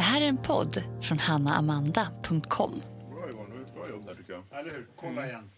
Det 0.00 0.04
här 0.04 0.20
är 0.20 0.26
en 0.26 0.36
podd 0.36 0.82
från 1.02 1.18
hannaamanda.com. 1.18 2.82
Bra 3.10 3.30
Yvonne, 3.30 3.54
bra 3.74 3.88
jobb 3.88 4.06
där 4.06 4.14
tycker 4.14 4.32
jag. 4.32 4.60
Eller 4.60 4.70
hur? 4.70 4.86
Kolla 4.96 5.26
igen. 5.26 5.50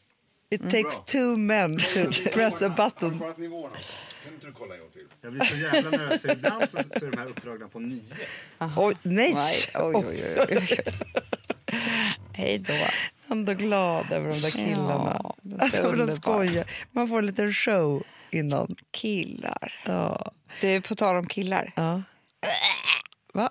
It 0.50 0.62
takes 0.62 1.00
two 1.06 1.36
men 1.38 1.78
to 1.78 2.00
press 2.34 2.62
a 2.62 2.68
Har 2.68 2.68
du 2.68 2.74
button. 2.74 3.18
Kan 3.18 4.34
inte 4.34 4.46
du 4.46 4.52
kolla 4.52 4.74
en 4.74 4.80
gång 4.80 4.90
till? 4.90 5.06
Jag 5.20 5.32
blir 5.32 5.44
så 5.44 5.56
jävla 5.56 5.90
nervös 5.90 6.20
för 6.20 6.32
ibland 6.32 6.70
så, 6.70 6.78
så 6.98 7.06
är 7.06 7.10
de 7.10 7.18
här 7.18 7.26
uppdragna 7.26 7.68
på 7.68 7.78
nio. 7.78 8.02
Oj, 8.76 8.96
nej! 9.02 9.34
Nej, 9.34 9.62
oj, 9.74 9.94
oj, 10.08 10.36
oj, 10.38 10.46
oj. 10.48 10.78
Hej 12.32 12.58
då. 12.58 12.74
Ändå 13.28 13.54
glad 13.54 14.12
över 14.12 14.30
de 14.30 14.38
där 14.40 14.50
killarna. 14.50 15.20
Ja, 15.22 15.56
alltså, 15.58 15.92
de 15.92 16.10
skojar. 16.16 16.64
Man 16.90 17.08
får 17.08 17.18
en 17.18 17.26
liten 17.26 17.52
show 17.52 18.02
innan. 18.30 18.76
Killar. 18.90 19.82
Ja. 19.86 20.32
Du, 20.60 20.80
på 20.80 20.94
tal 20.94 21.16
om 21.16 21.26
killar. 21.26 21.72
ja. 21.76 22.02
Va? 23.34 23.50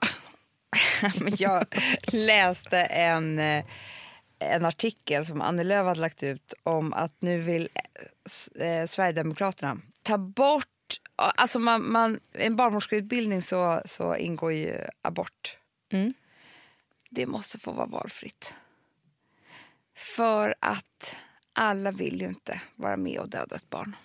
Jag 1.37 1.65
läste 2.03 2.79
en, 2.79 3.39
eh, 3.39 3.65
en 4.39 4.65
artikel 4.65 5.25
som 5.25 5.41
Annie 5.41 5.63
Lööf 5.63 5.85
hade 5.85 5.99
lagt 5.99 6.23
ut 6.23 6.53
om 6.63 6.93
att 6.93 7.13
nu 7.19 7.39
vill 7.39 7.69
eh, 8.59 8.67
eh, 8.67 8.87
Sverigedemokraterna 8.87 9.77
ta 10.03 10.17
bort... 10.17 10.67
Alltså 11.15 11.59
man, 11.59 11.91
man, 11.91 12.19
en 12.33 12.55
barnmorskeutbildning 12.55 13.41
så, 13.41 13.81
så 13.85 14.15
ingår 14.15 14.53
ju 14.53 14.77
abort. 15.01 15.57
Mm. 15.91 16.13
Det 17.09 17.25
måste 17.25 17.59
få 17.59 17.71
vara 17.71 17.87
valfritt. 17.87 18.53
För 19.95 20.55
att 20.59 21.15
alla 21.53 21.91
vill 21.91 22.21
ju 22.21 22.27
inte 22.27 22.61
vara 22.75 22.97
med 22.97 23.19
och 23.19 23.29
döda 23.29 23.55
ett 23.55 23.69
barn. 23.69 23.95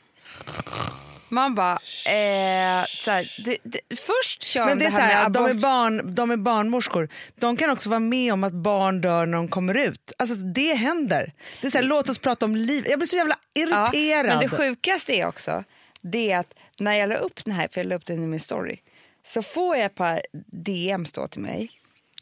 Man 1.29 1.55
bara... 1.55 1.73
Eh, 1.73 2.85
så 2.87 3.11
här, 3.11 3.43
det, 3.45 3.59
det, 3.63 3.81
först 3.91 4.43
kör 4.43 4.67
Men 4.67 4.79
de 4.79 4.85
det 4.85 4.89
är 4.89 4.93
så 4.93 4.99
här 4.99 5.09
med 5.09 5.17
här, 5.17 5.27
att 5.27 5.33
de, 5.33 5.47
är 5.47 5.55
barn, 5.55 6.15
de 6.15 6.31
är 6.31 6.37
barnmorskor. 6.37 7.09
De 7.35 7.57
kan 7.57 7.71
också 7.71 7.89
vara 7.91 8.01
med 8.01 8.33
om 8.33 8.45
att 8.45 8.53
barn 8.53 9.01
dör 9.01 9.27
när 9.27 9.37
de 9.37 9.49
kommer 9.49 9.75
ut. 9.75 10.13
Alltså 10.19 10.37
det 10.37 10.75
händer. 10.75 11.33
Det 11.61 11.67
är 11.67 11.71
så 11.71 11.79
här, 11.79 11.85
låt 11.85 12.09
oss 12.09 12.19
prata 12.19 12.45
om 12.45 12.57
liv. 12.57 12.85
Jag 12.89 12.99
blir 12.99 13.07
så 13.07 13.17
jävla 13.17 13.39
irriterad. 13.55 14.27
men 14.27 14.39
det 14.39 14.49
sjukaste 14.49 15.13
är 15.13 15.27
också 15.27 15.65
det 16.11 16.33
är 16.33 16.39
att 16.39 16.55
när 16.79 16.93
jag 16.93 17.09
la 17.09 17.15
upp 17.17 17.45
den 17.45 17.55
här, 17.55 17.69
för 17.69 17.81
jag 17.81 17.87
la 17.87 17.95
upp 17.95 18.07
den 18.07 18.23
i 18.23 18.27
min 18.27 18.41
story, 18.41 18.79
så 19.27 19.43
får 19.43 19.77
jag 19.77 19.87
ett 19.87 19.95
par 19.95 20.23
DMs 20.47 21.13
då 21.13 21.27
till 21.27 21.41
mig, 21.41 21.71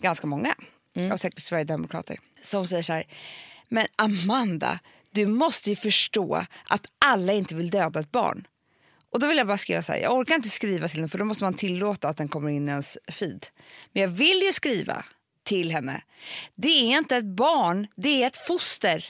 ganska 0.01 0.27
många, 0.27 0.55
Mm. 0.97 1.13
av 1.13 1.17
säkert 1.17 1.43
Sverigedemokrater, 1.43 2.17
som 2.43 2.67
säger 2.67 2.83
så 2.83 2.93
här, 2.93 3.07
men 3.69 3.87
Amanda, 3.97 4.79
du 5.15 5.27
måste 5.27 5.71
ju 5.71 5.77
förstå 5.77 6.45
att 6.65 6.87
alla 7.05 7.33
inte 7.33 7.55
vill 7.55 7.71
döda 7.71 8.01
ett 8.01 8.13
barn. 8.13 8.47
Och 9.11 9.21
då 9.21 9.27
vill 9.27 9.37
jag 9.37 9.47
bara 9.47 9.59
skriva 9.59 9.83
så 9.83 9.93
här, 9.93 10.01
jag 10.01 10.13
orkar 10.13 10.35
inte 10.35 10.49
skriva 10.49 10.89
till 10.89 10.97
henne 10.97 11.09
för 11.09 11.19
då 11.19 11.25
måste 11.25 11.45
man 11.45 11.55
tillåta 11.55 12.09
att 12.09 12.17
den 12.17 12.29
kommer 12.29 12.51
in 12.51 12.69
i 12.69 12.71
ens 12.71 12.99
feed. 13.09 13.47
Men 13.93 14.03
jag 14.03 14.09
vill 14.09 14.43
ju 14.43 14.53
skriva 14.53 15.05
till 15.45 15.71
henne. 15.71 16.03
Det 16.55 16.69
är 16.69 16.99
inte 16.99 17.17
ett 17.17 17.25
barn, 17.25 17.87
det 17.97 18.23
är 18.23 18.27
ett 18.27 18.47
foster. 18.47 19.05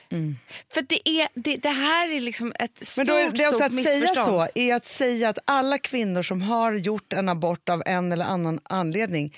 För 0.72 0.82
det, 0.82 1.08
är, 1.08 1.28
det, 1.34 1.56
det 1.56 1.68
här 1.68 2.10
är 2.10 2.20
liksom 2.20 2.52
ett 2.58 2.86
stort, 2.86 2.96
Men 2.96 3.06
då 3.06 3.14
är 3.14 3.30
det 3.30 3.48
också 3.48 3.64
att 3.64 3.84
säga 3.84 4.14
så 4.14 4.48
är 4.54 4.74
att 4.74 4.86
säga 4.86 5.28
att 5.28 5.38
alla 5.44 5.78
kvinnor 5.78 6.22
som 6.22 6.42
har 6.42 6.72
gjort 6.72 7.12
en 7.12 7.28
abort 7.28 7.68
av 7.68 7.82
en 7.86 8.12
eller 8.12 8.24
annan 8.24 8.60
anledning 8.62 9.36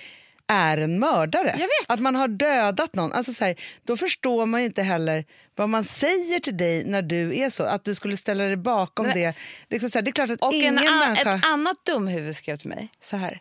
är 0.48 0.78
en 0.78 0.98
mördare. 0.98 1.66
Att 1.88 2.00
man 2.00 2.14
har 2.14 2.28
dödat 2.28 2.94
någon. 2.94 3.12
Alltså 3.12 3.32
så 3.32 3.44
här, 3.44 3.56
då 3.84 3.96
förstår 3.96 4.46
man 4.46 4.60
inte 4.60 4.82
heller 4.82 5.24
vad 5.54 5.68
man 5.68 5.84
säger 5.84 6.40
till 6.40 6.56
dig 6.56 6.84
när 6.84 7.02
du 7.02 7.38
är 7.38 7.50
så. 7.50 7.64
Att 7.64 7.84
du 7.84 7.94
skulle 7.94 8.16
ställa 8.16 8.44
dig 8.44 8.56
bakom 8.56 9.06
Nej. 9.06 9.14
det. 9.14 9.34
Liksom 9.70 9.90
så 9.90 9.98
här, 9.98 10.02
det 10.02 10.10
är 10.10 10.12
klart 10.12 10.30
att 10.30 10.42
Och 10.42 10.52
ingen 10.52 10.78
en 10.78 10.98
människa... 10.98 11.34
ett 11.34 11.46
annat 11.46 11.76
dumhuvud 11.84 12.36
skrev 12.36 12.56
till 12.56 12.68
mig 12.68 12.88
så 13.00 13.16
här. 13.16 13.40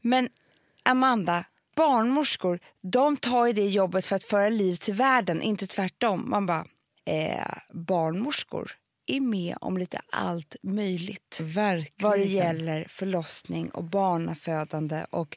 Men 0.00 0.28
Amanda, 0.82 1.44
barnmorskor, 1.76 2.60
de 2.82 3.16
tar 3.16 3.46
ju 3.46 3.52
det 3.52 3.66
jobbet 3.66 4.06
för 4.06 4.16
att 4.16 4.24
föra 4.24 4.48
liv 4.48 4.74
till 4.74 4.94
världen, 4.94 5.42
inte 5.42 5.66
tvärtom. 5.66 6.30
Man 6.30 6.46
bara, 6.46 6.64
eh, 7.06 7.56
barnmorskor 7.72 8.72
är 9.06 9.20
med 9.20 9.56
om 9.60 9.78
lite 9.78 10.00
allt 10.12 10.56
möjligt. 10.62 11.40
Verkligen. 11.42 12.10
Vad 12.10 12.18
det 12.18 12.24
gäller 12.24 12.86
förlossning 12.88 13.70
och 13.70 13.84
barnafödande 13.84 15.04
och 15.10 15.36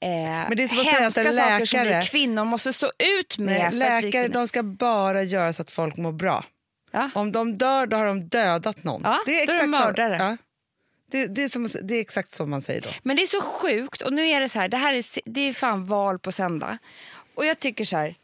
eh, 0.00 0.08
Men 0.08 0.56
det 0.56 0.62
är 0.62 0.68
som 0.68 0.78
att 0.78 0.84
säga 0.84 0.96
att 0.96 1.02
hemska 1.02 1.24
en 1.24 1.32
saker 1.32 1.64
som 1.64 1.78
läkare- 1.78 2.00
vi 2.00 2.06
kvinnor 2.06 2.44
måste 2.44 2.72
stå 2.72 2.86
ut 3.18 3.38
med. 3.38 3.72
Nej, 3.74 4.02
läkare 4.02 4.28
de 4.28 4.48
ska 4.48 4.62
bara 4.62 5.22
göra 5.22 5.52
så 5.52 5.62
att 5.62 5.70
folk 5.70 5.96
mår 5.96 6.12
bra. 6.12 6.44
Ja. 6.90 7.10
Om 7.14 7.32
de 7.32 7.58
dör 7.58 7.86
då 7.86 7.96
har 7.96 8.06
de 8.06 8.28
dödat 8.28 8.84
någon. 8.84 9.00
Ja, 9.04 9.22
då 9.26 9.32
är 9.32 9.46
de 9.46 9.52
exakt 9.52 9.68
mördare. 9.68 10.18
Så, 10.18 10.24
ja. 10.24 10.36
det, 11.10 11.26
det, 11.26 11.42
är 11.42 11.48
som, 11.48 11.68
det 11.82 11.94
är 11.94 12.00
exakt 12.00 12.32
så 12.32 12.46
man 12.46 12.62
säger 12.62 12.80
då. 12.80 12.88
Men 13.02 13.16
det 13.16 13.22
är 13.22 13.26
så 13.26 13.40
sjukt. 13.40 14.02
Och 14.02 14.12
nu 14.12 14.26
är 14.26 14.40
det 14.40 14.48
så 14.48 14.58
här, 14.58 14.68
det 14.68 14.76
här 14.76 14.94
är, 14.94 15.04
det 15.30 15.40
är 15.40 15.52
fan 15.52 15.86
val 15.86 16.18
på 16.18 16.32
söndag. 16.32 16.78
Och 17.34 17.46
jag 17.46 17.60
tycker 17.60 17.84
så 17.84 17.96
här, 17.96 18.14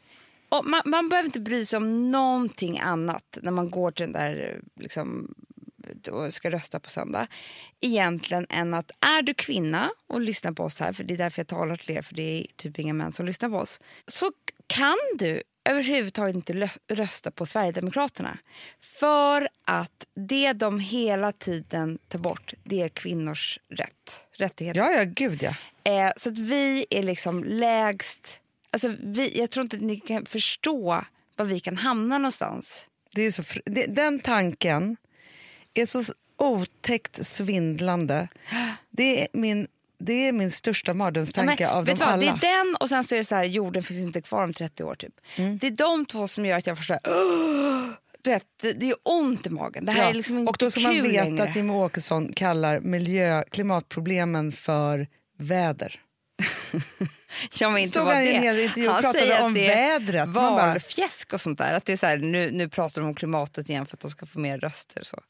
och 0.53 0.65
man, 0.65 0.81
man 0.85 1.09
behöver 1.09 1.27
inte 1.27 1.39
bry 1.39 1.65
sig 1.65 1.77
om 1.77 2.09
någonting 2.09 2.79
annat 2.79 3.37
när 3.41 3.51
man 3.51 3.69
går 3.69 3.91
till 3.91 4.03
den 4.03 4.13
där 4.13 4.61
liksom, 4.79 5.35
och 6.11 6.33
ska 6.33 6.51
rösta 6.51 6.79
på 6.79 6.89
söndag. 6.89 7.27
Egentligen 7.81 8.47
än 8.49 8.73
att 8.73 8.91
är 8.99 9.21
du 9.21 9.33
kvinna 9.33 9.91
och 10.07 10.21
lyssnar 10.21 10.51
på 10.51 10.63
oss 10.63 10.79
här, 10.79 10.93
för 10.93 11.03
det 11.03 11.13
är 11.13 11.17
därför 11.17 11.39
jag 11.39 11.47
talar 11.47 11.75
till 11.75 11.97
er, 11.97 12.01
för 12.01 12.15
det 12.15 12.39
är 12.39 12.47
typ 12.55 12.79
inga 12.79 12.93
män 12.93 13.13
som 13.13 13.25
lyssnar 13.25 13.49
på 13.49 13.57
oss. 13.57 13.79
Så 14.07 14.31
kan 14.67 14.97
du 15.19 15.43
överhuvudtaget 15.65 16.35
inte 16.35 16.69
rösta 16.87 17.31
på 17.31 17.45
Sverigedemokraterna. 17.45 18.37
För 18.81 19.47
att 19.65 20.07
det 20.13 20.53
de 20.53 20.79
hela 20.79 21.31
tiden 21.31 21.97
tar 22.07 22.19
bort, 22.19 22.53
det 22.63 22.81
är 22.81 22.89
kvinnors 22.89 23.59
rätt, 23.69 24.25
rättigheter. 24.31 24.79
Ja, 24.81 24.91
ja, 24.91 25.03
gud 25.03 25.43
ja. 25.43 25.55
Eh, 25.83 26.11
så 26.17 26.29
att 26.29 26.37
vi 26.37 26.85
är 26.89 27.03
liksom 27.03 27.43
lägst... 27.43 28.39
Alltså 28.73 28.93
vi, 28.99 29.39
jag 29.39 29.49
tror 29.49 29.63
inte 29.63 29.75
att 29.75 29.81
ni 29.83 29.99
kan 29.99 30.25
förstå 30.25 31.05
var 31.35 31.45
vi 31.45 31.59
kan 31.59 31.77
hamna 31.77 32.17
någonstans. 32.17 32.87
Det 33.15 33.21
är 33.21 33.31
så, 33.31 33.43
det, 33.65 33.85
den 33.85 34.19
tanken 34.19 34.97
är 35.73 35.85
så 35.85 36.03
otäckt 36.37 37.27
svindlande. 37.27 38.27
Det 38.89 39.21
är 39.21 39.27
min, 39.33 39.67
det 39.99 40.27
är 40.27 40.31
min 40.33 40.51
största 40.51 40.93
mardrömstanke 40.93 41.63
Ja, 41.63 41.69
av 41.69 41.85
dem 41.85 41.95
vad, 41.99 42.07
alla. 42.09 42.37
Det 42.41 42.47
är 42.47 42.63
den 42.65 42.75
och 42.79 42.89
sen 42.89 43.03
så 43.03 43.15
är 43.15 43.19
det 43.19 43.25
så 43.25 43.35
här, 43.35 43.43
jorden 43.43 43.83
finns 43.83 43.99
inte 43.99 44.21
kvar 44.21 44.43
om 44.43 44.53
30 44.53 44.83
år. 44.83 44.95
typ. 44.95 45.13
Det 45.61 45.67
är 45.67 45.71
de 45.71 46.05
två 46.05 46.27
som 46.27 46.45
gör 46.45 46.57
att 46.57 46.67
jag 46.67 46.77
"Åh!" 47.07 47.89
du 48.21 48.29
vet, 48.29 48.43
det, 48.61 48.73
det 48.73 48.89
är 48.89 48.95
ont 49.03 49.47
i 49.47 49.49
magen. 49.49 49.85
Det 49.85 49.91
här 49.91 50.03
Ja, 50.03 50.09
är 50.09 50.13
liksom 50.13 50.37
inte 50.37 50.49
och 50.49 50.55
då 50.59 50.71
ska 50.71 50.79
man 50.81 50.93
veta 51.01 51.23
längre. 51.23 51.43
att 51.43 51.55
Jimmie 51.55 51.75
Åkesson 51.75 52.33
kallar 52.33 52.79
miljö, 52.79 53.43
klimatproblemen 53.51 54.51
för 54.51 55.07
väder. 55.37 55.99
Ja, 57.59 57.69
men 57.69 57.81
inte 57.81 57.99
en 57.99 58.07
det. 58.07 58.39
hel 58.39 58.59
intervju 58.59 58.87
och 58.87 58.93
Han 58.93 59.01
pratade 59.03 59.41
om 59.41 59.53
vädret. 59.53 60.29
Bara- 60.29 60.51
Valfjäsk 60.51 61.33
och 61.33 61.41
sånt 61.41 61.57
där. 61.57 61.73
Att 61.73 61.85
det 61.85 61.91
är 61.93 61.97
så 61.97 62.05
här, 62.05 62.17
nu, 62.17 62.51
nu 62.51 62.69
pratar 62.69 63.01
de 63.01 63.07
om 63.07 63.15
klimatet 63.15 63.69
igen 63.69 63.85
för 63.85 63.95
att 63.95 63.99
de 63.99 64.11
ska 64.11 64.25
få 64.25 64.39
mer 64.39 64.57
röster. 64.57 65.03
Så. 65.03 65.21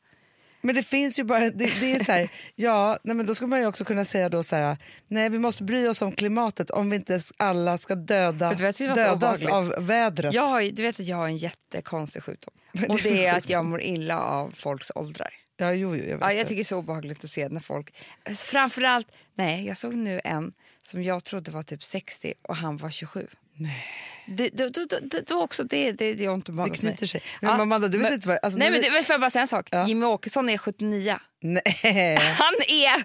Men 0.66 0.76
det 0.76 0.84
finns 0.84 1.20
ju 1.20 1.24
bara, 1.24 1.40
det, 1.40 1.80
det 1.80 1.96
är 1.96 2.04
så 2.04 2.12
här, 2.12 2.30
ja, 2.56 3.00
nej, 3.04 3.16
men 3.16 3.26
då 3.26 3.36
ska 3.36 3.48
man 3.48 3.60
ju 3.60 3.66
också 3.68 3.86
kunna 3.86 4.06
säga 4.06 4.30
då 4.30 4.44
så 4.44 4.56
här, 4.56 4.78
nej 5.08 5.30
vi 5.30 5.40
måste 5.40 5.64
bry 5.64 5.88
oss 5.88 6.02
om 6.02 6.12
klimatet 6.12 6.70
om 6.70 6.90
vi 6.90 6.96
inte 6.96 7.22
alla 7.38 7.78
ska 7.78 7.96
döda, 7.96 8.54
Vet 8.54 8.80
var 8.80 8.96
dödas 8.96 9.46
av 9.46 9.76
vädret. 9.80 10.34
Jag 10.34 10.46
har, 10.48 10.62
du 10.62 10.82
vet 10.84 11.00
att 11.00 11.06
jag 11.06 11.18
har 11.18 11.28
en 11.28 11.38
jättekonstig 11.38 12.24
sjukdom. 12.24 12.54
Och 12.90 13.00
det 13.04 13.26
är 13.26 13.38
att 13.38 13.50
jag 13.50 13.66
mår 13.66 13.82
illa 13.82 14.20
av 14.20 14.54
folks 14.56 14.92
åldrar. 14.96 15.34
Ja, 15.58 15.74
jo, 15.74 15.96
jo, 15.96 16.04
jag 16.06 16.22
Ja, 16.22 16.34
jag 16.34 16.48
tycker 16.48 16.56
det 16.56 16.62
är 16.62 16.64
så 16.64 16.78
obehagligt 16.78 17.24
att 17.24 17.30
se 17.30 17.50
när 17.50 17.62
folk... 17.62 17.94
Framförallt, 18.36 19.08
nej, 19.36 19.66
jag 19.68 19.78
såg 19.78 19.94
nu 19.94 20.22
en 20.24 20.54
som 20.88 21.04
jag 21.04 21.24
trodde 21.24 21.52
var 21.52 21.64
typ 21.64 21.84
60 21.84 22.34
och 22.42 22.56
han 22.56 22.78
var 22.78 22.90
27. 22.90 23.28
Nej. 23.56 23.86
Det, 24.28 24.50
då, 24.50 24.70
då, 24.70 24.86
då, 25.02 25.20
då, 25.28 25.42
också, 25.44 25.64
det, 25.64 25.92
det, 25.92 26.14
det 26.14 26.26
är 26.26 26.30
ont 26.30 26.46
Det 26.46 26.52
mig. 26.52 26.70
knyter 26.72 27.06
sig. 27.06 27.22
Men 27.42 27.62
Amanda, 27.62 27.88
du 27.88 27.98
vet 27.98 28.12
inte 28.14 28.28
vad- 28.28 28.40
alltså, 28.44 28.58
nej, 28.60 28.68
du 28.68 28.72
men 28.72 28.82
vet- 28.82 28.90
du, 28.90 28.94
men 28.96 29.04
får 29.04 29.14
jag 29.14 29.22
bara 29.22 29.30
säga 29.30 29.42
en 29.42 29.48
sak? 29.48 29.68
Ja. 29.72 29.88
Jimmy 29.88 30.06
Åkesson 30.06 30.50
är 30.50 30.58
79. 30.58 31.18
Nej. 31.42 32.16
Han 32.18 32.54
är 32.68 33.04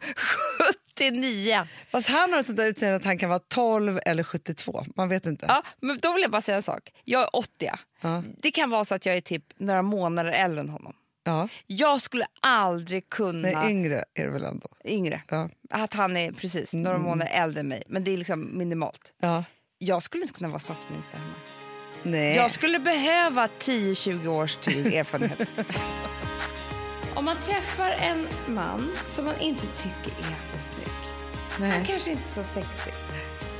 79! 0.98 1.66
Fast 1.90 2.08
han 2.08 2.32
har 2.32 2.40
ett 2.40 2.46
sånt 2.46 2.56
där 2.58 2.66
utseende 2.66 2.96
att 2.96 3.04
han 3.04 3.18
kan 3.18 3.28
vara 3.28 3.38
12 3.48 3.98
eller 4.06 4.22
72. 4.22 4.84
Man 4.96 5.08
vet 5.08 5.26
inte. 5.26 5.44
Ja, 5.48 5.62
men 5.80 5.98
då 6.02 6.12
vill 6.12 6.22
jag 6.22 6.30
bara 6.30 6.42
säga 6.42 6.56
en 6.56 6.62
sak. 6.62 6.90
Jag 7.04 7.22
är 7.22 7.36
80. 7.36 7.70
Ja. 8.00 8.22
Det 8.42 8.50
kan 8.50 8.70
vara 8.70 8.84
så 8.84 8.94
att 8.94 9.06
jag 9.06 9.16
är 9.16 9.20
typ 9.20 9.44
några 9.56 9.82
månader 9.82 10.32
äldre 10.32 10.60
än 10.60 10.68
honom. 10.68 10.92
Ja. 11.24 11.48
Jag 11.66 12.00
skulle 12.02 12.26
aldrig 12.40 13.08
kunna... 13.08 13.48
Nej, 13.60 13.70
yngre 13.72 14.04
är 14.14 14.24
det 14.24 14.30
väl 14.30 14.44
ändå. 14.44 14.68
yngre. 14.84 15.22
Ja. 15.28 15.50
Att 15.70 15.94
han 15.94 16.16
är 16.16 16.32
precis 16.32 16.72
några 16.72 16.98
månader 16.98 17.32
äldre 17.32 17.60
än 17.60 17.68
mig. 17.68 17.82
Men 17.86 18.04
det 18.04 18.10
är 18.10 18.16
liksom 18.16 18.58
minimalt. 18.58 19.12
Ja. 19.20 19.44
Jag 19.78 20.02
skulle 20.02 20.22
inte 20.22 20.34
kunna 20.34 20.48
vara 20.48 20.58
statsminister 20.58 21.18
hemma. 21.18 21.32
Nej. 22.02 22.36
Jag 22.36 22.50
skulle 22.50 22.78
behöva 22.78 23.46
10-20 23.46 24.26
års 24.26 24.54
till 24.56 24.86
erfarenhet. 24.94 25.48
Om 27.14 27.24
man 27.24 27.36
träffar 27.44 27.90
en 27.90 28.28
man 28.46 28.92
som 29.08 29.24
man 29.24 29.40
inte 29.40 29.66
tycker 29.66 30.18
är 30.18 30.36
så 30.52 30.58
snygg. 30.74 30.94
Han 31.50 31.68
Nej. 31.68 31.84
kanske 31.86 32.10
inte 32.10 32.22
är 32.22 32.44
så 32.44 32.44
sexig. 32.44 32.92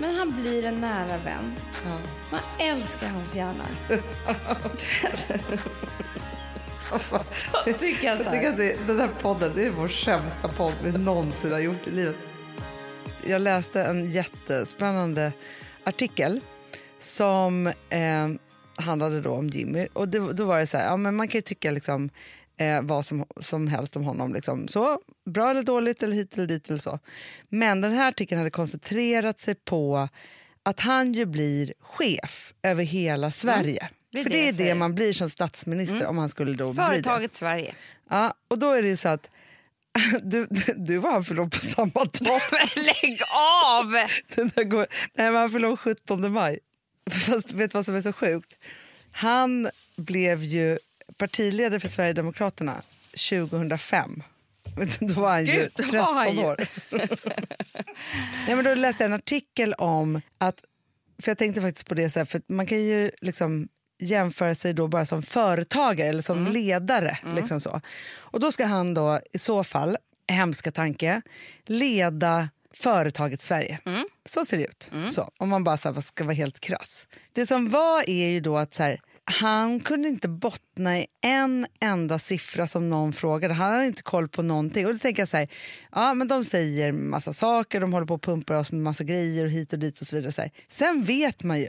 Men 0.00 0.14
han 0.14 0.40
blir 0.42 0.64
en 0.64 0.80
nära 0.80 1.16
vän. 1.24 1.54
Ja. 1.86 1.98
Man 2.30 2.40
älskar 2.58 3.08
hans 3.08 3.34
hjärna. 3.34 3.64
Då 7.66 7.72
tycker 7.72 8.06
jag 8.06 8.20
Jag 8.20 8.32
tycker 8.32 8.48
att 8.50 8.56
det, 8.56 8.86
den 8.86 8.98
här 8.98 9.10
podden 9.20 9.52
det 9.54 9.62
är 9.62 9.70
vår 9.70 9.88
sämsta 9.88 10.48
podd 10.48 10.74
vi 10.84 10.92
någonsin 10.92 11.52
har 11.52 11.58
gjort 11.58 11.86
i 11.86 11.90
livet. 11.90 12.16
Jag 13.26 13.42
läste 13.42 13.82
en 13.82 14.12
jättespännande 14.12 15.32
artikel 15.84 16.40
som 16.98 17.66
eh, 17.66 18.28
handlade 18.76 19.20
då 19.20 19.30
om 19.30 19.48
Jimmy. 19.48 19.88
Och 19.92 20.08
det, 20.08 20.32
då 20.32 20.44
var 20.44 20.58
det 20.58 20.66
så 20.66 20.76
här, 20.76 20.84
ja, 20.84 20.96
men 20.96 21.16
man 21.16 21.28
kan 21.28 21.38
ju 21.38 21.42
tycka 21.42 21.70
liksom, 21.70 22.10
eh, 22.56 22.82
vad 22.82 23.04
som, 23.04 23.26
som 23.40 23.68
helst 23.68 23.96
om 23.96 24.04
honom. 24.04 24.34
Liksom. 24.34 24.68
Så, 24.68 25.00
bra 25.30 25.50
eller 25.50 25.62
dåligt, 25.62 26.02
eller 26.02 26.16
hit 26.16 26.36
eller 26.36 26.46
dit 26.46 26.68
eller 26.68 26.78
så. 26.78 26.98
Men 27.48 27.80
den 27.80 27.92
här 27.92 28.08
artikeln 28.08 28.38
hade 28.38 28.50
koncentrerat 28.50 29.40
sig 29.40 29.54
på 29.54 30.08
att 30.62 30.80
han 30.80 31.12
ju 31.12 31.26
blir 31.26 31.74
chef 31.80 32.54
över 32.62 32.84
hela 32.84 33.30
Sverige. 33.30 33.88
Det 34.18 34.22
För 34.22 34.30
det 34.30 34.52
det 34.52 34.62
är 34.62 34.66
det 34.68 34.74
man 34.74 34.94
blir 34.94 35.12
som 35.12 35.30
statsminister 35.30 36.06
om 36.06 36.18
han 36.18 36.28
skulle 36.28 36.52
då 36.56 36.72
bli 36.72 36.82
det. 36.82 36.86
Företaget 36.86 37.34
Sverige. 37.36 37.74
Ja, 38.10 38.34
och 38.48 38.58
då 38.58 38.72
är 38.72 38.82
det 38.82 38.88
ju 38.88 38.96
så 38.96 39.08
att 39.08 39.30
du, 40.22 40.46
du, 40.50 40.74
du 40.76 40.98
var 40.98 41.12
han 41.12 41.24
förlov 41.24 41.50
på 41.50 41.60
samma 41.60 41.90
dag. 42.04 42.40
Lägg 42.76 43.20
av! 43.74 43.92
Den 44.34 44.50
där 44.54 44.64
går, 44.64 44.86
nej, 45.14 45.26
men 45.30 45.34
han 45.34 45.50
förlov 45.50 45.76
17 45.76 46.32
maj. 46.32 46.58
Fast 47.10 47.52
vet 47.52 47.70
du 47.72 47.78
vad 47.78 47.84
som 47.84 47.94
är 47.96 48.00
så 48.00 48.12
sjukt? 48.12 48.54
Han 49.12 49.68
blev 49.96 50.44
ju 50.44 50.78
partiledare 51.16 51.80
för 51.80 51.88
Sverigedemokraterna 51.88 52.82
2005. 53.30 54.22
Då 55.00 55.20
var 55.20 55.30
han 55.30 55.44
ju 55.46 55.52
Gud, 55.52 55.70
då 55.76 55.82
13 55.82 55.98
var 56.00 56.14
han 56.14 56.34
ju- 56.36 56.42
år. 56.44 56.56
nej, 58.46 58.56
men 58.56 58.64
då 58.64 58.74
läste 58.74 59.04
jag 59.04 59.08
en 59.10 59.14
artikel 59.16 59.74
om 59.74 60.20
att, 60.38 60.64
för 61.22 61.30
jag 61.30 61.38
tänkte 61.38 61.60
faktiskt 61.62 61.88
på 61.88 61.94
det 61.94 62.10
så 62.10 62.18
här, 62.20 62.24
för 62.26 62.40
man 62.46 62.66
kan 62.66 62.78
ju 62.84 63.10
liksom 63.20 63.68
jämföra 63.98 64.54
sig 64.54 64.72
då 64.72 64.88
bara 64.88 65.06
som 65.06 65.22
företagare 65.22 66.08
eller 66.08 66.22
som 66.22 66.46
ledare. 66.46 67.18
Liksom 67.36 67.60
så. 67.60 67.80
Och 68.16 68.40
då 68.40 68.52
ska 68.52 68.66
han 68.66 68.94
då 68.94 69.20
i 69.32 69.38
så 69.38 69.64
fall, 69.64 69.96
hemska 70.28 70.72
tanke, 70.72 71.22
leda 71.66 72.48
företaget 72.74 73.42
Sverige. 73.42 73.78
Så 74.24 74.44
ser 74.44 74.56
det 74.56 74.64
ut. 74.64 74.90
Så, 75.10 75.30
om 75.36 75.48
man 75.48 75.64
bara 75.64 75.76
så 75.76 75.92
här, 75.92 76.00
ska 76.00 76.24
vara 76.24 76.34
helt 76.34 76.60
krass. 76.60 77.08
Det 77.32 77.46
som 77.46 77.68
var 77.68 78.10
är 78.10 78.28
ju 78.28 78.40
då 78.40 78.56
att 78.56 78.74
så 78.74 78.82
här, 78.82 79.00
han 79.24 79.80
kunde 79.80 80.08
inte 80.08 80.28
bottna 80.28 80.98
i 80.98 81.06
en 81.20 81.66
enda 81.80 82.18
siffra 82.18 82.66
som 82.66 82.90
någon 82.90 83.12
frågade. 83.12 83.54
Han 83.54 83.72
hade 83.72 83.86
inte 83.86 84.02
koll 84.02 84.28
på 84.28 84.42
någonting. 84.42 84.86
Och 84.86 84.92
då 84.92 84.98
tänker 84.98 85.22
jag 85.22 85.28
så 85.28 85.36
här, 85.36 85.48
ja 85.92 86.14
men 86.14 86.28
de 86.28 86.44
säger 86.44 86.92
massa 86.92 87.32
saker, 87.32 87.80
de 87.80 87.92
håller 87.92 88.06
på 88.06 88.14
och 88.14 88.22
pumpar 88.22 88.54
oss 88.54 88.72
med 88.72 88.80
massa 88.80 89.04
grejer 89.04 89.44
och 89.44 89.50
hit 89.50 89.72
och 89.72 89.78
dit 89.78 90.00
och 90.00 90.06
så 90.06 90.16
vidare. 90.16 90.32
Så 90.32 90.40
här. 90.40 90.50
Sen 90.68 91.02
vet 91.02 91.42
man 91.42 91.60
ju 91.60 91.68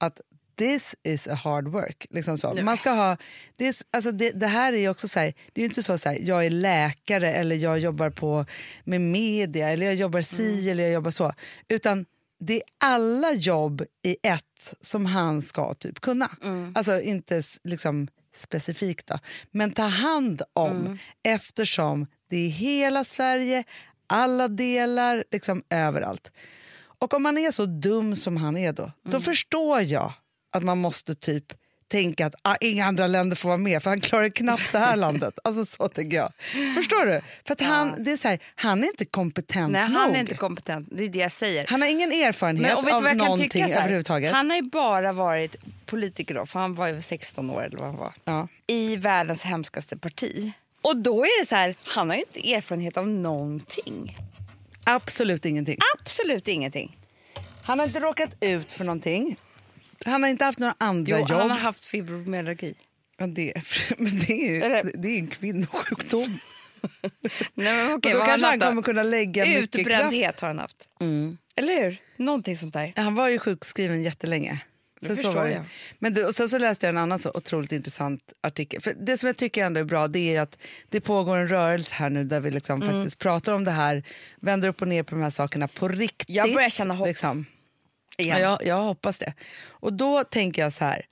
att 0.00 0.20
this 0.58 0.94
is 1.02 1.28
a 1.28 1.34
hard 1.34 1.68
work. 1.68 2.06
Liksom 2.10 2.38
så. 2.38 2.54
Man 2.62 2.78
ska 2.78 2.90
ha, 2.90 3.16
det, 3.56 3.68
är, 3.68 3.74
alltså 3.90 4.12
det, 4.12 4.30
det 4.30 4.46
här 4.46 4.72
är 4.72 4.88
också 4.88 5.08
så 5.08 5.20
här, 5.20 5.34
det 5.52 5.60
är 5.60 5.62
ju 5.62 5.68
inte 5.68 5.82
så, 5.82 5.92
här, 6.04 6.18
jag 6.20 6.46
är 6.46 6.50
läkare 6.50 7.32
eller 7.32 7.56
jag 7.56 7.78
jobbar 7.78 8.10
på 8.10 8.46
med 8.84 9.00
media 9.00 9.70
eller 9.70 9.86
jag 9.86 9.94
jobbar 9.94 10.20
si 10.20 10.70
eller 10.70 10.82
jag 10.84 10.92
jobbar 10.92 11.10
så. 11.10 11.32
Utan 11.68 12.06
det 12.40 12.54
är 12.54 12.62
alla 12.78 13.32
jobb 13.32 13.82
i 14.02 14.16
ett 14.22 14.74
som 14.80 15.06
han 15.06 15.42
ska 15.42 15.74
typ 15.74 16.00
kunna. 16.00 16.30
Alltså 16.74 17.00
inte 17.00 17.42
liksom 17.64 18.08
specifikt 18.34 19.06
då, 19.06 19.18
men 19.50 19.70
ta 19.70 19.82
hand 19.82 20.42
om 20.52 20.98
eftersom 21.22 22.06
det 22.30 22.36
är 22.36 22.48
hela 22.48 23.04
Sverige, 23.04 23.64
alla 24.06 24.48
delar, 24.48 25.24
liksom 25.30 25.62
överallt. 25.70 26.32
Och 27.00 27.14
om 27.14 27.22
man 27.22 27.38
är 27.38 27.50
så 27.50 27.66
dum 27.66 28.16
som 28.16 28.36
han 28.36 28.56
är 28.56 28.72
då, 28.72 28.92
då 29.02 29.20
förstår 29.20 29.80
jag 29.80 30.12
att 30.50 30.62
man 30.62 30.78
måste 30.78 31.14
typ 31.14 31.44
tänka 31.88 32.26
att 32.26 32.34
ah, 32.42 32.56
inga 32.60 32.84
andra 32.86 33.06
länder 33.06 33.36
får 33.36 33.48
vara 33.48 33.58
med 33.58 33.82
för 33.82 33.90
han 33.90 34.00
klarar 34.00 34.28
knappt 34.28 34.72
det 34.72 34.78
här 34.78 34.96
landet. 34.96 35.38
Alltså 35.44 35.64
så 35.64 35.88
tänker 35.88 36.16
jag. 36.16 36.32
Förstår 36.74 37.06
du? 37.06 37.20
För 37.46 37.52
att 37.52 37.60
han, 37.60 37.94
det 37.98 38.12
är 38.12 38.16
så 38.16 38.28
här, 38.28 38.38
han 38.54 38.84
är 38.84 38.88
inte 38.88 39.04
kompetent 39.04 39.72
Nej, 39.72 39.82
han 39.82 39.92
nog. 39.92 40.16
är 40.16 40.20
inte 40.20 40.34
kompetent. 40.34 40.88
Det 40.90 41.04
är 41.04 41.08
det 41.08 41.18
jag 41.18 41.32
säger. 41.32 41.66
han 41.68 41.82
har 41.82 41.88
ingen 41.88 42.12
erfarenhet 42.12 42.84
Men, 42.84 42.94
av 42.94 43.16
någonting 43.16 43.62
överhuvudtaget. 43.64 44.32
Han 44.32 44.50
har 44.50 44.56
ju 44.56 44.62
bara 44.62 45.12
varit 45.12 45.56
politiker 45.86 46.34
då, 46.34 46.46
för 46.46 46.60
han 46.60 46.74
var 46.74 46.88
ju 46.88 47.02
16 47.02 47.50
år 47.50 47.64
eller 47.64 47.78
vad 47.78 47.86
han 47.86 47.96
var. 47.96 48.12
Ja. 48.24 48.48
I 48.66 48.96
världens 48.96 49.42
hemskaste 49.42 49.96
parti. 49.96 50.52
Och 50.82 50.96
då 50.96 51.24
är 51.24 51.40
det 51.42 51.46
så 51.46 51.54
här, 51.54 51.74
han 51.84 52.08
har 52.08 52.16
ju 52.16 52.22
inte 52.34 52.54
erfarenhet 52.54 52.96
av 52.96 53.08
någonting. 53.08 54.16
Absolut 54.84 55.44
ingenting. 55.44 55.78
Absolut 55.98 56.48
ingenting. 56.48 56.98
Han 57.62 57.78
har 57.78 57.86
inte 57.86 58.00
råkat 58.00 58.36
ut 58.40 58.72
för 58.72 58.84
någonting. 58.84 59.36
Han 60.04 60.22
har 60.22 60.30
inte 60.30 60.44
haft 60.44 60.58
några 60.58 60.74
andra 60.78 61.10
Jo, 61.12 61.18
jobb. 61.18 61.30
han 61.30 61.50
har 61.50 61.58
haft 61.58 61.84
fibromyalgi. 61.84 62.74
ja, 63.18 63.26
det, 63.26 63.52
men 63.98 64.18
det 64.18 64.32
är 64.32 64.52
ju 64.54 64.62
Eller- 64.62 64.90
det 64.94 65.08
är 65.08 65.18
en 65.18 65.26
kvinnosjukdom. 65.28 66.38
Nej, 67.54 67.72
men 67.84 67.92
okej, 67.92 68.12
då 68.12 68.24
kanske 68.24 68.46
han 68.46 68.60
kommer 68.60 68.82
kunna 68.82 69.02
lägga 69.02 69.44
mycket 69.44 69.70
kraft. 69.70 69.76
Utbrändhet 69.76 70.40
har 70.40 70.48
han 70.48 70.58
haft. 70.58 70.76
Eller 71.56 71.82
hur? 71.82 71.96
Någonting 72.16 72.56
sånt 72.56 72.74
där. 72.74 72.92
Han 72.96 73.14
var 73.14 73.28
ju 73.28 73.38
sjukskriven 73.38 74.02
jättelänge. 74.02 74.60
Det 75.00 75.06
För 75.06 75.16
så 75.16 75.30
var 75.32 75.46
det. 75.48 75.64
Men 75.98 76.14
du, 76.14 76.24
och 76.24 76.34
sen 76.34 76.48
så 76.48 76.58
läste 76.58 76.86
jag 76.86 76.92
en 76.92 76.98
annan 76.98 77.18
så 77.18 77.30
otroligt 77.34 77.72
intressant 77.72 78.32
artikel. 78.40 78.82
För 78.82 78.94
det 79.00 79.18
som 79.18 79.26
jag 79.26 79.36
tycker 79.36 79.64
ändå 79.64 79.80
är 79.80 79.84
bra 79.84 80.08
det 80.08 80.34
är 80.36 80.40
att 80.40 80.58
det 80.88 81.00
pågår 81.00 81.36
en 81.36 81.48
rörelse 81.48 81.94
här 81.94 82.10
nu 82.10 82.24
där 82.24 82.40
vi 82.40 82.50
liksom 82.50 82.82
Mm. 82.82 82.94
faktiskt 82.94 83.18
pratar 83.18 83.52
om 83.54 83.64
det 83.64 83.70
här, 83.70 84.02
vänder 84.40 84.68
upp 84.68 84.82
och 84.82 84.88
ner 84.88 85.02
på 85.02 85.14
de 85.14 85.22
här 85.22 85.30
sakerna 85.30 85.68
på 85.68 85.88
riktigt. 85.88 86.36
Jag 86.36 86.54
börjar 86.54 86.68
känna 86.70 86.94
hopp 86.94 87.06
Liksom. 87.08 87.46
Igen. 88.18 88.40
Ja, 88.40 88.48
jag, 88.60 88.66
jag 88.66 88.82
hoppas 88.82 89.18
det. 89.18 89.32
Och 89.68 89.92
då 89.92 90.24
tänker 90.24 90.62
jag 90.62 90.72
så 90.72 90.84
här. 90.84 91.06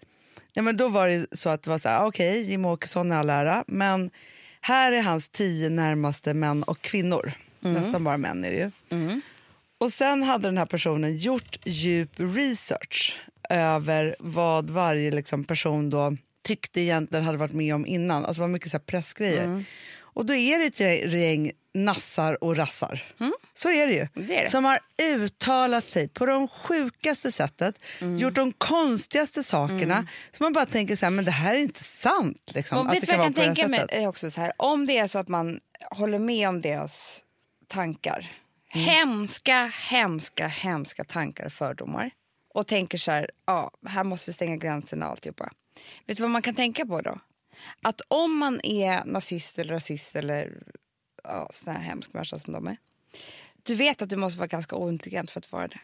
Ja, 0.53 0.63
men 0.63 0.77
då 0.77 0.89
var 0.89 1.09
det 1.09 1.27
så 1.33 1.51
att 1.51 1.63
det 1.63 1.71
var 1.71 1.79
så 1.79 1.89
här, 1.89 2.05
okej, 2.05 2.43
Jimmie 2.43 2.71
Åkesson 2.71 3.13
är 3.13 3.17
all 3.17 3.31
ära, 3.31 3.65
men 3.67 4.11
här 4.61 4.93
är 4.93 5.03
hans 5.03 5.29
tio 5.29 5.69
närmaste 5.69 6.35
män 6.35 6.63
och 6.63 6.81
kvinnor. 6.81 7.33
Nästan 7.61 8.05
bara 8.05 8.17
män 8.17 8.45
är 8.45 8.51
det 8.51 8.57
ju. 8.57 8.71
Och 9.79 9.93
sen 9.93 10.23
hade 10.23 10.49
den 10.49 10.59
här 10.59 10.67
personen 10.67 11.17
gjort 11.17 11.59
djup 11.65 12.11
research 12.17 13.21
över 13.51 14.17
vad 14.19 14.71
varje 14.71 15.11
liksom, 15.11 15.45
person 15.45 15.91
då 15.91 16.17
tyckte 16.45 16.81
egentligen 16.81 17.25
hade 17.25 17.39
varit 17.39 17.53
med 17.53 17.75
om 17.75 17.87
innan. 17.87 18.25
Alltså 18.25 18.41
det 18.41 18.41
var 18.41 18.49
mycket 18.49 18.71
så 18.71 18.79
pressgrejer. 18.79 19.65
Och 19.99 20.27
då 20.27 20.35
är 20.35 20.59
det 20.59 20.67
ett 20.67 21.13
gäng 21.13 21.51
nassar 21.77 22.45
och 22.45 22.57
rassar. 22.57 23.03
Så 23.55 23.71
är 23.71 23.87
det 23.87 23.93
ju. 23.93 24.09
Det 24.15 24.39
är 24.39 24.43
det. 24.43 24.51
Som 24.51 24.65
har 24.65 24.79
uttalat 25.03 25.85
sig 25.91 26.09
på 26.09 26.27
de 26.27 26.49
sjukaste 26.49 27.33
sättet, 27.33 27.75
gjort 28.19 28.35
de 28.35 28.53
konstigaste 28.53 29.43
sakerna. 29.43 30.07
Så 30.37 30.43
man 30.43 30.53
bara 30.53 30.67
tänker 30.67 30.97
så 30.97 31.07
här, 31.07 31.11
men 31.11 31.25
det 31.25 31.31
här 31.31 31.55
är 31.55 31.59
inte 31.59 31.85
sant. 31.85 32.51
Liksom, 32.55 32.79
Och 32.79 32.87
att 32.87 32.95
vet 32.95 33.01
det 33.01 33.07
kan 33.07 33.19
vara 33.19 33.29
på 33.29 33.35
kan 33.35 33.43
det 33.43 33.49
här 33.49 33.55
tänka 33.55 33.69
mig 33.69 33.87
är 34.03 34.07
också 34.07 34.31
så 34.31 34.41
här, 34.41 34.53
om 34.57 34.87
det 34.87 34.99
är 34.99 35.07
så 35.07 35.19
att 35.19 35.29
man 35.29 35.61
håller 35.91 36.19
med 36.19 36.49
om 36.49 36.61
deras 36.61 37.23
tankar, 37.69 38.33
Mm. 38.75 38.87
hemska, 38.87 39.73
hemska, 39.91 40.47
hemska 40.49 41.05
tankar 41.05 41.47
och 41.47 41.53
fördomar 41.53 42.11
och 42.55 42.67
tänker 42.67 42.99
så 42.99 43.11
här, 43.11 43.31
ja, 43.47 43.71
här 43.87 44.05
måste 44.05 44.31
vi 44.31 44.35
stänga 44.35 44.57
gränserna 44.57 45.07
och 45.07 45.11
alltihopa. 45.13 45.51
Vet 46.07 46.17
du 46.17 46.23
vad 46.23 46.31
man 46.31 46.43
kan 46.43 46.55
tänka 46.55 46.87
på 46.87 47.01
då? 47.01 47.19
Att 47.83 48.01
om 48.09 48.37
man 48.39 48.61
är 48.63 49.05
nazist 49.05 49.59
eller 49.59 49.75
rasist 49.75 50.17
eller 50.17 50.53
ja, 51.29 51.51
sån 51.55 51.73
här 51.73 51.81
hemsk 51.83 52.13
människa 52.13 52.39
som 52.39 52.53
de 52.53 52.67
är, 52.67 52.77
du 53.63 53.75
vet 53.75 54.03
att 54.03 54.09
du 54.11 54.17
måste 54.17 54.39
vara 54.39 54.47
ganska 54.47 54.77
ointelligent 54.77 55.31
för 55.31 55.41
att 55.41 55.53
vara 55.53 55.69
det. 55.69 55.79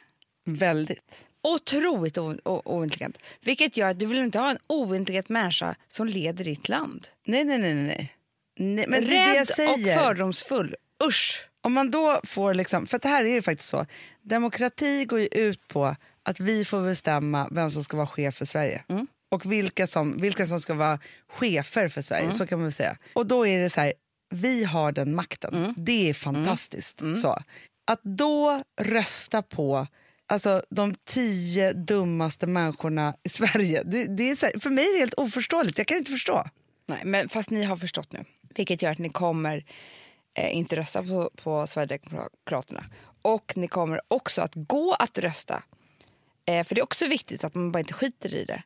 Väldigt. 0.45 1.15
Otroligt 1.43 2.19
o- 2.19 2.37
o- 2.45 2.63
ointelligent. 2.65 3.19
Vilket 3.41 3.77
gör 3.77 3.89
att 3.89 3.99
du 3.99 4.07
vill 4.07 4.19
inte 4.19 4.39
ha 4.39 4.51
en 4.51 4.59
ointelligent 4.67 5.29
människa 5.29 5.75
som 5.89 6.07
leder 6.07 6.45
ditt 6.45 6.69
land. 6.69 7.09
Nej, 7.25 7.45
nej, 7.45 7.59
nej. 7.59 7.75
nej, 7.75 8.11
nej. 8.57 8.85
men 8.89 9.05
det 9.05 9.11
det 9.11 9.35
Rädd 9.59 9.71
och 9.71 10.03
fördomsfull. 10.03 10.77
Usch! 11.05 11.47
Om 11.61 11.73
man 11.73 11.91
då 11.91 12.21
får 12.25 12.55
liksom, 12.55 12.87
för 12.87 12.99
det 12.99 13.09
här 13.09 13.25
är 13.25 13.29
ju 13.29 13.43
faktiskt 13.43 13.69
så, 13.69 13.87
demokrati 14.23 15.05
går 15.05 15.21
ju 15.21 15.27
ut 15.33 15.69
på 15.69 15.97
att 16.23 16.41
vi 16.41 16.65
får 16.65 16.83
bestämma 16.83 17.49
vem 17.51 17.71
som 17.71 17.85
ska 17.85 17.97
vara 17.97 18.07
chef 18.07 18.35
för 18.35 18.45
Sverige. 18.45 18.85
Och 19.31 19.53
vilka 19.53 19.87
som, 19.87 20.17
vilka 20.17 20.47
som 20.47 20.61
ska 20.61 20.75
vara 20.75 20.99
chefer 21.29 21.89
för 21.89 22.03
Sverige, 22.03 22.33
så 22.33 22.47
kan 22.47 22.59
man 22.59 22.65
väl 22.67 22.73
säga. 22.73 22.97
Och 23.15 23.27
då 23.27 23.47
är 23.47 23.59
det 23.63 23.71
så 23.71 23.81
här, 23.81 23.93
vi 24.33 24.65
har 24.65 24.93
den 24.93 25.15
makten. 25.15 25.75
Det 25.77 26.09
är 26.11 26.15
fantastiskt. 26.15 27.03
Så. 27.23 27.39
Att 27.87 28.01
då 28.03 28.62
rösta 28.81 29.43
på 29.43 29.87
alltså, 30.27 30.62
de 30.71 30.95
tio 31.05 31.73
dummaste 31.73 32.47
människorna 32.47 33.15
i 33.23 33.29
Sverige, 33.29 33.83
det, 33.85 34.17
det 34.17 34.31
är 34.31 34.43
här, 34.43 34.61
för 34.61 34.71
mig 34.71 34.85
är 34.85 34.93
det 34.93 34.99
helt 34.99 35.15
oförståeligt. 35.15 35.79
Jag 35.79 35.87
kan 35.87 35.99
inte 35.99 36.11
förstå. 36.11 36.45
Nej, 36.87 37.03
men 37.05 37.29
fast 37.29 37.51
ni 37.51 37.62
har 37.62 37.77
förstått 37.77 38.12
nu. 38.12 38.25
Vilket 38.55 38.83
gör 38.83 38.91
att 38.91 38.99
ni 38.99 39.09
kommer 39.09 39.65
eh, 40.35 40.57
inte 40.57 40.77
rösta 40.77 41.03
på, 41.03 41.31
på 41.37 41.67
Sverigedemokraterna. 41.67 42.85
Och 43.23 43.53
ni 43.57 43.69
kommer 43.69 44.01
också 44.09 44.43
att 44.43 44.53
gå 44.55 44.95
att 44.95 45.19
rösta. 45.19 45.62
Eh, 46.47 46.65
för 46.65 46.75
det 46.75 46.81
är 46.81 46.83
också 46.83 47.07
viktigt 47.07 47.45
att 47.45 47.55
man 47.55 47.73
bara 47.73 47.79
inte 47.79 47.95
skiter 47.95 48.35
i 48.35 48.45
det. 48.45 48.62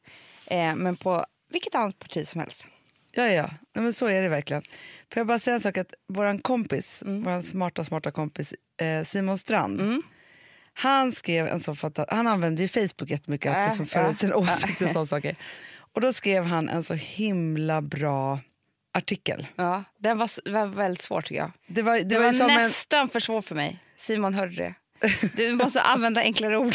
Eh, 0.47 0.75
men 0.75 0.97
på 0.97 1.27
vilket 1.51 1.75
annat 1.75 1.99
parti 1.99 2.29
som 2.29 2.41
helst. 2.41 2.67
Ja, 3.13 3.27
ja. 3.27 3.51
Nej, 3.73 3.83
men 3.85 3.93
så 3.93 4.07
är 4.07 4.23
det 4.23 4.29
verkligen. 4.29 4.63
Får 5.13 5.21
jag 5.21 5.27
bara 5.27 5.39
säga 5.39 5.55
en 5.55 5.61
sak? 5.61 5.77
att 5.79 5.95
Vår 6.09 6.39
kompis, 6.43 7.03
vår 7.07 7.41
smarta, 7.41 7.85
smarta 7.85 8.11
kompis 8.11 8.55
eh, 8.81 9.05
Simon 9.05 9.39
Strand, 9.39 10.03
han 10.73 11.13
skrev 11.13 11.47
en 11.47 11.61
sån 11.61 11.75
fanta- 11.77 12.07
Han 12.11 12.27
använde 12.27 12.63
ju 12.63 12.69
Facebook 12.69 13.11
jättemycket 13.11 13.51
att 13.51 13.57
Äh, 13.57 13.67
liksom 13.69 13.87
föra 13.87 14.11
ut 14.11 14.21
sina 14.21 14.37
åsikter 14.37 14.97
och 14.99 15.09
saker. 15.09 15.37
Och 15.77 16.01
då 16.01 16.13
skrev 16.13 16.45
han 16.45 16.69
en 16.69 16.83
så 16.83 16.95
himla 16.95 17.83
bra 17.83 18.41
artikel. 18.95 19.47
Ja, 19.57 19.85
den 19.99 20.19
var, 20.19 20.51
var 20.53 20.67
väldigt 20.67 21.03
svår 21.05 21.21
tycker 21.23 21.41
jag. 21.41 21.51
Det 21.67 21.83
var, 21.83 21.95
det 21.97 22.03
Det, 22.05 22.19
var, 22.19 22.25
var 22.25 22.33
som 22.33 22.51
en, 22.51 22.57
nästan 22.57 23.09
för 23.09 23.21
svårt 23.21 23.45
för 23.45 23.55
mig. 23.55 23.79
Simon 23.97 24.35
hörde 24.35 24.55
det. 24.57 24.75
Du 25.37 25.53
måste 25.55 25.81
använda 25.83 26.21
enklare 26.21 26.59
ord. 26.59 26.75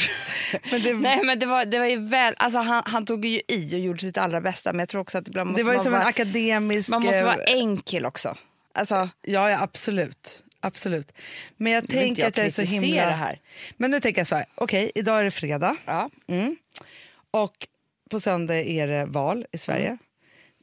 Men 0.72 0.82
det- 0.82 0.94
Nej, 0.94 1.24
men 1.24 1.40
det 1.40 1.46
var, 1.46 1.66
det 1.66 1.80
var 1.80 1.86
ju 1.86 2.08
väl, 2.08 2.34
alltså 2.38 2.60
han, 2.60 2.84
han 2.86 3.06
tog 3.06 3.26
ju 3.26 3.42
i 3.48 3.76
och 3.76 3.80
gjorde 3.80 4.00
sitt 4.00 4.18
allra 4.18 4.42
bästa 4.42 4.74
men 4.74 4.80
jag 4.80 4.90
tror 4.90 5.02
också 5.02 5.18
att 5.18 5.28
ibland 5.28 5.50
måste 5.50 5.60
Det 5.64 5.68
var 5.68 5.74
ju 5.74 5.80
som 5.80 5.94
en 5.94 6.00
vara, 6.00 6.10
akademisk... 6.10 6.90
man 6.90 7.02
måste 7.02 7.18
eh, 7.20 7.26
vara 7.26 7.44
enkel 7.44 8.06
också. 8.06 8.36
Alltså, 8.74 9.10
Ja, 9.22 9.50
ja 9.50 9.62
absolut. 9.62 10.44
absolut. 10.60 11.12
Men 11.58 11.72
jag 11.72 11.88
tänker 11.90 12.22
jag 12.24 12.30
att 12.30 12.38
jag 12.38 12.46
är 12.46 12.50
så 12.52 12.62
himla... 12.62 13.06
det 13.06 13.12
här. 13.12 13.40
Men 13.78 13.92
nu 13.92 14.00
tänker 14.00 14.20
jag 14.20 14.28
så 14.28 14.36
här, 14.36 14.46
okej, 14.56 14.92
idag 14.96 15.20
är 15.20 15.24
det 15.24 15.32
fredag. 15.32 15.76
ja. 15.86 16.10
Mm. 16.28 16.56
Och 17.32 17.68
på 18.10 18.20
söndag 18.20 18.56
är 18.64 18.88
det 18.88 19.06
val 19.06 19.46
i 19.52 19.58
Sverige. 19.58 19.86
Mm. 19.88 19.98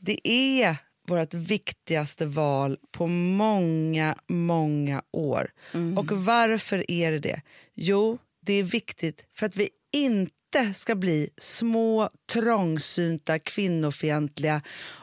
Det 0.00 0.28
är 0.28 0.76
vårt 1.08 1.34
viktigaste 1.34 2.26
val 2.26 2.78
på 2.92 3.06
många, 3.06 4.16
många 4.26 5.02
år. 5.10 5.50
Mm. 5.74 5.98
Och 5.98 6.12
varför 6.12 6.90
är 6.90 7.12
det 7.12 7.18
det? 7.18 7.42
Jo, 7.74 8.18
det 8.40 8.52
är 8.52 8.62
viktigt 8.62 9.26
för 9.34 9.46
att 9.46 9.56
vi 9.56 9.68
inte 9.92 10.74
ska 10.74 10.94
bli 10.94 11.30
små, 11.36 12.10
trångsynta, 12.32 13.38
kvinnofientliga 13.38 14.62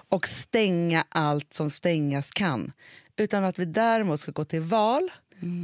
och 0.10 0.28
stänga 0.28 1.06
allt 1.10 1.54
som 1.54 1.70
stängas 1.70 2.32
kan. 2.32 2.72
Utan 3.18 3.44
att 3.44 3.60
vi 3.60 3.66
däremot 3.66 4.22
ska 4.22 4.32
gå 4.32 4.46
till 4.46 4.62
val 4.62 5.12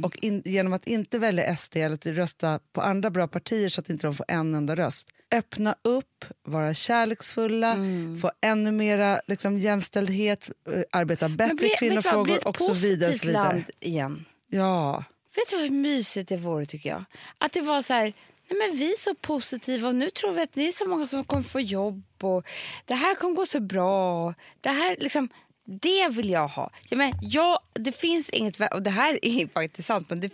och 0.02 0.24
in, 0.24 0.42
genom 0.44 0.72
att 0.72 0.86
inte 0.86 1.18
välja 1.18 1.56
SD 1.56 1.76
eller 1.76 1.94
att 1.94 2.06
rösta 2.06 2.60
på 2.72 2.82
andra 2.82 3.10
bra 3.10 3.28
partier 3.28 3.68
så 3.68 3.80
att 3.80 3.90
inte 3.90 4.06
de 4.06 4.14
får 4.14 4.26
en 4.28 4.54
enda 4.54 4.76
röst. 4.76 5.08
Öppna 5.32 5.74
upp, 5.82 6.24
vara 6.42 6.74
kärleksfulla, 6.74 7.76
få 8.22 8.30
ännu 8.40 8.72
mera 8.72 9.20
liksom, 9.26 9.58
jämställdhet, 9.58 10.50
eh, 10.72 10.82
arbeta 10.92 11.28
bättre 11.28 11.54
bli- 11.54 11.68
bli 11.68 11.76
kvinnofrågor 11.78 12.48
och 12.48 12.56
så 12.58 12.72
vidare. 12.72 13.12
vidare. 13.12 13.32
land 13.32 13.64
igen. 13.80 14.24
Ja. 14.48 15.04
Vet 15.36 15.48
du 15.50 15.56
hur 15.56 15.70
mysigt 15.70 16.28
det 16.28 16.36
vore 16.36 16.66
tycker 16.66 16.88
jag? 16.88 17.04
Att 17.38 17.52
det 17.52 17.60
var 17.60 17.82
så 17.82 17.92
här, 17.92 18.12
nej 18.50 18.68
men 18.68 18.78
vi 18.78 18.92
är 18.92 18.98
så 18.98 19.14
positiva 19.14 19.88
och 19.88 19.94
nu 19.94 20.10
tror 20.10 20.32
vi 20.32 20.42
att 20.42 20.52
det 20.52 20.68
är 20.68 20.72
så 20.72 20.88
många 20.88 21.06
som 21.06 21.24
kommer 21.24 21.42
få 21.42 21.60
jobb 21.60 22.02
och 22.22 22.46
det 22.86 22.94
här 22.94 23.14
kommer 23.14 23.34
gå 23.34 23.46
så 23.46 23.60
bra. 23.60 24.34
Det 24.60 24.68
här 24.68 24.96
liksom, 25.00 25.28
det 25.64 26.08
vill 26.08 26.30
jag 26.30 26.48
ha. 26.48 26.70
Jag 26.88 26.96
men, 26.98 27.12
ja, 27.20 27.60
det 27.72 27.92
finns 27.92 28.30
inget, 28.30 28.72
och 28.72 28.82
det 28.82 28.90
här 28.90 29.18
är 29.22 29.48
faktiskt 29.54 29.88
sant, 29.88 30.10
men 30.10 30.20
det, 30.20 30.30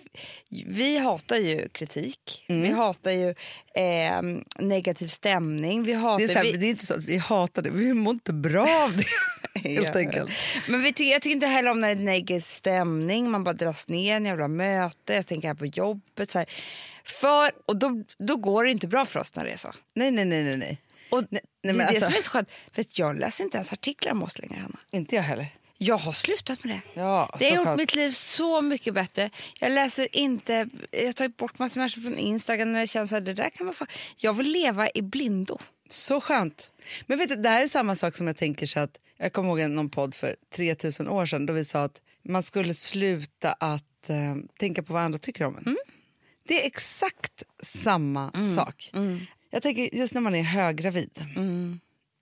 vi 0.66 0.98
hatar 0.98 1.36
ju 1.36 1.68
kritik. 1.68 2.44
Mm. 2.48 2.62
Vi 2.62 2.68
hatar 2.68 3.10
ju 3.10 3.34
eh, 3.74 4.22
negativ 4.58 5.08
stämning. 5.08 5.82
Vi 5.82 5.92
hatar, 5.92 6.26
Det 6.26 6.32
är, 6.32 6.36
här, 6.36 6.42
vi, 6.42 6.52
det 6.52 6.66
är 6.66 6.70
inte 6.70 6.86
så 6.86 6.94
att 6.94 7.04
vi 7.04 7.16
hatar 7.16 7.62
det, 7.62 7.70
vi 7.70 7.94
mår 7.94 8.12
inte 8.14 8.32
bra 8.32 8.84
av 8.84 8.96
det. 8.96 9.04
helt 9.68 9.88
Ja. 9.94 9.98
enkelt. 9.98 10.30
Men 10.68 10.82
vi 10.82 10.92
tycker, 10.92 11.12
jag 11.12 11.22
tycker 11.22 11.34
inte 11.34 11.46
heller 11.46 11.70
om 11.70 11.80
när 11.80 11.94
det 11.94 12.00
är 12.00 12.04
negativ 12.04 12.40
stämning. 12.40 13.30
Man 13.30 13.44
bara 13.44 13.52
dras 13.54 13.88
ner, 13.88 14.16
en 14.16 14.24
jävla 14.24 14.48
möte. 14.48 15.14
Jag 15.14 15.26
tänker 15.26 15.48
här 15.48 15.54
på 15.54 15.66
jobbet. 15.66 16.30
Så 16.30 16.38
här. 16.38 16.48
För, 17.04 17.50
och 17.66 17.76
då, 17.76 18.04
då 18.18 18.36
går 18.36 18.64
det 18.64 18.70
inte 18.70 18.86
bra 18.88 19.04
för 19.04 19.20
oss 19.20 19.34
när 19.34 19.44
det 19.44 19.50
är 19.50 19.56
så. 19.56 19.72
Nej, 19.94 20.10
nej, 20.10 20.24
nej. 20.24 20.44
nej, 20.44 20.56
nej. 20.56 20.78
Och 21.10 21.24
nej, 21.30 21.42
det 21.62 21.68
är 21.68 21.74
men 21.74 21.78
det 21.78 21.86
alltså- 21.88 22.04
som 22.04 22.14
är 22.18 22.22
så 22.22 22.30
skönt. 22.30 22.48
Vet, 22.74 22.98
jag 22.98 23.18
läser 23.18 23.44
inte 23.44 23.56
ens 23.56 23.72
artiklar 23.72 24.12
om 24.12 24.22
oss 24.22 24.38
längre, 24.38 24.54
Hanna. 24.60 24.78
Inte 24.90 25.16
jag 25.16 25.22
heller. 25.22 25.46
Jag 25.80 25.96
har 25.98 26.12
slutat 26.12 26.64
med 26.64 26.76
det. 26.94 27.00
Ja, 27.00 27.36
det 27.38 27.50
har 27.50 27.56
gjort 27.66 27.76
mitt 27.76 27.94
liv 27.94 28.10
så 28.10 28.60
mycket 28.62 28.94
bättre. 28.94 29.30
Jag 29.60 29.72
läser 29.72 30.16
inte, 30.16 30.68
jag 30.90 31.16
tagit 31.16 31.36
bort 31.36 31.58
massor 31.58 31.80
människor 31.80 32.02
från 32.02 32.18
Instagram 32.18 32.72
när 32.72 32.78
jag 32.80 32.88
känner 32.88 33.16
att 33.18 33.24
det 33.24 33.34
där 33.34 33.50
kan 33.50 33.66
vara 33.66 33.76
fa- 33.76 33.90
Jag 34.16 34.32
vill 34.32 34.48
leva 34.52 34.88
i 34.94 35.02
blindo. 35.02 35.58
Så 35.88 36.20
skönt. 36.20 36.70
Men 37.06 37.18
vet 37.18 37.28
du, 37.28 37.36
det 37.36 37.48
här 37.48 37.62
är 37.62 37.68
samma 37.68 37.96
sak 37.96 38.16
som 38.16 38.26
jag 38.26 38.36
tänker 38.36 38.66
så 38.66 38.80
att 38.80 38.98
jag 39.16 39.32
kommer 39.32 39.60
ihåg 39.60 39.70
någon 39.70 39.90
podd 39.90 40.14
för 40.14 40.36
3000 40.56 41.08
år 41.08 41.26
sedan 41.26 41.46
då 41.46 41.52
vi 41.52 41.64
sa 41.64 41.82
att 41.84 42.00
man 42.24 42.42
skulle 42.42 42.74
sluta 42.74 43.52
att 43.52 44.10
eh, 44.10 44.36
tänka 44.58 44.82
på 44.82 44.92
vad 44.92 45.02
andra 45.02 45.18
tycker 45.18 45.44
om 45.44 45.56
en. 45.56 45.62
Mm. 45.62 45.76
Det 46.48 46.62
är 46.62 46.66
exakt 46.66 47.42
samma 47.62 48.32
sak. 48.56 48.90
Jag 49.50 49.62
tänker 49.62 49.94
just 49.94 50.14
när 50.14 50.20
man 50.20 50.34
är 50.34 50.42
höggravid. 50.42 51.24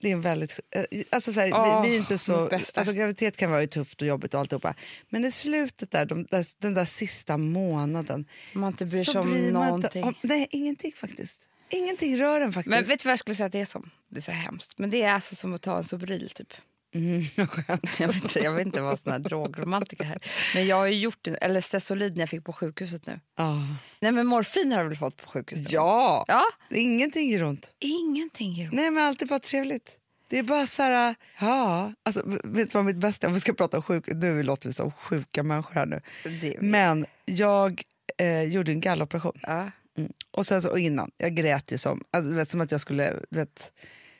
Det 0.00 0.08
är 0.08 0.12
en 0.12 0.20
väldigt... 0.20 0.60
eh, 0.70 0.84
Alltså 1.10 1.32
så 1.32 1.40
här, 1.40 1.52
Åh, 1.52 1.82
vi, 1.82 1.88
vi 1.88 1.94
är 1.94 1.98
inte 1.98 2.18
så, 2.18 2.50
alltså 2.74 2.92
graviditet 2.92 3.36
kan 3.36 3.50
vara 3.50 3.60
ju 3.60 3.66
tufft 3.66 4.02
och 4.02 4.08
jobbigt 4.08 4.34
och 4.34 4.40
alltihopa. 4.40 4.74
Men 5.08 5.24
i 5.24 5.32
slutet 5.32 5.90
där, 5.90 6.06
de, 6.06 6.24
där, 6.24 6.46
den 6.58 6.74
där 6.74 6.84
sista 6.84 7.36
månaden. 7.36 8.24
Man 8.52 8.72
inte 8.72 8.84
bryr 8.86 9.04
sig 9.04 9.20
om 9.20 9.30
bryr 9.30 9.52
någonting. 9.52 10.04
Inte 10.06 10.08
om, 10.08 10.14
nej, 10.28 10.46
ingenting 10.50 10.92
faktiskt. 10.96 11.38
Ingenting 11.68 12.18
rör 12.20 12.40
en 12.40 12.52
faktiskt. 12.52 12.70
Men 12.70 12.84
vet 12.84 13.00
du 13.00 13.04
vad 13.04 13.12
jag 13.12 13.18
skulle 13.18 13.34
säga 13.34 13.46
att 13.46 13.52
det 13.52 13.60
är 13.60 13.64
som? 13.64 13.90
Det 14.08 14.16
är 14.18 14.22
så 14.22 14.32
hemskt. 14.32 14.78
Men 14.78 14.90
det 14.90 15.02
är 15.02 15.12
alltså 15.12 15.34
som 15.34 15.54
att 15.54 15.62
ta 15.62 15.76
en 15.78 15.84
Sobril 15.84 16.30
typ. 16.34 16.52
Mm. 16.96 17.24
Jag 17.98 18.08
vet 18.08 18.22
inte, 18.24 18.38
jag 18.38 18.52
vill 18.52 18.66
inte 18.66 18.80
vara 18.80 18.96
sån 18.96 19.12
här 19.12 19.18
drogromantiker 19.18 20.04
här. 20.04 20.18
Men 20.54 20.66
jag 20.66 20.76
har 20.76 20.86
ju 20.86 20.98
gjort 20.98 21.18
det, 21.22 21.34
eller 21.34 21.60
Stesolid 21.60 22.14
när 22.16 22.22
jag 22.22 22.28
fick 22.28 22.44
på 22.44 22.52
sjukhuset 22.52 23.06
nu. 23.06 23.20
Ah. 23.36 23.54
Nej 24.00 24.12
men 24.12 24.26
morfin 24.26 24.72
har 24.72 24.82
du 24.82 24.88
väl 24.88 24.98
fått 24.98 25.16
på 25.16 25.28
sjukhuset? 25.28 25.72
Ja! 25.72 26.24
Ja, 26.28 26.44
Ingenting 26.70 27.30
gör 27.30 27.44
ont. 27.44 27.70
ingenting 27.78 28.52
gör 28.52 28.64
ont. 28.64 28.74
Nej, 28.74 28.90
men 28.90 29.04
allt 29.04 29.22
är 29.22 29.26
bara 29.26 29.40
trevligt. 29.40 29.90
Det 30.28 30.38
är 30.38 30.42
bara 30.42 30.66
så 30.66 30.82
här, 30.82 31.14
ja. 31.40 31.92
Alltså, 32.02 32.22
vet 32.44 32.72
du 32.72 32.78
vad 32.78 32.84
mitt 32.84 32.96
bästa, 32.96 33.26
om 33.26 33.34
vi 33.34 33.40
ska 33.40 33.52
prata 33.52 33.76
om 33.76 33.82
sjuk, 33.82 34.04
nu 34.06 34.42
låter 34.42 34.68
vi 34.68 34.72
som 34.72 34.92
sjuka 34.92 35.42
människor 35.42 35.74
här 35.74 35.86
nu. 35.86 36.00
Men 36.60 37.06
jag 37.24 37.82
eh, 38.18 38.42
gjorde 38.42 38.72
en 38.72 38.80
galloperation. 38.80 39.38
Ja. 39.42 39.70
Mm. 39.98 40.12
Och 40.30 40.46
sen 40.46 40.62
så 40.62 40.70
och 40.70 40.78
innan, 40.78 41.10
jag 41.16 41.34
grät 41.34 41.72
ju 41.72 41.78
som, 41.78 42.04
alltså, 42.10 42.34
vet, 42.34 42.50
som 42.50 42.60
att 42.60 42.70
jag 42.70 42.80
skulle, 42.80 43.14
vet, 43.30 43.72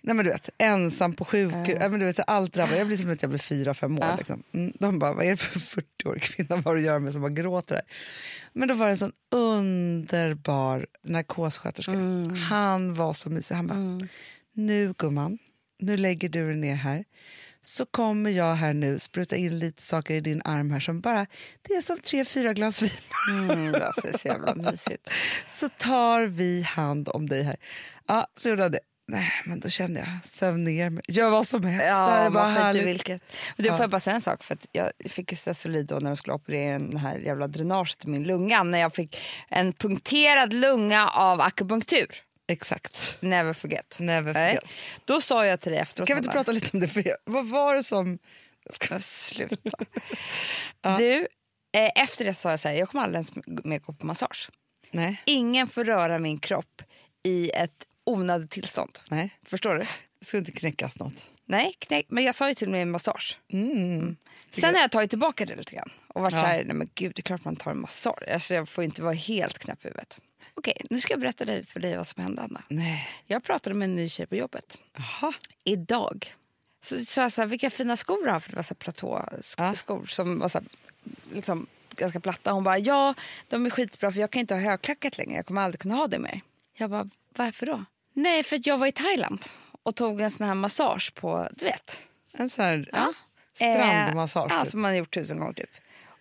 nej 0.06 0.16
men 0.16 0.24
du 0.24 0.30
vet, 0.30 0.50
ensam 0.58 1.12
på 1.12 1.24
sjukhus, 1.24 1.78
ja. 1.80 1.88
men 1.88 2.00
du 2.00 2.06
vet, 2.06 2.20
allt 2.26 2.54
drabbade. 2.54 2.78
Jag 2.78 2.86
blir 2.86 2.96
som 2.96 3.10
att 3.10 3.22
jag 3.22 3.28
blir 3.28 3.38
fyra, 3.38 3.74
fem 3.74 3.98
år. 3.98 4.04
Ja. 4.04 4.16
Liksom. 4.16 4.42
Mm. 4.52 4.72
De 4.78 4.98
bara, 4.98 5.12
vad 5.12 5.24
är 5.24 5.30
det 5.30 5.36
för 5.36 5.60
40-årig 5.60 6.22
kvinna 6.22 6.56
vad 6.56 6.64
har 6.64 6.74
du 6.74 6.82
göra 6.82 7.00
med 7.00 7.12
som 7.12 7.22
bara 7.22 7.30
gråter 7.30 7.74
där? 7.74 7.84
Men 8.52 8.68
då 8.68 8.74
var 8.74 8.86
det 8.86 8.92
en 8.92 8.98
sån 8.98 9.12
underbar 9.30 10.86
narkossköterska. 11.02 11.92
Han 12.48 12.94
var 12.94 13.12
så 13.12 13.30
mysig. 13.30 13.54
Han 13.54 13.66
bara, 13.66 14.08
nu 14.52 14.94
gumman, 14.98 15.38
nu 15.78 15.96
lägger 15.96 16.28
du 16.28 16.46
dig 16.46 16.56
ner 16.56 16.74
här. 16.74 17.04
Så 17.62 17.86
kommer 17.86 18.30
jag 18.30 18.54
här 18.54 18.74
nu 18.74 18.98
spruta 18.98 19.36
in 19.36 19.58
lite 19.58 19.82
saker 19.82 20.14
i 20.14 20.20
din 20.20 20.42
arm 20.44 20.70
här 20.70 20.80
som 20.80 21.00
bara, 21.00 21.26
det 21.62 21.74
är 21.74 21.80
som 21.80 21.98
tre, 21.98 22.24
fyra 22.24 22.52
glas 22.52 22.82
vin. 22.82 22.90
Mm, 23.30 23.72
det 23.72 23.78
är 23.78 24.18
så 24.18 24.28
jävla 24.28 24.54
mysigt. 24.54 25.10
så 25.48 25.68
tar 25.68 26.22
vi 26.26 26.62
hand 26.62 27.08
om 27.08 27.28
dig 27.28 27.42
här. 27.42 27.56
Ja, 28.06 28.26
så 28.36 28.48
gjorde 28.48 28.62
jag 28.62 28.72
det. 28.72 28.80
Nej, 29.08 29.32
men 29.44 29.60
då 29.60 29.68
kände 29.68 30.00
jag, 30.00 30.08
söv 30.30 30.58
ner 30.58 30.90
mig. 30.90 31.02
Gör 31.08 31.30
vad 31.30 31.46
som 31.46 31.64
helst. 31.64 31.78
det 31.86 31.94
här 31.94 32.20
Ja, 32.20 32.26
är 32.26 32.30
bara 32.30 32.42
man 32.44 32.48
skiter 32.54 32.60
i 32.62 32.64
härligt. 32.64 32.86
vilket. 32.86 33.22
Men 33.56 33.62
du, 33.64 33.68
Ja. 33.68 33.76
får 33.76 33.82
jag 33.82 33.90
bara 33.90 34.00
säga 34.00 34.14
en 34.14 34.20
sak? 34.20 34.44
För 34.44 34.54
att 34.54 34.66
jag 34.72 34.92
fick 35.10 35.38
Stesolid 35.38 35.86
då 35.86 35.94
när 35.94 36.10
de 36.10 36.16
skulle 36.16 36.34
operera 36.34 36.78
den 36.78 36.96
här 36.96 37.18
jävla 37.18 37.46
dränaget 37.48 38.04
i 38.04 38.10
min 38.10 38.24
lunga. 38.24 38.62
När 38.62 38.78
jag 38.78 38.94
fick 38.94 39.20
en 39.48 39.72
punkterad 39.72 40.52
lunga 40.52 41.08
av 41.08 41.40
akupunktur. 41.40 42.22
Exakt. 42.48 43.16
Never 43.20 43.52
forget. 43.52 43.96
Never 43.98 44.32
Nej. 44.34 44.48
forget. 44.48 44.70
Då 45.04 45.20
sa 45.20 45.46
jag 45.46 45.60
till 45.60 45.72
dig 45.72 45.80
efteråt. 45.80 46.08
Kan 46.08 46.16
vi 46.16 46.18
inte 46.18 46.30
prata 46.32 46.52
lite 46.52 46.70
om 46.72 46.80
det? 46.80 46.88
För 46.88 47.08
jag, 47.08 47.16
vad 47.24 47.46
var 47.48 47.74
det 47.74 47.82
som... 47.84 48.18
Men 48.90 49.02
Sluta. 49.02 49.56
Du, 50.98 51.26
eh, 51.76 51.90
efter 52.02 52.24
det 52.24 52.34
sa 52.34 52.50
jag 52.50 52.60
så 52.60 52.68
här, 52.68 52.74
jag 52.74 52.88
kommer 52.88 53.04
aldrig 53.04 53.16
ens 53.16 53.64
mer 53.64 53.78
gå 53.78 53.92
på 53.92 54.06
massage. 54.06 54.50
Nej, 54.90 55.22
Ingen 55.26 55.68
får 55.68 55.84
röra 55.84 56.18
min 56.18 56.38
kropp 56.38 56.82
i 57.22 57.50
ett 57.50 57.85
onödigt 58.06 58.50
tillstånd. 58.50 58.98
nej. 59.10 59.30
Förstår 59.42 59.74
du? 59.74 59.86
Det 60.18 60.24
skulle 60.24 60.38
inte 60.38 60.52
knäckas 60.52 60.98
något. 60.98 61.26
Nej, 61.44 61.74
knäck, 61.78 62.06
men 62.08 62.24
jag 62.24 62.34
sa 62.34 62.48
ju 62.48 62.54
till 62.54 62.68
och 62.68 62.72
med 62.72 62.88
massage. 62.88 63.38
Mm. 63.52 64.16
Sen 64.50 64.74
har 64.74 64.80
jag 64.82 64.90
tagit 64.90 65.10
tillbaka 65.10 65.44
det 65.46 65.56
lite 65.56 65.74
grann 65.74 65.90
och 66.08 66.20
varit 66.22 66.32
Ja. 66.34 66.40
så 66.40 66.46
här, 66.46 66.64
nej 66.64 66.74
men 66.76 66.90
gud 66.94 67.12
det 67.14 67.20
är 67.20 67.22
klart 67.22 67.44
man 67.44 67.56
tar 67.56 67.70
en 67.70 67.80
massage. 67.80 68.22
Alltså, 68.32 68.54
jag 68.54 68.68
får 68.68 68.84
inte 68.84 69.02
vara 69.02 69.12
helt 69.14 69.58
knäpp 69.58 69.84
i 69.84 69.88
huvudet. 69.88 70.18
Okej, 70.54 70.76
nu 70.90 71.00
ska 71.00 71.12
jag 71.12 71.20
berätta 71.20 71.44
för 71.66 71.80
dig 71.80 71.96
vad 71.96 72.06
som 72.06 72.22
hände 72.22 72.42
Anna. 72.42 72.62
Nej. 72.68 73.08
Jag 73.26 73.44
pratade 73.44 73.74
med 73.76 73.86
en 73.88 73.94
ny 73.96 74.08
tjej 74.08 74.26
på 74.26 74.36
jobbet. 74.36 74.78
Jaha. 74.96 75.32
Idag. 75.64 76.34
Så 76.82 77.04
sa 77.04 77.22
jag 77.22 77.32
så 77.32 77.40
här, 77.40 77.48
vilka 77.48 77.70
fina 77.70 77.96
skor 77.96 78.24
du 78.24 78.30
har 78.30 78.40
för 78.40 78.50
det 78.50 78.56
var 78.56 78.62
så 78.62 78.74
här 78.80 78.92
Ja. 79.02 79.32
platåskor 79.56 80.06
som 80.06 80.38
var 80.38 80.48
så 80.48 80.58
här, 80.58 80.68
liksom 81.32 81.66
ganska 81.96 82.20
platta. 82.20 82.52
Hon 82.52 82.64
bara, 82.64 82.78
ja 82.78 83.14
de 83.48 83.66
är 83.66 83.70
skitbra 83.70 84.12
för 84.12 84.20
jag 84.20 84.30
kan 84.30 84.40
inte 84.40 84.54
ha 84.54 84.60
högklackat 84.60 85.18
längre. 85.18 85.36
Jag 85.36 85.46
kommer 85.46 85.62
aldrig 85.62 85.80
kunna 85.80 85.94
ha 85.94 86.06
det 86.06 86.18
mer. 86.18 86.40
Jag 86.74 86.90
bara, 86.90 87.08
varför 87.36 87.66
då? 87.66 87.84
Nej, 88.16 88.42
för 88.42 88.56
att 88.56 88.66
jag 88.66 88.78
var 88.78 88.86
i 88.86 88.92
Thailand 88.92 89.44
och 89.82 89.96
tog 89.96 90.20
en 90.20 90.30
sån 90.30 90.46
här 90.46 90.54
massage 90.54 91.14
på, 91.14 91.48
du 91.52 91.64
vet. 91.64 92.00
En 92.32 92.50
sån 92.50 92.64
här 92.64 92.88
Ja. 92.92 93.12
strandmassage. 93.54 94.50
Eh, 94.52 94.56
ja, 94.58 94.62
typ. 94.64 94.70
som 94.70 94.82
man 94.82 94.90
har 94.90 94.98
gjort 94.98 95.14
tusen 95.14 95.38
gånger 95.38 95.52
typ. 95.52 95.70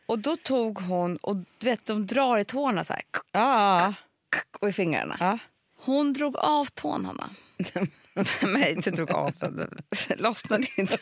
Och 0.05 0.19
då 0.19 0.35
tog 0.35 0.79
hon, 0.81 1.17
och 1.17 1.35
du 1.35 1.45
vet 1.67 1.85
de 1.85 2.07
drar 2.07 2.37
i 2.37 2.45
tårna 2.45 2.83
så 2.83 2.93
här, 2.93 3.01
Ja, 3.31 3.93
och 4.61 4.69
i 4.69 4.73
fingrarna. 4.73 5.17
ja. 5.19 5.37
Hon 5.77 6.13
drog 6.13 6.37
av 6.37 6.65
tån, 6.65 7.05
Hanna. 7.05 7.29
Nej, 8.43 8.73
inte 8.73 8.91
drog 8.91 9.11
av 9.11 9.31
den. 9.39 9.81
Lossnade 10.17 10.67
inte. 10.77 10.97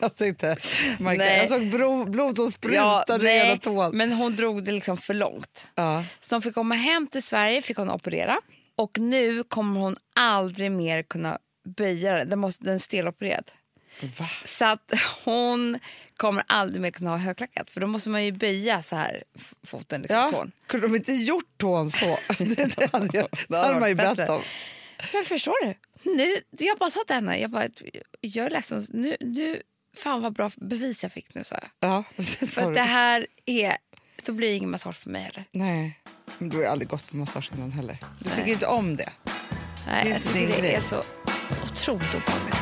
Jag 0.00 0.16
tänkte, 0.16 0.56
Michael, 0.98 1.18
Nej. 1.18 1.38
jag 1.38 1.48
såg 1.48 1.66
blod, 1.70 2.10
blod 2.10 2.36
som 2.36 2.50
sprutade 2.52 3.32
i 3.32 3.38
hela 3.38 3.58
tån. 3.58 3.96
men 3.96 4.12
hon 4.12 4.36
drog 4.36 4.64
det 4.64 4.72
liksom 4.72 4.96
för 4.96 5.14
långt. 5.14 5.66
Ja. 5.74 6.04
Så 6.20 6.26
de 6.28 6.42
fick 6.42 6.54
komma 6.54 6.74
hem 6.74 7.06
till 7.06 7.22
Sverige, 7.22 7.62
fick 7.62 7.76
hon 7.76 7.90
operera. 7.90 8.38
Och 8.76 8.98
nu 8.98 9.42
kommer 9.42 9.80
hon 9.80 9.96
aldrig 10.14 10.72
mer 10.72 11.02
kunna 11.02 11.38
böja 11.64 12.14
den. 12.14 12.28
Den, 12.30 12.38
måste, 12.38 12.64
den 12.64 12.74
är 12.74 12.78
stelopererad. 12.78 13.50
Va? 14.18 14.26
Så 14.44 14.64
att 14.64 14.92
hon 15.24 15.78
kommer 16.16 16.44
aldrig 16.46 16.82
mer 16.82 16.90
kunna 16.90 17.10
ha 17.10 17.16
högklackat. 17.16 17.70
För 17.70 17.80
då 17.80 17.86
måste 17.86 18.08
man 18.08 18.24
ju 18.24 18.32
böja 18.32 18.82
så 18.82 18.96
här 18.96 19.24
foten. 19.66 20.02
Liksom, 20.02 20.18
Ja, 20.18 20.30
tån. 20.30 20.52
kunde 20.66 20.88
de 20.88 20.96
inte 20.96 21.12
gjort 21.12 21.58
tån 21.58 21.90
så? 21.90 22.18
det, 22.38 22.76
det 22.76 22.92
hade, 22.92 23.18
jag, 23.18 23.28
det 23.48 23.56
hade 23.56 23.80
man 23.80 23.88
ju 23.88 23.94
bett 23.94 24.28
om. 24.28 24.42
Men 25.12 25.24
förstår 25.24 25.66
du? 25.66 25.74
Nu, 26.16 26.36
jag 26.50 26.78
bara 26.78 26.90
sa 26.90 27.04
till 27.06 27.14
henne, 27.14 27.38
jag, 27.38 27.50
bara, 27.50 27.68
jag 28.20 28.46
är 28.46 28.50
ledsen. 28.50 28.86
Nu, 28.90 29.16
nu, 29.20 29.62
fan 29.96 30.22
vad 30.22 30.32
bra 30.32 30.50
bevis 30.56 31.02
jag 31.02 31.12
fick 31.12 31.34
nu 31.34 31.44
sa 31.44 31.54
jag. 31.62 31.90
Ja, 31.90 32.04
För 32.46 32.74
det 32.74 32.80
här 32.80 33.26
är, 33.46 33.76
då 34.24 34.32
blir 34.32 34.48
det 34.48 34.54
ingen 34.54 34.70
massage 34.70 34.96
för 34.96 35.10
mig 35.10 35.22
heller. 35.22 35.44
Nej, 35.52 35.98
men 36.38 36.48
du 36.48 36.56
har 36.56 36.64
aldrig 36.64 36.88
gått 36.88 37.10
på 37.10 37.16
massage 37.16 37.50
innan 37.56 37.72
heller. 37.72 37.98
Du 38.18 38.30
tycker 38.30 38.52
inte 38.52 38.66
om 38.66 38.96
det. 38.96 39.12
Nej, 39.86 40.04
Det 40.04 40.08
är 40.08 40.12
jag 40.12 40.16
inte 40.18 40.28
tycker 40.28 40.40
din 40.40 40.50
det 40.50 40.60
grej. 40.60 40.74
är 40.74 40.80
så 40.80 41.02
otroligt 41.72 42.14
obehagligt. 42.14 42.56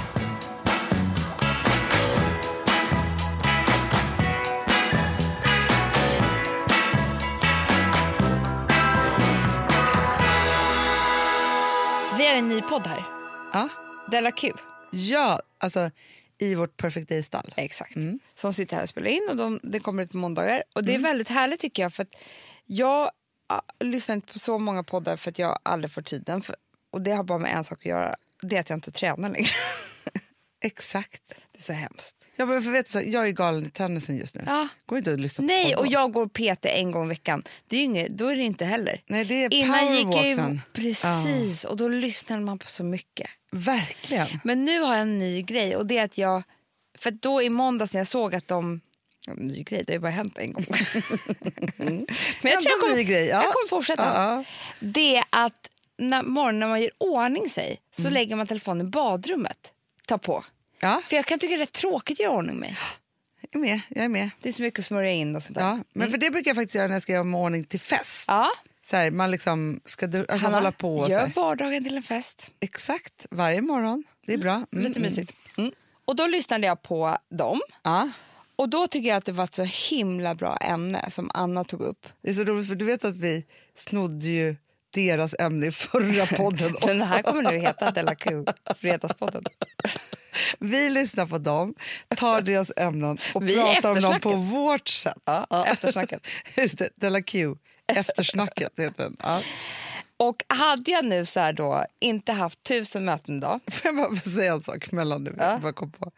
Vi 12.19 12.27
har 12.27 12.35
en 12.35 12.49
ny 12.49 12.63
podd 12.63 12.87
här. 12.87 13.05
Ja, 13.53 13.69
Della 14.11 14.31
Q. 14.31 14.53
ja 14.91 15.41
alltså 15.61 15.91
i 16.39 16.55
vårt 16.55 16.77
Perfect 16.77 17.09
Day-stall. 17.09 17.55
Exakt. 17.57 17.97
Mm. 17.97 18.19
Som 18.35 18.53
sitter 18.53 18.77
här 18.77 18.83
och 18.83 18.89
spelar 18.89 19.09
in 19.09 19.27
och 19.31 19.37
de, 19.37 19.61
det 19.63 19.81
kommer 19.81 20.03
ut 20.03 20.11
på 20.11 20.17
måndagar. 20.17 20.63
Och 20.75 20.85
det 20.85 20.95
är 20.95 20.99
väldigt 20.99 21.29
härligt 21.29 21.61
tycker 21.61 21.83
jag 21.83 21.93
för 21.95 22.03
att 22.03 22.15
jag 22.67 23.11
ah, 23.47 23.61
lyssnar 23.81 24.15
inte 24.15 24.33
på 24.33 24.39
så 24.39 24.59
många 24.59 24.83
poddar 24.85 25.17
för 25.17 25.31
att 25.31 25.39
jag 25.39 25.59
aldrig 25.63 25.91
får 25.91 26.03
tiden. 26.03 26.43
För, 26.43 26.57
och 26.91 27.03
det 27.03 27.13
har 27.13 27.25
bara 27.25 27.39
med 27.39 27.57
en 27.57 27.65
sak 27.65 27.79
att 27.79 27.87
göra. 27.87 28.17
Det 28.43 28.57
är 28.57 28.61
att 28.61 28.71
jag 28.71 28.77
inte 28.77 28.91
tränar 28.91 29.29
längre. 29.31 29.49
Exakt. 30.65 31.23
Det 31.53 31.59
är 31.59 31.63
så 31.63 31.73
hemskt. 31.73 32.17
Ja, 32.37 32.47
men 32.47 32.63
för 32.63 32.71
vet 32.71 32.89
så, 32.89 33.01
jag 33.07 33.27
är 33.29 33.33
galen 33.33 33.67
i 33.67 33.71
tennisen 33.71 34.17
just 34.17 34.35
nu. 34.35 34.43
Ja. 34.47 34.69
Går 34.87 34.99
inte 34.99 35.13
att 35.13 35.21
lyssna 35.21 35.43
på 35.43 35.47
Nej, 35.47 35.65
poddar. 35.65 35.79
och 35.79 35.87
jag 35.87 36.13
går 36.13 36.27
PT 36.29 36.67
en 36.67 36.91
gång 36.91 37.07
i 37.07 37.09
veckan. 37.09 37.43
Det 37.69 37.77
är 37.77 37.85
inget, 37.85 38.19
då 38.19 38.27
är 38.27 38.37
det 38.37 38.43
inte 38.43 38.65
heller. 38.65 39.03
Nej, 39.07 39.25
det 39.25 39.45
är 39.45 39.55
Innan 39.55 39.97
gick 39.97 40.05
jag 40.05 40.29
ju, 40.29 40.37
powerwalksen. 40.37 40.61
Precis, 40.73 41.65
och 41.65 41.77
då 41.77 41.89
lyssnade 41.89 42.43
man 42.43 42.59
på 42.59 42.67
så 42.69 42.85
mycket. 42.85 43.31
Verkligen. 43.57 44.27
Men 44.45 44.65
nu 44.65 44.81
har 44.81 44.93
jag 44.93 45.03
en 45.03 45.19
ny 45.19 45.43
grej 45.43 45.77
och 45.77 45.87
det 45.87 45.99
är 45.99 46.05
att 46.05 46.19
jag... 46.19 46.43
För 46.99 47.11
då 47.11 47.43
i 47.43 47.51
måndags 47.51 47.93
när 47.93 48.01
jag 48.01 48.07
såg 48.07 48.35
att 48.35 48.49
de... 48.49 48.81
Ja, 49.27 49.35
ny 49.37 49.63
grej, 49.63 49.83
det 49.87 49.93
har 49.93 49.95
ju 49.97 50.01
bara 50.01 50.11
hänt 50.11 50.39
en 50.39 50.53
gång. 50.53 50.65
Men 51.77 52.07
jag 52.43 52.61
tror 52.61 52.73
jag 52.73 52.81
kommer, 52.81 53.03
grej, 53.03 53.27
ja. 53.27 53.43
jag 53.43 53.53
kommer 53.53 53.69
fortsätta. 53.69 54.03
Ja, 54.03 54.35
ja. 54.37 54.45
Det 54.81 55.17
är 55.17 55.25
att 55.31 55.71
när, 55.97 56.23
morgonen 56.23 56.61
när 56.61 56.69
man 56.69 56.81
gör 56.83 56.91
ordning 56.99 57.51
sig 57.51 57.81
så 57.97 58.01
Mm. 58.03 58.13
lägger 58.13 58.37
man 58.37 58.47
telefonen 58.47 58.87
i 58.87 58.91
badrummet. 58.91 59.59
Ta 60.07 60.19
på. 60.19 60.45
Ja, 60.81 61.03
För 61.09 61.17
jag 61.17 61.27
kan 61.27 61.39
tycka 61.39 61.51
det 61.51 61.57
är 61.57 61.59
rätt 61.59 61.73
tråkigt 61.73 62.17
att 62.21 62.25
göra 62.25 62.33
ordning 62.35 62.57
mig. 62.57 62.77
jag 63.41 63.55
är 63.55 63.59
med. 63.59 63.81
Jag 63.89 64.05
är 64.05 64.09
med. 64.09 64.31
Det 64.41 64.49
är 64.49 64.53
så 64.53 64.63
mycket 64.63 64.79
att 64.81 64.87
smörja 64.87 65.11
in 65.13 65.37
och 65.37 65.43
sånt 65.43 65.55
där. 65.55 65.63
Ja, 65.63 65.79
men 65.93 66.11
för 66.11 66.19
det 66.19 66.31
brukar 66.31 66.49
jag 66.51 66.57
faktiskt 66.57 66.75
göra 66.75 66.87
när 66.87 66.95
jag 66.95 67.03
ska 67.03 67.13
göra 67.13 67.37
ordning 67.37 67.65
till 67.65 67.81
fest. 67.81 68.25
Ja. 68.27 68.51
Så 68.85 68.97
här, 68.97 69.11
man 69.11 69.31
liksom 69.31 69.81
ska 69.85 70.07
du, 70.07 70.19
alltså 70.19 70.47
Hanna, 70.47 70.57
hålla 70.57 70.73
på 70.73 70.97
och 70.97 71.05
så 71.05 71.11
gör 71.11 71.21
här. 71.21 71.33
vardagen 71.35 71.85
till 71.85 71.97
en 71.97 72.03
fest. 72.03 72.49
Exakt, 72.61 73.27
varje 73.31 73.61
morgon. 73.61 74.05
Det 74.27 74.35
är 74.35 74.39
bra. 74.39 74.55
Mm, 74.73 74.85
Lite 74.85 74.99
mm. 74.99 75.03
mysigt. 75.03 75.37
Mm. 75.57 75.73
Och 76.05 76.17
då 76.17 76.27
lyssnade 76.27 76.67
jag 76.67 76.83
på 76.83 77.19
dem. 77.31 77.61
Ja. 77.83 78.11
Och 78.57 78.69
då 78.69 78.87
tycker 78.87 79.09
jag 79.09 79.17
att 79.17 79.25
det 79.25 79.33
var 79.33 79.45
ett 79.45 79.55
så 79.55 79.63
himla 79.63 80.35
bra 80.35 80.57
ämne 80.57 81.11
som 81.11 81.31
Anna 81.35 81.65
tog 81.65 81.81
upp. 81.81 82.07
Det 82.23 82.31
är 82.31 82.35
så 82.35 82.45
roligt 82.45 82.69
för 82.69 82.75
du 82.75 82.85
vet 82.85 83.05
att 83.05 83.17
vi 83.17 83.47
snodde 83.75 84.29
ju 84.29 84.57
deras 84.91 85.35
ämne 85.39 85.67
i 85.67 85.73
förra 85.73 86.27
podden 86.27 86.75
också. 86.75 86.87
Den 86.87 87.01
här 87.01 87.23
kommer 87.23 87.43
nu 87.53 87.59
heta 87.59 87.91
Della 87.91 88.15
Q, 88.15 88.45
Fredagspodden. 88.77 89.45
Vi 90.59 90.91
lyssnar 90.91 91.27
på 91.27 91.39
dem, 91.39 91.75
tar 92.17 92.41
deras 92.41 92.73
ämnen 92.77 93.19
och 93.35 93.49
Vi 93.49 93.55
pratar 93.55 93.91
om 93.91 94.01
dem 94.01 94.21
på 94.21 94.33
vårt 94.33 94.89
sätt. 94.89 95.23
Ja, 95.25 95.67
eftersnacket. 95.67 96.27
Just 96.57 96.79
det, 96.79 96.89
Della 96.97 97.23
Q. 97.23 97.57
Eftersnacket 97.93 98.73
heter 98.79 99.03
den. 99.03 99.17
Ja. 99.23 99.41
Och 100.17 100.45
hade 100.49 100.91
jag 100.91 101.05
nu 101.05 101.27
så 101.27 101.53
då 101.53 101.85
inte 102.01 102.33
haft 102.33 102.63
tusen 102.63 103.05
möten 103.05 103.37
idag. 103.39 103.61
Får 103.73 103.81
jag 103.85 103.97
bara 103.97 104.21
säga 104.21 104.53
en 104.53 104.63
sak 104.63 104.93
mellan 104.93 105.25
nu? 105.25 105.35
Ja. 105.39 105.51
Jag 105.51 105.61
bara 105.61 105.73
kom 105.73 105.91
på. 105.93 106.11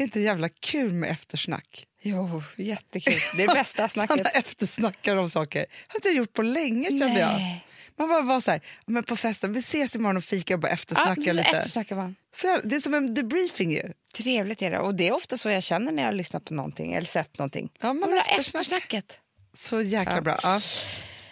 Inte 0.00 0.20
jävla 0.20 0.48
kul 0.48 0.92
med 0.92 1.10
eftersnack. 1.10 1.86
Jo, 2.02 2.42
jättekul. 2.56 3.14
Det 3.36 3.42
är 3.42 3.48
det 3.48 3.54
bästa 3.54 3.82
Man 3.82 3.88
snacket. 3.88 4.36
eftersnackar 4.36 5.16
om 5.16 5.30
saker. 5.30 5.66
har 5.88 5.96
inte 5.96 6.08
jag 6.08 6.16
gjort 6.16 6.32
på 6.32 6.42
länge 6.42 6.88
kände 6.88 7.20
jag. 7.20 7.32
Nej. 7.32 7.66
Man 7.98 8.08
bara 8.08 8.20
var 8.22 8.40
så 8.40 8.50
här, 8.50 8.60
"Ja, 8.64 8.82
men 8.92 9.04
på 9.04 9.16
festen, 9.16 9.52
vi 9.52 9.60
ses 9.60 9.96
imorgon 9.96 10.16
och 10.16 10.24
fikar 10.24 10.54
och 10.54 10.60
bara 10.60 10.68
Ja, 10.68 10.74
eftersnackar 10.74 11.32
lite. 11.32 11.48
eftersnackar 11.50 11.96
man. 11.96 12.16
Så 12.34 12.60
det 12.64 12.76
är 12.76 12.80
som 12.80 12.94
en 12.94 13.14
debriefing 13.14 13.72
ju. 13.72 13.92
Trevligt 14.14 14.62
är 14.62 14.70
det. 14.70 14.78
Och 14.78 14.94
det 14.94 15.08
är 15.08 15.12
ofta 15.14 15.38
så 15.38 15.50
jag 15.50 15.62
känner 15.62 15.92
när 15.92 16.02
jag 16.02 16.14
lyssnar 16.14 16.40
på 16.40 16.54
någonting 16.54 16.92
eller 16.92 17.06
sett 17.06 17.38
någonting. 17.38 17.70
Ja, 17.80 17.92
man 17.92 18.14
eftersnack. 18.18 18.38
eftersnacket. 18.40 19.18
Så 19.54 19.82
jäkla 19.82 20.20
bra. 20.20 20.38
Ja. 20.42 20.60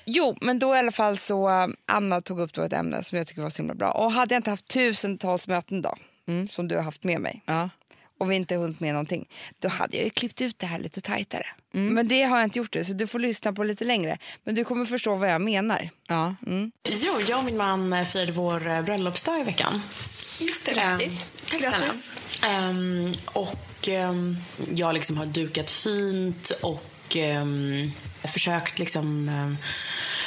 Jo, 0.04 0.36
men 0.40 0.58
då 0.58 0.74
i 0.76 0.78
alla 0.78 0.92
fall 0.92 1.18
så 1.18 1.48
um, 1.48 1.76
Anna 1.86 2.20
tog 2.20 2.40
upp 2.40 2.52
då 2.52 2.62
ett 2.62 2.72
ämne 2.72 3.04
som 3.04 3.18
jag 3.18 3.26
tycker 3.26 3.42
var 3.42 3.50
så 3.50 3.56
himla 3.56 3.74
bra. 3.74 3.90
Och 3.90 4.12
hade 4.12 4.34
jag 4.34 4.38
inte 4.38 4.50
haft 4.50 4.68
tusentals 4.68 5.46
möten 5.48 5.82
då, 5.82 5.94
som 6.50 6.68
du 6.68 6.76
har 6.76 6.82
haft 6.82 7.04
med 7.04 7.20
mig 7.20 7.42
Ja. 7.46 7.70
och 8.18 8.30
vi 8.30 8.36
inte 8.36 8.54
hunnit 8.56 8.80
med 8.80 8.92
någonting, 8.94 9.28
då 9.58 9.68
hade 9.68 9.96
jag 9.96 10.04
ju 10.04 10.10
klippt 10.10 10.40
ut 10.40 10.58
det 10.58 10.66
här 10.66 10.78
lite 10.78 11.00
tajtare. 11.00 11.46
Men 11.70 12.08
det 12.08 12.22
har 12.22 12.36
jag 12.38 12.46
inte 12.46 12.58
gjort 12.58 12.72
det, 12.72 12.84
så 12.84 12.92
du 12.92 13.06
får 13.06 13.18
lyssna 13.18 13.52
på 13.52 13.64
lite 13.64 13.84
längre. 13.84 14.18
Men 14.44 14.54
du 14.54 14.64
kommer 14.64 14.84
förstå 14.84 15.14
vad 15.14 15.30
jag 15.30 15.40
menar. 15.40 15.90
Ja. 16.06 16.34
Jo, 16.84 17.20
jag 17.28 17.38
och 17.38 17.44
min 17.44 17.56
man 17.56 17.92
eh, 17.92 18.04
firade 18.04 18.32
vår 18.32 18.68
eh, 18.68 18.82
bröllopsdag 18.82 19.40
i 19.40 19.44
veckan. 19.44 19.82
Just 20.40 20.66
det, 20.66 20.72
Ehm, 20.80 20.98
grattis. 20.98 21.24
Tack 21.50 21.60
Grattis. 21.60 22.40
Ehm, 22.46 23.12
och 23.26 23.88
ehm, 23.88 24.36
jag 24.74 24.94
liksom 24.94 25.16
har 25.16 25.26
dukat 25.26 25.70
fint 25.70 26.50
och 26.62 27.16
um, 27.42 27.92
försökt 28.24 28.78
liksom 28.78 29.28
ehm, 29.28 29.56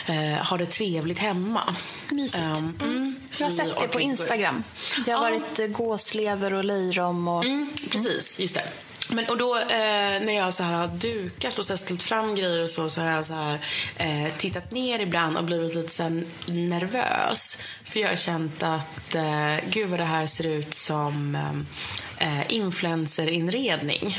eh, 0.06 0.45
ha 0.45 0.58
det 0.58 0.65
trevligt 0.65 1.19
hemma. 1.19 1.75
Mysigt. 2.10 2.43
Ehm, 2.43 2.77
mm, 2.82 3.15
Jag 3.38 3.45
har 3.45 3.51
sett 3.51 3.80
det 3.80 3.88
på. 3.88 3.99
Instagram. 4.01 4.63
Det 5.06 5.12
har 5.12 5.19
varit 5.21 5.60
eh, 5.60 5.67
gåslever 5.67 6.54
och 6.54 6.63
löjrom 6.63 7.27
och... 7.27 7.45
Mm, 7.45 7.69
precis, 7.91 8.39
just 8.39 8.56
det. 8.56 8.71
Men, 9.10 9.25
och 9.25 9.38
då 9.38 9.58
eh, 9.58 10.21
när 10.21 10.34
jag 10.34 10.54
så 10.54 10.63
här 10.63 10.73
har 10.73 10.88
dukat 10.88 11.60
och 11.60 11.65
så 11.65 11.77
ställt 11.77 12.04
fram 12.04 12.36
grejer 12.36 12.63
och 12.63 12.69
så, 12.69 12.89
så 12.89 13.01
har 13.01 13.12
jag 13.12 13.25
så 13.25 13.34
här, 13.34 13.60
eh, 13.97 14.34
tittat 14.38 14.71
ner 14.71 14.99
ibland 14.99 15.38
och 15.38 15.43
blivit 15.43 15.75
lite 15.75 15.93
så 15.93 16.10
nervös. 16.45 17.58
För 17.84 17.99
jag 17.99 18.10
har 18.10 18.15
känt 18.15 18.63
att 18.63 19.15
eh, 19.15 19.56
gud 19.69 19.89
vad 19.89 19.99
det 19.99 20.06
här 20.06 20.25
ser 20.27 20.47
ut 20.47 20.73
som 20.73 21.38
eh, 22.19 22.54
influencerinredning. 22.54 24.17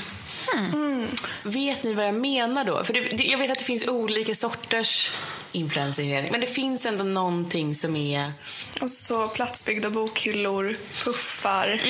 Vet 1.42 1.82
ni 1.82 1.94
vad 1.94 2.06
jag 2.06 2.14
menar 2.14 2.64
då? 2.64 2.84
För 2.84 2.92
det, 2.94 3.00
det, 3.00 3.24
jag 3.24 3.38
vet 3.38 3.50
att 3.50 3.58
det 3.58 3.64
finns 3.64 3.88
olika 3.88 4.34
sorters 4.34 5.10
influencerinredning. 5.52 6.32
Men 6.32 6.40
det 6.40 6.46
finns 6.46 6.86
ändå 6.86 7.04
någonting 7.04 7.74
som 7.74 7.96
är... 7.96 8.32
Och 8.80 8.90
så 8.90 9.28
platsbyggda 9.28 9.90
bokhyllor, 9.90 10.76
puffar. 11.04 11.80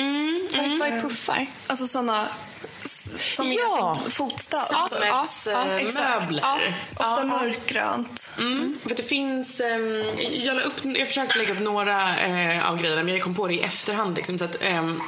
Vad, 0.57 0.79
vad 0.79 0.87
är 0.97 1.01
puffar? 1.01 1.47
Alltså 1.67 1.87
såna 1.87 2.27
s- 2.83 3.35
som 3.35 3.47
Ja. 3.51 3.53
är 3.95 4.01
som 4.03 4.11
fotstöd. 4.11 4.59
Sammetsmöbler. 4.59 5.77
exakt. 5.87 6.41
Ja, 6.99 7.05
ofta 7.11 7.25
mörkgrönt. 7.25 8.35
Mm, 8.39 8.79
för 8.87 8.95
det 8.95 9.03
finns, 9.03 9.59
ehm, 9.59 10.03
jag, 10.31 10.55
la 10.55 10.61
upp, 10.61 10.73
jag 10.83 11.07
försökte 11.07 11.37
lägga 11.37 11.53
upp 11.53 11.59
några 11.61 12.17
eh, 12.17 12.69
av 12.69 12.77
grejerna 12.81 13.03
men 13.03 13.13
jag 13.13 13.23
kom 13.23 13.35
på 13.35 13.47
det 13.47 13.53
i 13.53 13.59
efterhand. 13.61 14.15
Liksom, 14.15 14.39
så 14.39 14.45
att, 14.45 14.55
ehm, 14.61 15.01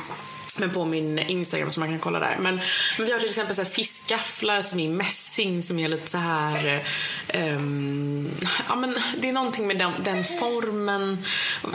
men 0.59 0.69
på 0.69 0.85
min 0.85 1.19
Instagram 1.19 1.71
som 1.71 1.81
man 1.81 1.89
kan 1.89 1.99
kolla 1.99 2.19
där. 2.19 2.37
Men, 2.39 2.59
men 2.97 3.05
vi 3.05 3.11
har 3.11 3.19
till 3.19 3.29
exempel 3.29 3.55
så 3.55 3.61
här 3.61 3.69
fisk 3.69 3.94
fiskgafflar 4.05 4.61
som 4.61 4.79
är 4.79 4.89
mässing 4.89 5.63
som 5.63 5.79
är 5.79 5.87
lite 5.87 6.11
så 6.11 6.17
här... 6.17 6.83
ehm, 7.27 8.31
ja, 8.69 8.75
men 8.75 8.95
det 9.17 9.29
är 9.29 9.33
någonting 9.33 9.67
med 9.67 9.77
den, 9.77 9.91
den 10.03 10.23
formen. 10.23 11.25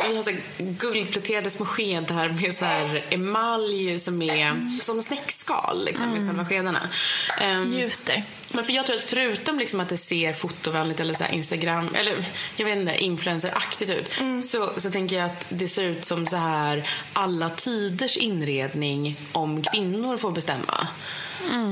Vi 0.08 0.16
har 0.16 0.22
så 0.22 0.32
guldpläterade 0.58 1.50
små 1.50 1.66
skedar 1.66 2.28
med 2.28 2.54
så 2.54 2.64
här 2.64 3.04
emalj 3.10 3.98
som 3.98 4.22
är 4.22 4.80
som 4.80 5.02
snäckskal 5.02 5.84
liksom, 5.84 6.16
i 6.16 6.26
själva 6.28 6.44
skedarna. 6.44 6.88
Ehm, 7.40 7.70
Njuter. 7.70 8.22
men 8.52 8.64
för 8.64 8.72
jag 8.72 8.86
tror 8.86 8.96
att 8.96 9.02
förutom 9.02 9.58
liksom 9.58 9.80
att 9.80 9.88
det 9.88 9.96
ser 9.96 10.32
fotovänligt 10.32 11.00
eller 11.00 11.14
så 11.14 11.24
Instagram 11.24 11.94
eller 11.94 12.24
jag 12.56 12.66
vet 12.66 12.78
inte, 12.78 13.04
influenceraktigt 13.04 13.90
ut 13.90 14.14
så, 14.44 14.70
så 14.76 14.90
tänker 14.90 15.16
jag 15.16 15.26
att 15.26 15.46
det 15.48 15.68
ser 15.68 15.82
ut 15.82 16.04
som 16.04 16.26
så 16.26 16.36
här 16.36 16.90
alla 17.12 17.50
tiders 17.50 18.16
inredning 18.16 19.16
om 19.32 19.62
kvinnor 19.62 20.16
får 20.16 20.30
bestämma. 20.30 20.88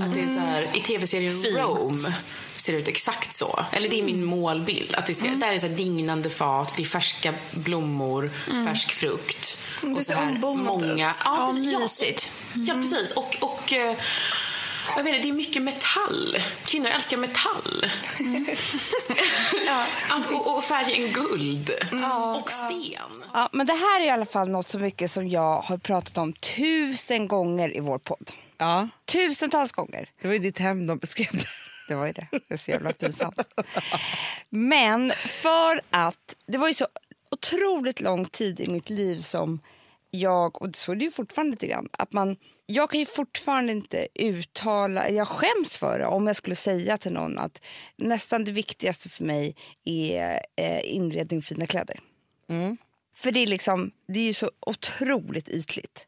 Att 0.05 0.15
det 0.15 0.21
är 0.21 0.29
så 0.29 0.39
här, 0.39 0.77
I 0.77 0.81
tv-serien 0.81 1.43
Fint. 1.43 1.59
Rome 1.59 2.13
ser 2.55 2.73
det 2.73 2.79
ut 2.79 2.89
exakt 2.89 3.33
så. 3.33 3.65
Eller 3.73 3.89
det 3.89 3.99
är 4.01 4.03
min 4.03 4.25
målbild. 4.25 4.95
Att 4.95 5.07
det 5.07 5.15
ser, 5.15 5.29
Där 5.29 5.49
är 5.49 5.53
det 5.53 5.61
så 5.61 5.67
här 5.67 5.75
dignande 5.75 6.31
fat, 6.31 6.75
det 6.77 6.83
är 6.83 6.87
färska 6.87 7.35
blommor, 7.51 8.31
färsk 8.67 8.93
frukt. 8.93 9.59
Det 9.81 9.87
och 9.89 9.97
ser 9.97 10.03
så 10.03 10.13
här 10.13 10.45
ombonat 10.45 10.83
ut. 10.83 10.99
Ja, 10.99 11.13
Ja, 11.25 11.53
precis. 11.53 11.73
Ja, 11.73 11.79
mysigt. 11.79 12.33
Ja, 12.55 12.75
precis. 12.75 13.13
Och, 13.13 13.37
och 13.41 13.73
eh, 13.73 13.97
jag 14.97 15.05
vet 15.05 15.15
inte, 15.15 15.27
det 15.27 15.33
är 15.33 15.37
mycket 15.37 15.63
metall. 15.63 16.39
Kvinnor 16.65 16.89
älskar 16.89 17.17
metall. 17.17 17.87
ja. 19.67 19.87
och, 20.33 20.57
och 20.57 20.65
färgen 20.65 21.13
guld. 21.13 21.71
Och 22.37 22.51
sten. 22.51 23.25
Ja, 23.33 23.49
men 23.53 23.67
det 23.67 23.75
här 23.75 24.01
är 24.01 24.05
i 24.05 24.11
alla 24.11 24.27
fall 24.27 24.49
något 24.49 24.69
så 24.69 24.79
mycket 24.79 25.11
som 25.11 25.29
jag 25.29 25.61
har 25.61 25.79
pratat 25.79 26.19
om 26.19 26.33
tusen 26.33 27.29
gånger 27.29 27.77
i 27.77 27.81
vår 27.81 27.99
podd. 27.99 28.33
Ja, 28.59 28.89
Tusentals 29.05 29.73
gånger. 29.73 30.11
det 30.21 30.29
var 30.29 30.33
ju 30.35 30.39
ditt 30.41 30.59
hem 30.59 30.87
de 30.87 30.99
beskrev 30.99 31.29
det. 31.33 31.49
Det 31.89 31.95
var 31.95 32.07
ju 32.07 32.13
det. 32.13 32.29
Det 32.31 32.55
är 32.55 32.57
så 32.57 32.71
jävla 32.71 32.93
pinsamt. 32.93 33.39
Men 34.49 35.13
för 35.27 35.81
att 35.91 36.37
det 36.47 36.59
var 36.59 36.69
ju 36.69 36.75
så 36.75 36.87
otroligt 37.31 38.01
lång 38.01 38.25
tid 38.25 38.61
i 38.61 38.71
mitt 38.71 38.91
liv 38.91 39.21
som 39.21 39.61
jag, 40.11 40.63
och 40.63 40.77
så 40.77 40.93
är 40.93 40.97
det 40.97 41.05
ju 41.05 41.11
fortfarande 41.11 41.51
lite 41.51 41.67
grann, 41.67 41.89
att 41.93 42.13
man, 42.13 42.37
jag 42.67 42.91
kan 42.91 43.01
ju 43.01 43.07
fortfarande 43.07 43.73
inte 43.73 44.09
uttala, 44.15 45.09
jag 45.11 45.29
skäms 45.29 45.79
för 45.79 45.99
det 45.99 46.07
om 46.07 46.27
jag 46.27 46.37
skulle 46.37 46.57
säga 46.57 46.99
till 46.99 47.13
någon 47.13 47.39
att 47.39 47.61
nästan 47.97 48.45
det 48.45 48.53
viktigaste 48.53 49.09
för 49.09 49.25
mig 49.25 49.57
är 49.85 50.41
eh, 50.57 50.81
inredning 50.95 51.39
och 51.39 51.45
fina 51.45 51.67
kläder. 51.67 52.01
För 53.17 53.33
det 53.33 53.41
är, 53.41 53.47
liksom, 53.47 53.91
det 54.09 54.21
är 54.21 54.25
ju 54.25 54.35
så 54.35 54.51
otroligt 54.61 55.49
ytligt. 55.49 56.07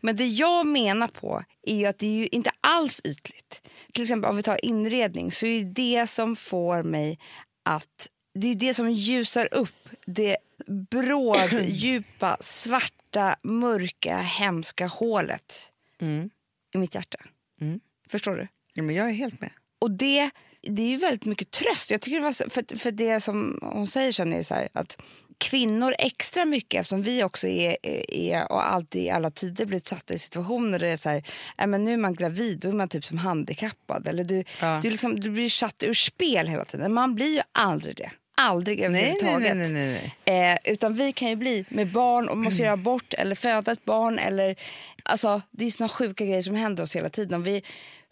Men 0.00 0.16
det 0.16 0.26
jag 0.26 0.66
menar 0.66 1.08
på 1.08 1.44
är 1.62 1.76
ju 1.76 1.86
att 1.86 1.98
det 1.98 2.06
är 2.06 2.18
ju 2.18 2.26
inte 2.26 2.50
alls 2.60 3.00
ytligt. 3.04 3.60
Till 3.92 4.02
exempel 4.02 4.30
om 4.30 4.36
vi 4.36 4.42
tar 4.42 4.64
inredning 4.64 5.32
så 5.32 5.46
är 5.46 5.64
det 5.64 6.06
som 6.06 6.36
får 6.36 6.82
mig 6.82 7.18
att... 7.62 8.08
Det 8.38 8.48
är 8.48 8.54
det 8.54 8.74
som 8.74 8.90
ljusar 8.90 9.48
upp 9.54 9.88
det 10.06 10.36
bråd, 10.90 11.64
djupa, 11.68 12.36
svarta, 12.40 13.36
mörka, 13.42 14.18
hemska 14.20 14.86
hålet 14.86 15.70
i 16.74 16.78
mitt 16.78 16.94
hjärta. 16.94 17.18
Förstår 18.08 18.36
du? 18.36 18.48
Ja, 18.74 18.82
men 18.82 18.94
jag 18.94 19.08
är 19.08 19.12
helt 19.12 19.40
med. 19.40 19.50
Och 19.78 19.90
det, 19.90 20.30
det 20.62 20.82
är 20.82 20.88
ju 20.88 20.96
väldigt 20.96 21.24
mycket 21.24 21.50
tröst. 21.50 21.90
Jag 21.90 22.00
tycker 22.00 22.16
det 22.16 22.22
var 22.24 22.32
så, 22.32 22.50
för, 22.50 22.78
för 22.78 22.90
det 22.90 23.20
som 23.20 23.58
hon 23.62 23.86
säger 23.86 24.12
sen 24.12 24.32
är 24.32 24.42
så 24.42 24.54
här, 24.54 24.68
att 24.72 24.98
kvinnor 25.38 25.94
extra 25.98 26.44
mycket 26.44 26.80
eftersom 26.80 27.02
vi 27.02 27.22
också 27.24 27.46
är, 27.48 27.76
är 28.12 28.52
och 28.52 28.66
alltid 28.72 29.02
i 29.02 29.10
alla 29.10 29.30
tider 29.30 29.66
blivit 29.66 29.86
satta 29.86 30.14
i 30.14 30.18
situationer 30.18 30.78
där 30.78 30.86
det 30.86 30.92
är 30.92 30.96
så 30.96 31.08
här, 31.08 31.22
äh, 31.58 31.66
men 31.66 31.84
nu 31.84 31.92
är 31.92 31.96
man 31.96 32.14
gravid, 32.14 32.58
då 32.58 32.68
är 32.68 32.72
man 32.72 32.88
typ 32.88 33.04
som 33.04 33.18
handikappad. 33.18 34.08
Eller 34.08 34.24
du, 34.24 34.44
Ja. 34.60 34.80
du, 34.82 34.90
liksom, 34.90 35.20
du 35.20 35.30
blir 35.30 35.48
satt 35.48 35.82
ur 35.82 35.94
spel 35.94 36.48
hela 36.48 36.64
tiden. 36.64 36.94
Man 36.94 37.14
blir 37.14 37.34
ju 37.34 37.40
aldrig 37.52 37.96
det. 37.96 38.10
Aldrig 38.38 38.78
Nej, 38.78 38.88
nej, 38.88 39.02
överhuvudtaget. 39.02 39.56
nej, 39.56 39.68
nej, 39.72 40.12
nej. 40.26 40.52
Eh, 40.52 40.72
utan 40.72 40.94
vi 40.94 41.12
kan 41.12 41.28
ju 41.28 41.36
bli 41.36 41.64
med 41.68 41.92
barn 41.92 42.28
och 42.28 42.36
måste 42.38 42.62
göra 42.62 42.72
abort 42.72 43.14
eller 43.14 43.34
föda 43.34 43.72
ett 43.72 43.84
barn. 43.84 44.18
Eller, 44.18 44.56
alltså, 45.02 45.42
det 45.50 45.64
är 45.64 45.70
såna 45.70 45.88
sjuka 45.88 46.24
grejer 46.24 46.42
som 46.42 46.54
händer 46.54 46.82
oss 46.82 46.96
hela 46.96 47.08
tiden. 47.08 47.42
Vi, 47.42 47.62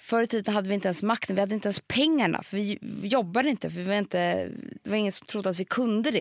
förr 0.01 0.23
i 0.23 0.27
tiden 0.27 0.55
hade 0.55 0.69
vi 0.69 0.75
inte 0.75 0.89
ens 0.89 1.03
makten, 1.03 1.37
vi 1.37 1.41
hade 1.41 1.55
inte 1.55 1.67
ens 1.69 1.81
pengarna. 1.81 2.43
För 2.43 2.57
vi, 2.57 2.79
vi 2.81 3.09
jobbade 3.09 3.49
inte, 3.51 3.71
för 3.71 3.77
vi 3.81 3.85
var 3.87 3.95
inte, 3.95 4.49
det 4.85 4.91
var 4.91 4.97
ingen 4.97 5.13
som 5.13 5.27
trodde 5.27 5.51
att 5.51 5.61
vi 5.61 5.65
kunde 5.65 6.11
det. 6.11 6.21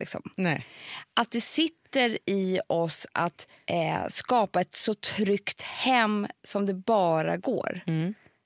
Liksom. 0.00 0.22
Att 1.14 1.30
det 1.30 1.40
sitter 1.40 2.18
i 2.26 2.60
oss 2.66 3.06
att 3.12 3.48
eh, 3.66 4.08
skapa 4.08 4.60
ett 4.60 4.76
så 4.76 4.94
tryggt 4.94 5.62
hem 5.62 6.26
som 6.44 6.66
det 6.66 6.74
bara 6.74 7.36
går. 7.36 7.80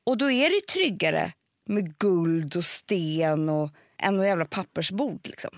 Och 0.06 0.16
då 0.16 0.30
är 0.30 0.50
det 0.50 0.66
tryggare 0.66 1.32
med 1.66 1.98
guld 1.98 2.56
och 2.56 2.64
sten 2.64 3.48
och 3.48 3.70
än 3.98 4.16
något 4.16 4.26
jävla 4.26 4.44
pappersbord. 4.44 5.20
Liksom. 5.28 5.50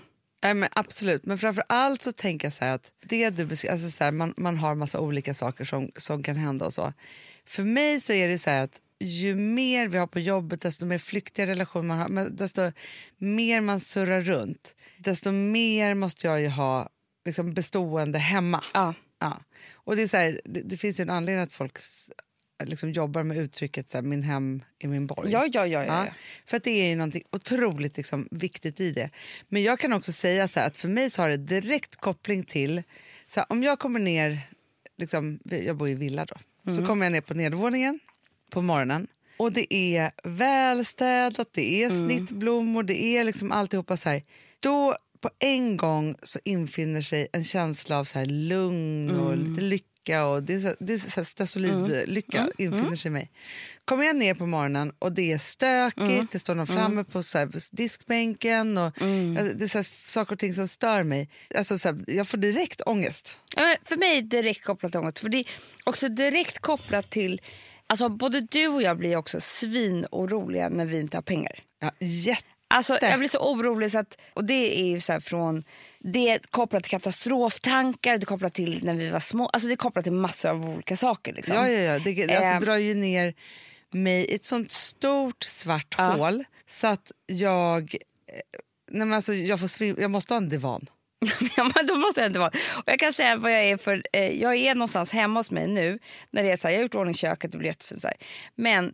Nej, 0.43 0.53
men 0.53 0.69
absolut, 0.71 1.25
men 1.25 1.37
framför 1.37 1.63
allt 1.69 2.03
så 2.03 2.11
tänker 2.11 2.45
jag 2.45 2.53
så 2.53 2.65
här 2.65 2.75
att 2.75 2.91
det 2.99 3.29
du 3.29 3.43
alltså 3.43 3.89
så 3.89 4.03
här, 4.03 4.11
man, 4.11 4.33
man 4.37 4.57
har 4.57 4.75
massa 4.75 4.99
olika 4.99 5.33
saker 5.33 5.65
som, 5.65 5.91
som 5.95 6.23
kan 6.23 6.35
hända 6.35 6.65
och 6.65 6.73
så. 6.73 6.93
För 7.45 7.63
mig 7.63 8.01
så 8.01 8.13
är 8.13 8.27
det 8.27 8.37
så 8.37 8.49
här 8.49 8.63
att 8.63 8.81
ju 8.99 9.35
mer 9.35 9.87
vi 9.87 9.97
har 9.97 10.07
på 10.07 10.19
jobbet, 10.19 10.61
desto 10.61 10.85
mer 10.85 10.97
flyktiga 10.97 11.47
relationer 11.47 11.87
man 11.87 12.17
har, 12.17 12.29
desto 12.29 12.71
mer 13.17 13.61
man 13.61 13.79
surrar 13.79 14.21
runt, 14.21 14.75
desto 14.97 15.31
mer 15.31 15.93
måste 15.93 16.27
jag 16.27 16.41
ju 16.41 16.47
ha 16.47 16.89
liksom, 17.25 17.53
bestående 17.53 18.19
hemma. 18.19 18.63
Ja. 18.73 18.93
Ja. 19.19 19.41
Och 19.73 19.95
det, 19.95 20.03
är 20.03 20.07
så 20.07 20.17
här, 20.17 20.41
det, 20.45 20.61
det 20.61 20.77
finns 20.77 20.99
ju 20.99 21.01
en 21.01 21.09
anledning 21.09 21.43
att 21.43 21.53
folk 21.53 21.77
liksom 22.63 22.91
jobbar 22.91 23.23
med 23.23 23.37
uttrycket 23.37 23.89
så 23.89 23.97
här, 23.97 24.01
min 24.01 24.23
hem 24.23 24.63
är 24.79 24.87
min 24.87 25.07
borg. 25.07 25.31
Ja, 25.31 25.47
ja, 25.53 25.67
ja, 25.67 25.85
ja, 25.85 26.05
ja. 26.05 26.13
För 26.45 26.57
att 26.57 26.63
det 26.63 26.71
är 26.71 26.89
ju 26.89 26.95
någonting 26.95 27.23
otroligt 27.31 27.97
liksom, 27.97 28.27
viktigt 28.31 28.79
i 28.79 28.91
det. 28.91 29.09
Men 29.47 29.63
jag 29.63 29.79
kan 29.79 29.93
också 29.93 30.11
säga 30.11 30.47
så 30.47 30.59
här, 30.59 30.67
att 30.67 30.77
för 30.77 30.87
mig 30.87 31.11
så 31.11 31.21
har 31.21 31.29
det 31.29 31.37
direkt 31.37 31.95
koppling 31.95 32.43
till, 32.43 32.83
så 33.27 33.39
här, 33.39 33.51
om 33.51 33.63
jag 33.63 33.79
kommer 33.79 33.99
ner, 33.99 34.39
liksom, 34.97 35.39
jag 35.43 35.77
bor 35.77 35.89
i 35.89 35.95
villa 35.95 36.25
då, 36.25 36.35
så 36.71 36.85
kommer 36.85 37.05
jag 37.05 37.11
ner 37.11 37.21
på 37.21 37.33
nedervåningen 37.33 37.99
på 38.49 38.61
morgonen 38.61 39.07
och 39.37 39.51
det 39.51 39.73
är 39.73 40.11
välstädat, 40.23 41.47
det 41.51 41.83
är 41.83 41.89
snittblommor, 41.89 42.83
det 42.83 43.03
är 43.03 43.23
liksom 43.23 43.51
alltihopa 43.51 43.97
så 43.97 44.09
här. 44.09 44.23
Då 44.59 44.97
på 45.21 45.29
en 45.39 45.77
gång 45.77 46.15
så 46.23 46.39
infinner 46.43 47.01
sig 47.01 47.27
en 47.33 47.43
känsla 47.43 47.99
av 47.99 48.03
så 48.03 48.19
här 48.19 48.25
lugn 48.25 49.11
och 49.19 49.37
lite 49.37 49.61
lycka 49.61 50.25
och 50.25 50.43
det 50.43 50.53
är 50.53 50.61
så, 50.61 50.75
det 50.79 50.93
är 50.93 50.97
så 50.97 51.09
här 51.15 51.23
stesolid-lycka 51.23 52.49
infinner 52.57 52.95
sig 52.95 53.09
i 53.09 53.11
mig. 53.11 53.31
Kommer 53.85 54.03
jag 54.03 54.15
ner 54.15 54.33
på 54.33 54.45
morgonen 54.45 54.93
och 54.99 55.11
det 55.11 55.31
är 55.31 55.37
stökigt, 55.37 56.31
det 56.31 56.39
står 56.39 56.55
någon 56.55 56.67
framme 56.67 57.03
på 57.03 57.23
så 57.23 57.37
här 57.37 57.75
diskbänken 57.75 58.77
och 58.77 58.85
alltså, 58.85 59.53
det 59.53 59.63
är 59.63 59.67
så 59.67 59.77
här 59.77 59.87
saker 60.05 60.33
och 60.33 60.39
ting 60.39 60.53
som 60.53 60.67
stör 60.67 61.03
mig. 61.03 61.29
Alltså, 61.55 61.79
så 61.79 61.87
här, 61.87 62.03
jag 62.07 62.27
får 62.27 62.37
direkt 62.37 62.81
ångest. 62.85 63.39
Ja, 63.55 63.75
För 63.83 63.97
mig 63.97 64.17
är 64.17 64.21
det 64.21 64.41
direkt 64.41 64.63
kopplat 64.63 64.91
till 64.91 64.99
ångest. 64.99 65.19
För 65.19 65.29
det 65.29 65.37
är 65.37 65.45
också 65.83 66.09
direkt 66.09 66.59
kopplat 66.59 67.09
till... 67.09 67.41
Alltså 67.89 68.09
både 68.09 68.41
du 68.41 68.67
och 68.67 68.81
jag 68.81 68.97
blir 68.97 69.15
också 69.15 69.41
svinoroliga 69.41 70.69
när 70.69 70.85
vi 70.85 70.99
inte 70.99 71.17
har 71.17 71.21
pengar. 71.21 71.59
Ja, 71.79 71.91
jätte. 71.99 72.43
Alltså, 72.69 72.97
jag 73.01 73.19
blir 73.19 73.29
så 73.29 73.51
orolig 73.51 73.91
så 73.91 73.97
att, 73.99 74.17
och 74.33 74.43
det 74.45 74.79
är 74.81 74.85
ju 74.87 74.99
så 74.99 75.21
från 75.21 75.63
det 75.99 76.29
är 76.29 76.39
kopplat 76.49 76.83
till 76.83 76.89
katastroftankar, 76.91 78.17
det 78.17 78.23
är 78.23 78.25
kopplat 78.25 78.53
till 78.53 78.79
när 78.83 78.93
vi 78.93 79.09
var 79.09 79.19
små, 79.19 79.45
alltså 79.45 79.67
det 79.67 79.73
är 79.73 79.77
kopplat 79.77 80.03
till 80.05 80.13
massor 80.13 80.49
av 80.49 80.69
olika 80.69 80.97
saker. 80.97 81.33
Liksom. 81.33 81.55
Ja, 81.55 81.69
ja, 81.69 81.79
ja. 81.93 81.99
Det, 81.99 82.13
det 82.13 82.33
Eh. 82.33 82.53
alltså, 82.53 82.65
drar 82.65 82.75
ju 82.77 82.93
ner 82.95 83.33
mig 83.91 84.25
i 84.25 84.35
ett 84.35 84.45
sånt 84.45 84.71
stort 84.71 85.43
svart 85.43 85.95
Ja. 85.97 86.03
hål 86.15 86.43
så 86.69 86.87
att 86.87 87.11
jag... 87.25 87.95
eh, 88.27 88.59
Nej, 88.91 89.07
men 89.07 89.13
alltså, 89.13 89.33
jag, 89.33 89.59
får 89.59 89.99
jag 89.99 90.11
måste 90.11 90.33
ha 90.33 90.37
en 90.37 90.49
divan. 90.49 90.89
Ja, 91.57 91.71
men 91.75 91.85
då 91.85 91.95
måste 91.95 92.21
jag 92.21 92.29
inte 92.29 92.39
vara. 92.39 92.51
Och 92.75 92.83
jag 92.85 92.99
kan 92.99 93.13
säga 93.13 93.35
vad 93.35 93.51
jag 93.51 93.63
är 93.63 93.77
för, 93.77 94.03
eh, 94.13 94.41
jag 94.41 94.55
är 94.55 94.75
någonstans 94.75 95.11
hemma 95.11 95.39
hos 95.39 95.51
mig 95.51 95.67
nu, 95.67 95.99
när 96.31 96.43
det 96.43 96.51
är 96.51 96.57
så 96.57 96.67
här, 96.67 96.73
jag 96.73 96.79
har 96.79 96.83
gjort 96.83 96.95
ordning 96.95 97.13
köket, 97.13 97.51
det 97.51 97.57
blir 97.57 97.67
jättefint 97.69 98.01
så 98.01 98.07
här. 98.07 98.17
Men 98.55 98.93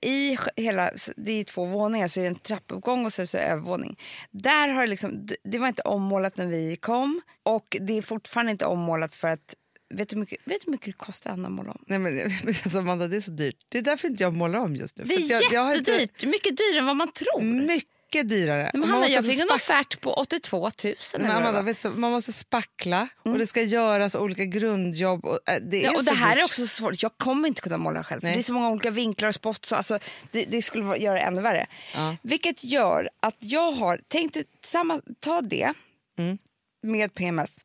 i 0.00 0.38
hela, 0.56 0.90
det 1.16 1.32
är 1.32 1.44
två 1.44 1.64
våningar 1.64 2.08
så 2.08 2.20
är 2.20 2.22
det 2.22 2.28
en 2.28 2.34
trappuppgång 2.34 3.06
och 3.06 3.12
så 3.12 3.22
är 3.22 3.26
det 3.32 3.38
övervåning. 3.38 3.98
Där 4.30 4.68
har 4.68 4.80
det 4.82 4.86
liksom, 4.86 5.26
det 5.44 5.58
var 5.58 5.68
inte 5.68 5.82
ommålat 5.82 6.36
när 6.36 6.46
vi 6.46 6.76
kom 6.76 7.20
och 7.42 7.76
det 7.80 7.98
är 7.98 8.02
fortfarande 8.02 8.52
inte 8.52 8.66
ommålat 8.66 9.14
för 9.14 9.28
att, 9.28 9.54
vet 9.94 10.08
du 10.08 10.16
hur 10.16 10.20
mycket, 10.20 10.38
vet 10.44 10.64
du 10.64 10.70
mycket 10.70 10.86
det 10.86 10.92
kostar 10.92 11.30
Anna 11.30 11.48
att 11.48 11.54
måla 11.54 11.70
om? 11.70 11.84
Nej, 11.86 11.98
men, 11.98 12.20
alltså, 12.46 12.78
Amanda, 12.78 13.08
det 13.08 13.16
är 13.16 13.20
så 13.20 13.30
dyrt. 13.30 13.56
Det 13.68 13.78
är 13.78 13.82
därför 13.82 14.08
inte 14.08 14.22
jag 14.22 14.34
målar 14.34 14.58
om 14.58 14.76
just 14.76 14.96
nu. 14.98 15.04
Det 15.04 15.14
är 15.14 15.30
jag, 15.30 15.42
jag 15.52 15.60
har 15.60 15.74
inte- 15.74 15.90
jättedyrt, 15.92 16.24
mycket 16.24 16.56
dyrare 16.56 16.78
än 16.78 16.86
vad 16.86 16.96
man 16.96 17.12
tror. 17.12 17.40
Mycket 17.42 17.88
dyrare. 18.12 18.62
Nej, 18.62 18.70
men 18.74 18.82
Och 18.82 18.88
Hanna, 18.88 19.08
jag 19.08 19.18
också 19.18 19.30
fick 19.30 19.40
en 19.40 19.50
offert 19.50 20.00
på 20.00 20.12
82 20.12 20.70
000. 20.84 20.94
Men 21.18 21.30
Amanda, 21.30 21.62
vet 21.62 21.82
du, 21.82 21.88
man 21.90 22.10
måste 22.10 22.32
spackla 22.32 23.08
och 23.22 23.38
det 23.38 23.46
ska 23.46 23.62
göras 23.62 24.14
olika 24.14 24.44
grundjobb. 24.44 25.24
Och, 25.24 25.38
äh, 25.48 25.56
det 25.62 25.76
är 25.84 25.84
Ja, 25.84 25.96
och 25.98 26.04
det 26.04 26.10
här 26.10 26.34
dyrt. 26.34 26.40
är 26.42 26.44
också 26.44 26.60
så 26.62 26.66
svårt. 26.68 27.02
Jag 27.02 27.18
kommer 27.18 27.48
inte 27.48 27.60
kunna 27.60 27.78
måla 27.78 28.02
själv. 28.02 28.20
För 28.20 28.28
det 28.28 28.34
är 28.38 28.42
så 28.42 28.52
många 28.52 28.70
olika 28.70 28.90
vinklar 28.90 29.28
och 29.28 29.34
spots. 29.34 29.68
Så 29.68 29.76
alltså, 29.76 29.98
det, 30.32 30.44
det 30.44 30.62
skulle 30.62 30.96
göra 30.98 31.14
det 31.14 31.20
ännu 31.20 31.42
värre. 31.42 31.66
Ja. 31.94 32.16
Vilket 32.22 32.64
gör 32.64 33.08
att 33.20 33.36
jag 33.38 33.72
har 33.72 34.00
tänkt 34.08 34.36
samma, 34.64 35.00
ta 35.20 35.40
det 35.40 35.72
Mm. 36.18 36.38
med 36.82 37.14
PMS. 37.14 37.56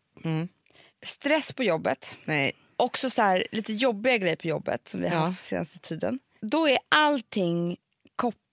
Stress 1.05 1.53
på 1.53 1.63
jobbet. 1.63 2.15
Nej. 2.25 2.51
Också 2.77 3.09
så 3.09 3.21
här, 3.21 3.47
lite 3.51 3.73
jobbiga 3.73 4.17
grejer 4.17 4.35
på 4.35 4.47
jobbet 4.47 4.89
som 4.89 5.01
vi 5.01 5.07
har 5.07 5.15
Ja. 5.15 5.21
haft 5.21 5.45
senaste 5.45 5.79
tiden. 5.79 6.19
Då 6.41 6.67
är 6.69 6.77
allting 6.89 7.77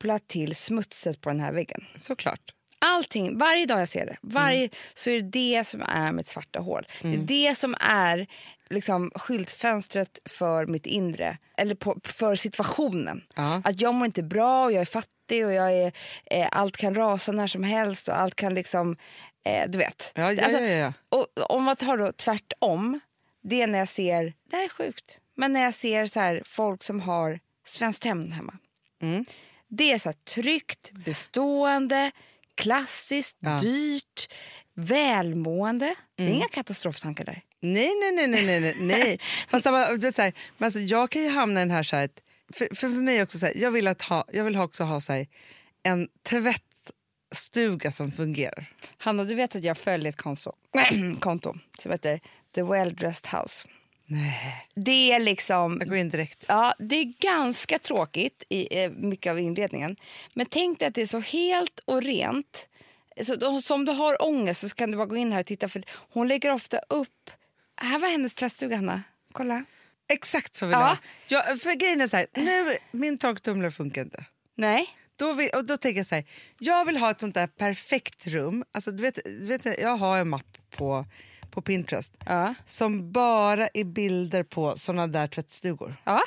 kopplat 0.02 0.28
till 0.28 0.56
smutset 0.56 1.20
på 1.20 1.30
den 1.30 1.40
här 1.40 1.52
väggen. 1.52 1.84
Såklart. 2.00 2.40
Allting, 2.78 3.38
varje 3.38 3.66
dag 3.66 3.80
jag 3.80 3.88
ser 3.88 4.06
det, 4.06 4.16
varje, 4.22 4.58
Mm. 4.58 4.70
så 4.94 5.10
är 5.10 5.14
det 5.22 5.28
det 5.28 5.64
som 5.64 5.82
är 5.82 6.12
mitt 6.12 6.26
svarta 6.28 6.60
hål. 6.60 6.86
Det 7.02 7.14
är 7.14 7.16
det 7.48 7.54
som 7.54 7.74
är 7.80 8.26
liksom, 8.70 9.10
skyltfönstret 9.14 10.18
för 10.24 10.66
mitt 10.66 10.86
inre, 10.86 11.38
eller 11.56 11.74
på, 11.74 12.00
för 12.04 12.36
situationen. 12.36 13.22
Ja. 13.34 13.62
Att 13.64 13.80
jag 13.80 13.94
mår 13.94 14.06
inte 14.06 14.22
bra, 14.22 14.64
och 14.64 14.72
jag 14.72 14.80
är 14.80 14.84
fattig 14.84 15.46
och 15.46 15.52
jag 15.52 15.72
är, 15.72 15.92
eh, 16.30 16.48
allt 16.50 16.76
kan 16.76 16.94
rasa 16.94 17.32
när 17.32 17.46
som 17.46 17.62
helst 17.62 18.08
och 18.08 18.20
allt 18.20 18.34
kan 18.34 18.54
liksom, 18.54 18.96
eh, 19.44 19.70
du 19.70 19.78
vet. 19.78 20.12
Ja, 20.14 20.32
ja, 20.32 20.44
Alltså, 20.44 20.60
ja. 20.60 20.92
Och 21.08 21.26
om 21.50 21.62
man 21.64 21.76
tar 21.76 21.96
då 21.98 22.12
tvärtom, 22.12 23.00
det 23.42 23.62
är 23.62 23.66
när 23.66 23.78
jag 23.78 23.88
ser, 23.88 24.32
det 24.50 24.56
här 24.56 24.64
är 24.64 24.68
sjukt, 24.68 25.18
men 25.36 25.52
när 25.52 25.60
jag 25.62 25.74
ser 25.74 26.06
så 26.06 26.20
här, 26.20 26.42
folk 26.46 26.82
som 26.82 27.00
har 27.00 27.38
Svenskt 27.66 28.02
Tenn 28.02 28.32
hemma. 28.32 28.58
Mm. 29.02 29.24
Det 29.76 29.92
är 29.92 29.98
så 29.98 30.12
tryggt, 30.12 30.90
bestående, 31.04 32.10
klassiskt, 32.54 33.36
Ja. 33.40 33.58
dyrt, 33.58 34.32
välmående. 34.74 35.94
Det 36.16 36.22
är 36.22 36.26
Mm. 36.26 36.36
inga 36.38 36.48
katastroftankar 36.48 37.24
där. 37.24 37.42
Nej, 37.60 37.90
nej, 38.00 38.12
nej, 38.12 38.26
nej, 38.46 38.60
nej, 38.60 38.74
nej. 38.78 39.20
Fast 39.48 39.66
vet, 39.66 40.16
så 40.16 40.22
här, 40.22 40.32
men 40.58 40.66
alltså, 40.66 40.80
jag 40.80 41.10
kan 41.10 41.22
ju 41.22 41.28
hamna 41.28 41.60
i 41.60 41.62
den 41.62 41.70
här, 41.70 41.82
så 41.82 41.96
här 41.96 42.08
för, 42.52 42.74
för 42.76 42.88
mig 42.88 43.22
också 43.22 43.38
så 43.38 43.46
här, 43.46 43.54
jag 43.56 43.70
vill, 43.70 43.88
att 43.88 44.02
ha, 44.02 44.24
jag 44.32 44.44
vill 44.44 44.56
också 44.58 44.84
ha 44.84 45.00
så 45.00 45.12
här, 45.12 45.26
en 45.82 46.08
tvättstuga 46.22 47.92
som 47.92 48.12
fungerar. 48.12 48.72
Hanna, 48.98 49.24
du 49.24 49.34
vet 49.34 49.56
att 49.56 49.64
jag 49.64 49.78
följer 49.78 50.08
ett 50.08 50.16
konto, 50.16 50.52
konto 51.20 51.54
som 51.78 51.92
heter 51.92 52.20
The 52.54 52.62
Well 52.62 52.94
Dressed 52.94 53.26
House. 53.40 53.68
Nej. 54.12 54.66
Det 54.74 55.12
är 55.12 55.20
liksom... 55.20 55.76
Jag 55.80 55.88
går 55.88 55.96
in 55.96 56.08
direkt. 56.10 56.44
Ja, 56.48 56.74
det 56.78 56.96
är 56.96 57.04
ganska 57.04 57.78
tråkigt 57.78 58.44
i 58.48 58.82
eh, 58.82 58.90
mycket 58.90 59.30
av 59.30 59.40
inredningen. 59.40 59.96
Men 60.34 60.46
tänk 60.46 60.78
dig 60.78 60.88
att 60.88 60.94
det 60.94 61.02
är 61.02 61.06
så 61.06 61.18
helt 61.20 61.80
och 61.84 62.02
rent. 62.02 62.66
Så 63.24 63.36
då, 63.36 63.60
så 63.62 63.74
om 63.74 63.84
du 63.84 63.92
har 63.92 64.22
ångest 64.22 64.60
så 64.60 64.68
kan 64.68 64.90
du 64.90 64.96
bara 64.96 65.06
gå 65.06 65.16
in 65.16 65.32
här 65.32 65.40
och 65.40 65.46
titta. 65.46 65.68
För 65.68 65.82
Hon 66.12 66.28
lägger 66.28 66.50
ofta 66.52 66.78
upp... 66.88 67.30
Här 67.76 67.98
var 67.98 68.08
hennes 68.08 68.34
tvättstuga, 68.34 68.76
Hanna. 68.76 69.02
Kolla. 69.32 69.64
Exakt 70.08 70.54
så 70.56 70.66
vill 70.66 70.72
Ja. 70.72 70.96
jag. 71.28 71.48
jag. 71.48 71.60
För 71.60 71.74
grejen 71.74 72.00
är 72.00 72.06
så 72.08 72.16
här, 72.16 72.26
nu, 72.34 72.76
min 72.90 73.18
torktumlare 73.18 73.70
funkar 73.70 74.02
inte. 74.02 74.24
Nej. 74.54 74.86
Då, 75.16 75.32
vill, 75.32 75.50
och 75.54 75.64
då 75.64 75.76
tänker 75.76 75.98
jag 76.00 76.06
så 76.06 76.14
här, 76.14 76.24
jag 76.58 76.84
vill 76.84 76.96
ha 76.96 77.10
ett 77.10 77.20
sånt 77.20 77.34
där 77.34 77.46
perfekt 77.46 78.26
rum. 78.26 78.64
Alltså, 78.72 78.90
du 78.90 79.02
vet, 79.02 79.18
du 79.24 79.44
vet, 79.44 79.80
jag 79.80 79.96
har 79.96 80.18
en 80.18 80.28
mapp 80.28 80.58
på, 80.70 81.06
på 81.52 81.62
Pinterest 81.62 82.12
Ja. 82.26 82.54
som 82.66 83.12
bara 83.12 83.68
är 83.74 83.84
bilder 83.84 84.42
på 84.42 84.78
såna 84.78 85.06
där 85.06 85.26
tvättstugor. 85.26 85.94
Ja. 86.04 86.20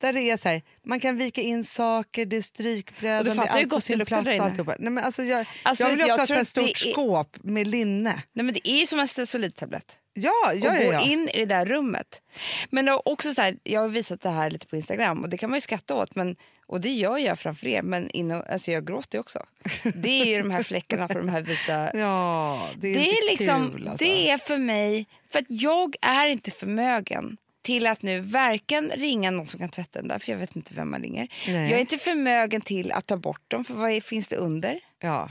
Där 0.00 0.12
det 0.12 0.20
är 0.30 0.36
så 0.36 0.48
här, 0.48 0.62
man 0.84 1.00
kan 1.00 1.16
vika 1.16 1.40
in 1.40 1.64
saker, 1.64 2.26
det 2.26 2.36
är 2.36 2.38
Och 2.38 2.44
strykbrädan, 2.44 3.24
du 3.36 3.42
det 3.42 3.48
är 3.48 3.52
allt 3.62 3.70
på 3.70 3.80
sin 3.80 4.04
plats. 4.06 4.40
alltihopa. 4.40 4.74
Nej, 4.78 4.90
men 4.90 5.04
alltså 5.04 5.22
jag, 5.22 5.46
Alltså, 5.62 5.84
jag 5.84 5.90
vill 5.90 5.98
jag 5.98 6.20
också 6.20 6.34
ha 6.34 6.40
ett 6.40 6.48
stort 6.48 6.64
är- 6.64 6.92
skåp 6.92 7.36
med 7.42 7.66
linne. 7.66 8.22
Nej, 8.32 8.44
men 8.44 8.54
det 8.54 8.68
är 8.68 8.80
ju 8.80 8.86
som 8.86 8.98
en 9.00 9.08
stesolidtablett. 9.08 9.96
Ja, 10.14 10.52
ja, 10.54 10.70
och 10.70 10.76
ja, 10.76 10.86
gå 10.86 10.92
ja. 10.92 11.00
in 11.00 11.28
i 11.34 11.38
det 11.38 11.46
där 11.46 11.64
rummet. 11.64 12.22
Men 12.70 12.88
också 13.04 13.34
så 13.34 13.42
här, 13.42 13.56
jag 13.62 13.80
har 13.80 13.88
visat 13.88 14.20
det 14.20 14.30
här 14.30 14.50
lite 14.50 14.66
på 14.66 14.76
Instagram 14.76 15.22
och 15.22 15.28
det 15.28 15.38
kan 15.38 15.50
man 15.50 15.56
ju 15.56 15.60
skratta 15.60 15.94
åt. 15.94 16.14
Men, 16.14 16.36
och 16.66 16.80
det 16.80 16.88
gör 16.88 17.18
jag 17.18 17.38
framför 17.38 17.66
er, 17.66 17.82
men 17.82 18.10
inom, 18.10 18.42
alltså 18.48 18.70
jag 18.70 18.86
gråter 18.86 19.18
också. 19.18 19.46
Det 19.94 20.20
är 20.20 20.24
ju 20.24 20.42
de 20.42 20.50
här 20.50 20.62
fläckarna 20.62 21.08
på 21.08 21.18
de 21.18 21.28
här 21.28 21.40
vita... 21.40 21.90
Ja, 21.98 22.68
det 22.76 22.88
är, 22.88 22.94
det 22.94 23.10
är 23.10 23.30
liksom, 23.30 23.70
kul 23.72 23.88
alltså. 23.88 24.04
det 24.04 24.30
är 24.30 24.38
för 24.38 24.58
mig, 24.58 25.06
för 25.32 25.38
att 25.38 25.44
jag 25.48 25.96
är 26.00 26.26
inte 26.26 26.50
förmögen 26.50 27.36
till 27.62 27.86
att 27.86 28.02
nu 28.02 28.20
varken 28.20 28.90
ringa 28.94 29.30
någon 29.30 29.46
som 29.46 29.60
kan 29.60 29.68
tvätta 29.68 29.98
den 29.98 30.08
där, 30.08 30.18
för 30.18 30.32
jag 30.32 30.38
vet 30.38 30.56
inte 30.56 30.74
vem 30.74 30.90
man 30.90 31.02
ringer. 31.02 31.28
Nej. 31.46 31.70
Jag 31.70 31.76
är 31.76 31.80
inte 31.80 31.98
förmögen 31.98 32.60
till 32.60 32.92
att 32.92 33.06
ta 33.06 33.16
bort 33.16 33.42
dem, 33.48 33.64
för 33.64 33.74
vad 33.74 33.90
är, 33.90 34.00
finns 34.00 34.28
det 34.28 34.36
under? 34.36 34.80
Ja. 35.00 35.30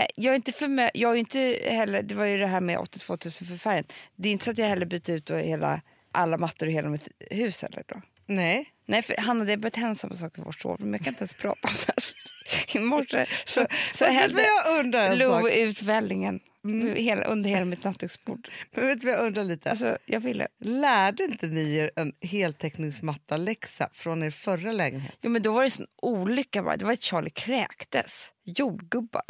Eh, 0.00 0.06
jag 0.16 0.32
är 0.32 0.36
inte 0.36 0.52
förmö- 0.52 0.90
jag 0.94 1.12
är 1.12 1.16
inte 1.16 1.58
heller, 1.64 2.02
det 2.02 2.14
var 2.14 2.24
ju 2.24 2.38
det 2.38 2.46
här 2.46 2.60
med 2.60 2.78
82 2.78 3.12
000 3.12 3.18
för 3.32 3.56
färgen. 3.58 3.84
Det 4.16 4.28
är 4.28 4.32
inte 4.32 4.44
så 4.44 4.50
att 4.50 4.58
jag 4.58 4.66
heller 4.66 4.86
byter 4.86 5.10
ut 5.10 5.30
hela, 5.30 5.80
alla 6.12 6.38
mattor 6.38 6.68
i 6.68 6.72
hela 6.72 6.88
mitt 6.88 7.08
hus 7.30 7.62
heller 7.62 7.82
då. 7.86 8.02
nej. 8.26 8.66
Nej, 8.88 9.02
för 9.02 9.16
Hanna, 9.16 9.44
det 9.44 9.52
har 9.52 9.56
börjat 9.56 9.76
hända 9.76 9.94
samma 9.94 10.14
saker 10.14 10.40
i 10.40 10.44
vårt 10.44 10.60
sovrum. 10.60 10.92
Jag 10.92 11.00
kan 11.04 11.08
inte 11.12 11.20
ens 11.22 11.34
prata 11.34 11.68
om 11.68 11.74
det. 11.86 11.94
I 12.78 12.80
morse 12.80 13.26
så, 13.46 13.66
så 13.94 14.04
hällde 14.04 14.42
sak? 15.42 15.42
ut 15.56 15.82
vällingen 15.82 16.40
hela, 16.96 17.24
under 17.24 17.50
hela 17.50 17.64
mitt 17.64 17.84
nattduksbord. 17.84 18.48
Men 18.74 18.86
vet 18.86 19.00
du 19.00 19.06
vad 19.06 19.14
jag 19.18 19.26
undrar 19.26 19.44
lite? 19.44 19.70
Alltså, 19.70 19.98
jag 20.06 20.20
ville. 20.20 20.48
Lärde 20.60 21.24
inte 21.24 21.46
ni 21.46 21.76
er 21.76 21.90
en 21.96 22.12
heltäckningsmatta-läxa 22.20 23.88
från 23.92 24.22
er 24.22 24.30
förra 24.30 24.72
lägenhet? 24.72 25.16
Jo, 25.22 25.30
men 25.30 25.42
då 25.42 25.52
var 25.52 25.60
det 25.62 25.66
en 25.66 25.70
sån 25.70 25.86
olycka 26.02 26.62
bara. 26.62 26.76
Det 26.76 26.84
var 26.84 26.92
att 26.92 27.02
Charlie 27.02 27.30
kräktes. 27.30 28.30
Jordgubbar. 28.44 29.22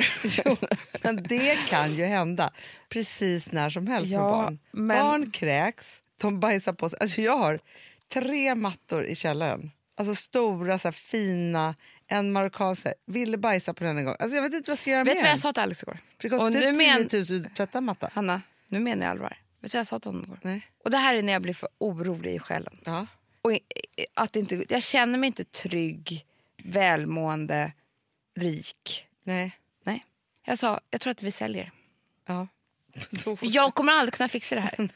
Jo, 0.44 0.56
men 1.02 1.22
det 1.22 1.56
kan 1.68 1.94
ju 1.94 2.04
hända 2.04 2.50
precis 2.88 3.52
när 3.52 3.70
som 3.70 3.86
helst 3.86 4.10
med 4.10 4.18
Ja, 4.20 4.30
barn. 4.30 4.58
men- 4.72 4.88
Barn 4.98 5.30
kräks, 5.30 6.02
de 6.20 6.40
bajsar 6.40 6.72
på 6.72 6.88
sig. 6.88 6.98
Alltså 7.00 7.20
jag 7.22 7.36
har 7.36 7.60
tre 8.12 8.54
mattor 8.54 9.04
i 9.04 9.14
källaren. 9.14 9.70
Alltså 9.98 10.14
stora, 10.14 10.78
så 10.78 10.88
här, 10.88 10.92
fina, 10.92 11.74
en 12.08 12.36
här, 12.36 12.94
Ville 13.06 13.36
bajsa 13.36 13.74
på 13.74 13.84
den 13.84 13.98
en 13.98 14.04
gång. 14.04 14.16
Alltså 14.18 14.36
jag 14.36 14.42
vet 14.42 14.54
inte 14.54 14.70
vad 14.70 14.72
jag 14.72 14.78
ska 14.78 14.90
göra 14.90 15.04
Vet 15.04 15.12
du 15.14 15.22
med 15.22 15.24
vad 15.24 15.32
jag 15.32 15.38
sa 15.38 15.52
till 15.52 15.62
Alex 15.62 15.82
igår? 15.82 15.98
För 16.20 16.22
Det 16.22 16.28
kostar 16.28 16.46
Och 16.46 16.52
10 16.52 16.60
nu 16.60 16.66
000 16.66 16.76
men- 16.76 17.46
att 17.46 17.56
tvätta 17.56 17.80
matta. 17.80 18.10
Hanna, 18.12 18.42
nu 18.68 18.80
menar 18.80 19.02
jag 19.06 19.10
allvar. 19.10 19.38
Vet 19.60 19.72
du 19.72 19.76
vad 19.78 19.80
jag 19.80 19.86
sa 19.86 19.98
till 20.00 20.08
honom 20.08 20.24
igår? 20.24 20.38
Nej. 20.42 20.66
Och 20.84 20.90
det 20.90 20.96
här 20.96 21.14
är 21.14 21.22
när 21.22 21.32
jag 21.32 21.42
blir 21.42 21.54
för 21.54 21.68
orolig 21.78 22.34
i 22.34 22.38
själen. 22.38 22.78
Ja. 22.84 23.06
Och 23.42 23.50
att 24.14 24.36
inte, 24.36 24.64
jag 24.68 24.82
känner 24.82 25.18
mig 25.18 25.26
inte 25.26 25.44
trygg, 25.44 26.26
välmående, 26.62 27.72
rik. 28.36 29.06
Nej. 29.22 29.58
Nej. 29.84 30.04
Jag 30.46 30.58
sa, 30.58 30.80
jag 30.90 31.00
tror 31.00 31.10
att 31.10 31.22
vi 31.22 31.32
säljer. 31.32 31.72
Ja. 32.26 32.48
För 33.24 33.38
jag 33.56 33.74
kommer 33.74 33.92
aldrig 33.92 34.14
kunna 34.14 34.28
fixa 34.28 34.54
det 34.54 34.60
här. 34.60 34.88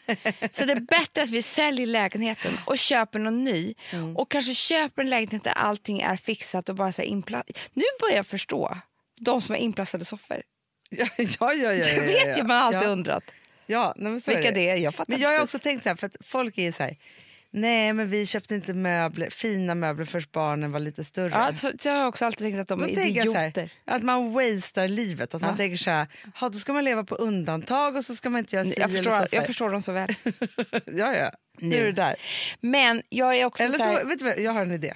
Så 0.53 0.65
det 0.65 0.73
är 0.73 0.81
bättre 0.81 1.23
att 1.23 1.31
vi 1.31 1.43
säljer 1.43 1.87
lägenheten 1.87 2.59
och 2.67 2.79
köper 2.79 3.19
någon 3.19 3.45
ny. 3.45 3.75
Mm. 3.93 4.17
Och 4.17 4.31
kanske 4.31 4.55
köper 4.55 5.03
en 5.03 5.11
lägenhet 5.11 5.45
där 5.45 5.53
allting 5.53 6.01
är 6.01 6.17
fixat 6.17 6.69
och 6.69 6.75
bara 6.75 6.93
så 6.93 7.03
inpla- 7.03 7.43
Nu 7.73 7.85
börjar 8.01 8.17
jag 8.17 8.27
förstå 8.27 8.79
de 9.21 9.43
som 9.43 9.55
har 9.55 9.61
inplastade 9.61 10.05
soffor. 10.05 10.43
Ja, 10.91 11.07
ja, 11.17 11.27
ja, 11.41 11.55
ja, 11.55 11.73
ja, 11.73 11.85
Det 11.95 12.01
vet 12.01 12.27
ja. 12.27 12.37
ju 12.37 12.43
man 12.43 12.57
alltid 12.57 12.83
ja. 12.83 12.87
undrat. 12.93 13.25
Ja, 13.67 13.95
nej, 13.97 14.13
Vilka 14.13 14.33
är 14.49 14.53
det. 14.53 14.71
är, 14.71 14.77
jag 14.77 14.95
fattar 14.95 15.13
Men 15.13 15.21
jag 15.21 15.31
har 15.31 15.43
också 15.43 15.59
tänkt 15.59 15.83
så 15.83 15.89
här, 15.89 15.97
för 15.97 16.07
att 16.07 16.17
folk 16.25 16.59
är 16.59 16.73
så 16.73 16.83
här, 16.83 16.97
nej 17.53 17.93
men 17.93 18.09
vi 18.11 18.27
köpte 18.27 18.55
inte 18.55 18.75
möbler, 18.75 19.31
fina 19.31 19.75
möbler 19.75 20.05
förrän 20.05 20.25
barnen 20.33 20.73
var 20.73 20.81
lite 20.81 21.05
större. 21.05 21.29
Ja, 21.31 21.55
så, 21.55 21.73
så 21.81 21.91
har 21.91 21.97
jag 21.97 22.09
också 22.09 22.25
alltid 22.27 22.47
tänkt 22.47 22.59
att 22.61 22.69
de 22.69 22.79
Då 22.79 22.85
är 22.89 22.95
så 22.95 23.01
här, 23.01 23.09
idioter. 23.09 23.73
att 23.85 24.03
man 24.03 24.33
wastear 24.33 24.89
livet. 24.89 25.35
Att 25.35 25.43
Ja. 25.43 25.49
man 25.49 25.57
tänker 25.57 25.77
så 25.77 25.91
här, 25.91 26.07
"Ha, 26.35 26.49
då 26.49 26.59
ska 26.59 26.73
man 26.73 26.85
leva 26.85 27.05
på 27.05 27.15
undantag 27.15 27.97
och 27.97 28.05
så 28.05 28.15
ska 28.15 28.31
man 28.31 28.39
inte 28.39 28.57
göra 28.57 28.65
si 28.65 28.75
Jag 28.81 28.91
förstår, 28.91 29.05
så, 29.11 29.17
så 29.17 29.21
här. 29.21 29.29
jag 29.33 29.47
förstår 29.47 29.71
dem 29.71 29.83
så 29.83 29.93
väl. 29.93 30.15
Ja, 30.87 31.15
ja. 31.17 31.31
Nu 31.59 31.77
är 31.77 31.85
det 31.85 31.93
där. 31.93 32.17
Men 32.61 33.03
jag 33.09 33.37
är 33.37 33.45
också 33.45 33.63
Eller 33.63 33.79
så 33.79 33.85
här, 33.85 34.05
vet 34.05 34.19
du 34.19 34.25
vad, 34.25 34.39
jag 34.39 34.53
har 34.53 34.63
en 34.63 34.73
idé. 34.73 34.95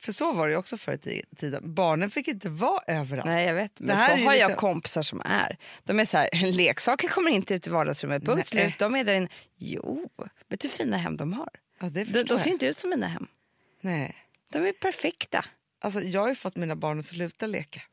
För 0.00 0.12
så 0.12 0.32
var 0.32 0.48
det 0.48 0.56
också 0.56 0.76
förr 0.78 1.08
i 1.08 1.22
tiden. 1.36 1.74
Barnen 1.74 2.10
fick 2.10 2.28
inte 2.28 2.48
vara 2.48 2.80
överallt. 2.86 3.26
Nej, 3.26 3.46
jag 3.46 3.54
vet. 3.54 3.80
Men 3.80 3.96
så 3.96 4.02
har 4.02 4.18
jag 4.18 4.32
liksom- 4.34 4.54
kompisar 4.54 5.02
som 5.02 5.22
är. 5.24 5.56
De 5.84 6.00
är 6.00 6.04
så 6.04 6.18
här, 6.18 6.28
leksaker 6.52 7.08
kommer 7.08 7.30
inte 7.30 7.54
ut 7.54 7.66
i 7.66 7.70
vardagsrummet. 7.70 8.24
Punkt 8.24 8.50
Nej. 8.54 8.64
slut. 8.64 8.78
De 8.78 8.94
är 8.94 9.04
där 9.04 9.14
inne. 9.14 9.28
Jo, 9.58 10.08
vet 10.48 10.60
du 10.60 10.68
hur 10.68 10.74
fina 10.76 10.96
hem 10.96 11.16
de 11.16 11.32
har? 11.32 11.48
Ja, 11.80 11.88
det 11.90 12.04
De, 12.04 12.22
de 12.22 12.38
ser 12.38 12.50
inte 12.50 12.66
ut 12.66 12.78
som 12.78 12.90
mina 12.90 13.08
hem. 13.08 13.26
Nej. 13.80 14.16
De 14.52 14.66
är 14.66 14.72
perfekta. 14.72 15.44
Alltså, 15.80 16.00
jag 16.00 16.20
har 16.20 16.28
ju 16.28 16.34
fått 16.34 16.56
mina 16.56 16.76
barn 16.76 16.98
att 16.98 17.06
sluta 17.06 17.46
leka. 17.46 17.82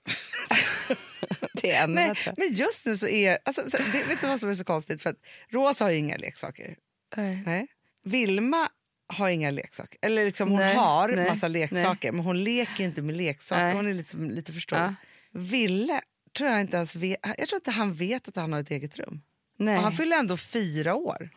Det 1.54 1.71
är 1.71 1.88
Nej, 1.88 2.13
men 2.38 2.54
just 2.54 2.86
nu 2.86 2.97
så 2.97 3.08
är... 3.08 3.38
Alltså, 3.45 3.69
så, 3.69 3.78
det, 3.78 4.04
vet 4.04 4.21
du 4.21 4.28
vad 4.28 4.39
som 4.39 4.50
är 4.50 4.56
så 4.56 4.63
konstigt? 4.63 5.02
För 5.02 5.10
att 5.10 5.17
Rosa 5.50 5.86
har 5.86 5.91
inga 5.91 6.17
leksaker. 6.17 6.76
Nej. 7.15 7.43
Nej. 7.45 7.67
Vilma 8.04 8.69
har 9.08 9.30
inga 9.30 9.52
leksaker. 9.52 10.00
Eller 10.02 10.26
liksom 10.26 10.50
hon 10.50 10.60
Nej, 10.60 10.76
har 10.76 11.08
nej, 11.08 11.28
massa 11.28 11.47
leksaker 11.47 12.12
men 12.12 12.26
hon 12.26 12.43
leker 12.43 12.84
inte 12.84 13.02
med 13.02 13.15
leksaker. 13.15 13.63
Nej. 13.63 13.73
Hon 13.73 13.88
är 13.88 13.93
lite, 13.93 14.17
lite 14.17 14.54
för 14.54 14.60
stor. 14.60 14.80
Ja. 14.80 14.93
Ville 15.32 16.02
tror 16.38 16.50
jag 16.50 16.62
inte 16.62 16.78
ens 16.78 16.95
vet, 16.95 17.19
jag 17.38 17.47
tror 17.47 17.58
inte 17.58 17.71
han 17.71 17.93
vet 17.93 18.28
att 18.28 18.36
han 18.36 18.54
har 18.54 18.60
ett 18.60 18.71
eget 18.71 18.97
rum. 18.97 19.21
Nej. 19.58 19.78
Och 19.78 19.84
han 19.84 19.91
fyller 19.91 20.17
ändå 20.17 20.38
fyra 20.38 20.95
år. 20.95 21.30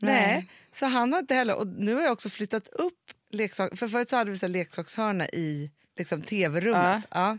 Nej. 0.00 0.46
Så 0.74 0.86
han 0.86 1.12
har 1.12 1.20
inte 1.20 1.34
heller, 1.34 1.54
och 1.54 1.66
nu 1.66 1.94
har 1.94 2.02
jag 2.02 2.12
också 2.12 2.28
flyttat 2.28 2.68
upp 2.68 3.10
leksaker. 3.30 3.76
För 3.76 3.88
förut 3.88 4.10
så 4.10 4.16
hade 4.16 4.30
vi 4.30 4.38
så 4.38 4.48
leksakshörna 4.48 5.28
i 5.28 5.70
liksom, 5.96 6.22
tv-rummet. 6.22 7.04
Ja. 7.10 7.38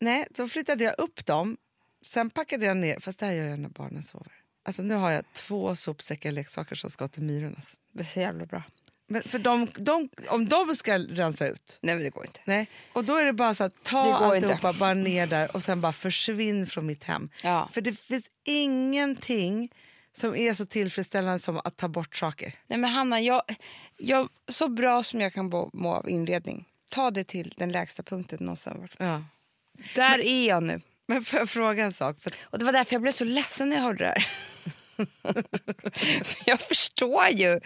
Nej, 0.00 0.26
så 0.36 0.48
flyttade 0.48 0.84
jag 0.84 0.94
upp 0.98 1.26
dem. 1.26 1.56
Sen 2.06 2.30
packade 2.30 2.66
jag 2.66 2.76
ner, 2.76 3.00
fast 3.00 3.18
det 3.18 3.26
här 3.26 3.32
gör 3.32 3.46
jag 3.48 3.58
när 3.58 3.68
barnen 3.68 4.04
sover. 4.04 4.32
Alltså 4.64 4.82
nu 4.82 4.94
har 4.94 5.10
jag 5.10 5.24
två 5.32 5.76
sopsäckar 5.76 6.32
leksaker 6.32 6.74
som 6.76 6.90
ska 6.90 7.08
till 7.08 7.22
myrorna. 7.22 7.56
Alltså. 7.56 7.76
Det 7.92 8.00
är 8.00 8.04
så 8.04 8.20
jävla 8.20 8.46
bra. 8.46 8.62
Men 9.06 9.22
för 9.22 9.38
de, 9.38 9.66
de, 9.74 10.08
om 10.28 10.48
de 10.48 10.76
ska 10.76 10.98
rensa 10.98 11.46
ut, 11.48 11.78
Nej, 11.80 11.94
men 11.94 12.04
det 12.04 12.10
går 12.10 12.26
inte. 12.26 12.40
nej. 12.44 12.70
Och 12.92 13.04
då 13.04 13.16
är 13.16 13.24
det 13.24 13.32
bara 13.32 13.54
så 13.54 13.64
att 13.64 13.82
ta 13.82 14.14
alltihopa 14.14 14.72
bara 14.72 14.94
ner 14.94 15.26
där 15.26 15.56
och 15.56 15.62
sen 15.62 15.80
bara 15.80 15.92
försvinn 15.92 16.66
från 16.66 16.86
mitt 16.86 17.04
hem. 17.04 17.30
Ja. 17.42 17.68
För 17.72 17.80
det 17.80 17.92
finns 17.92 18.30
ingenting 18.44 19.72
som 20.14 20.36
är 20.36 20.54
så 20.54 20.66
tillfredsställande 20.66 21.38
som 21.38 21.60
att 21.64 21.76
ta 21.76 21.88
bort 21.88 22.16
saker. 22.16 22.54
Nej, 22.66 22.78
men 22.78 22.90
Hanna, 22.90 23.20
jag, 23.20 23.42
jag, 23.96 24.28
så 24.48 24.68
bra 24.68 25.02
som 25.02 25.20
jag 25.20 25.32
kan 25.32 25.70
må 25.72 25.94
av 25.94 26.10
inredning, 26.10 26.68
ta 26.90 27.10
det 27.10 27.24
till 27.24 27.54
den 27.56 27.72
lägsta 27.72 28.02
punkten 28.02 28.38
någonsin. 28.40 28.78
varit. 28.78 28.96
Ja. 28.98 29.24
Där 29.94 30.18
är 30.18 30.48
jag 30.48 30.62
nu. 30.62 30.80
Men 31.06 31.24
får 31.24 31.38
jag 31.38 31.50
fråga 31.50 31.84
en 31.84 31.92
sak? 31.92 32.20
För, 32.20 32.32
Och 32.42 32.58
Det 32.58 32.64
var 32.64 32.72
därför 32.72 32.94
jag 32.94 33.02
blev 33.02 33.12
så 33.12 33.24
ledsen 33.24 33.68
när 33.68 33.76
jag 33.76 33.82
hörde 33.82 34.04
det 34.04 34.10
här. 34.10 34.26
jag 36.46 36.60
förstår 36.60 37.26
ju 37.28 37.60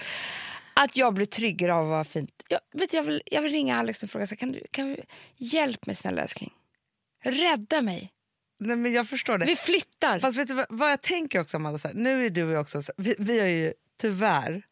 att 0.75 0.97
jag 0.97 1.15
blir 1.15 1.27
tryggare 1.27 1.75
av 1.75 1.85
att 1.85 1.91
vara 1.91 2.05
fint. 2.05 2.43
Jag, 2.49 2.61
vet, 2.73 2.93
jag, 2.93 3.03
vill, 3.03 3.23
jag 3.27 3.43
vill 3.43 3.53
ringa 3.53 3.77
Alex 3.77 4.03
och 4.03 4.11
fråga 4.11 4.27
så 4.27 4.37
kan 4.37 4.53
du, 4.53 4.67
kan 4.71 4.89
du 4.89 5.03
hjälp 5.37 5.87
mig 5.87 5.97
snälla 5.97 6.23
älskling. 6.23 6.53
Rädda 7.25 7.83
mig. 7.83 8.13
Nej, 8.59 8.77
men 8.77 8.93
jag 8.93 9.09
förstår 9.09 9.39
det. 9.39 9.47
Vi 9.47 9.57
flyttar. 9.57 10.21
Fast 10.21 10.39
vet 10.39 10.49
du 10.49 10.55
vad, 10.55 10.67
vad 10.69 10.91
jag 10.91 11.03
tänker 11.03 11.41
också 11.41 11.57
Amanda? 11.57 11.79
Så 11.79 11.89
här, 11.89 11.95
nu 11.95 12.27
är 12.27 12.31
du 12.31 12.45
och 12.45 12.53
jag 12.53 12.61
också, 12.61 12.83
så 12.83 12.93
här, 12.99 13.05
vi, 13.05 13.15
vi 13.19 13.41
har 13.41 13.47
ju 13.47 13.73
tyvärr 14.01 14.63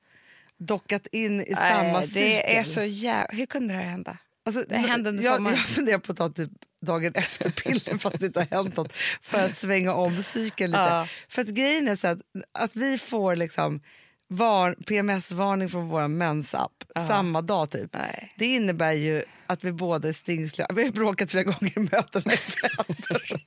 dockat 0.59 1.07
in 1.07 1.41
i 1.41 1.55
samma 1.55 1.99
Nej, 1.99 2.07
cykel. 2.09 2.23
det 2.23 2.57
är 2.57 2.65
så 2.65 2.83
jävla... 2.83 3.37
Hur 3.37 3.47
kunde 3.47 3.75
det 3.75 3.79
här 3.81 3.87
hända? 3.87 4.19
Alltså, 4.47 4.65
Det 4.69 4.77
hände 4.77 5.11
under 5.11 5.25
jag, 5.25 5.37
sommaren. 5.37 5.57
jag 5.57 5.67
funderar 5.67 5.99
på 5.99 6.13
att 6.13 6.19
ta 6.19 6.29
typ 6.29 6.51
dagen 6.87 7.13
efter 7.15 7.51
piller 7.51 7.99
fast 7.99 8.21
det 8.21 8.27
inte 8.27 8.41
har 8.41 8.47
hänt 8.57 8.77
något 8.77 8.93
för 9.23 9.45
att 9.45 9.57
svänga 9.57 9.95
om 9.95 10.23
cykeln 10.23 10.71
lite. 10.71 10.83
Ja. 10.83 11.09
För 11.29 11.43
att 11.43 11.49
grejen 11.49 11.89
är 11.89 11.97
så 11.97 12.07
att, 12.09 12.19
att 12.53 12.77
vi 12.77 12.99
får 12.99 13.37
liksom 13.37 13.81
var, 14.29 14.75
PMS-varning 14.87 15.69
från 15.69 15.89
vår 15.89 16.09
mensapp 16.09 16.85
samma 17.09 17.43
dag 17.43 17.71
typ. 17.71 17.93
Nej. 17.93 18.35
Det 18.39 18.47
innebär 18.47 18.93
ju 18.93 19.25
att 19.47 19.65
vi 19.65 19.73
båda 19.73 20.09
är 20.09 20.13
stingsliga. 20.13 20.67
Vi 20.75 20.85
har 20.85 20.91
bråkat 20.91 21.31
flera 21.31 21.45
gånger 21.45 21.73
i 21.79 21.81
möten 21.81 22.23
med 22.25 22.39
föräldrar. 22.39 23.45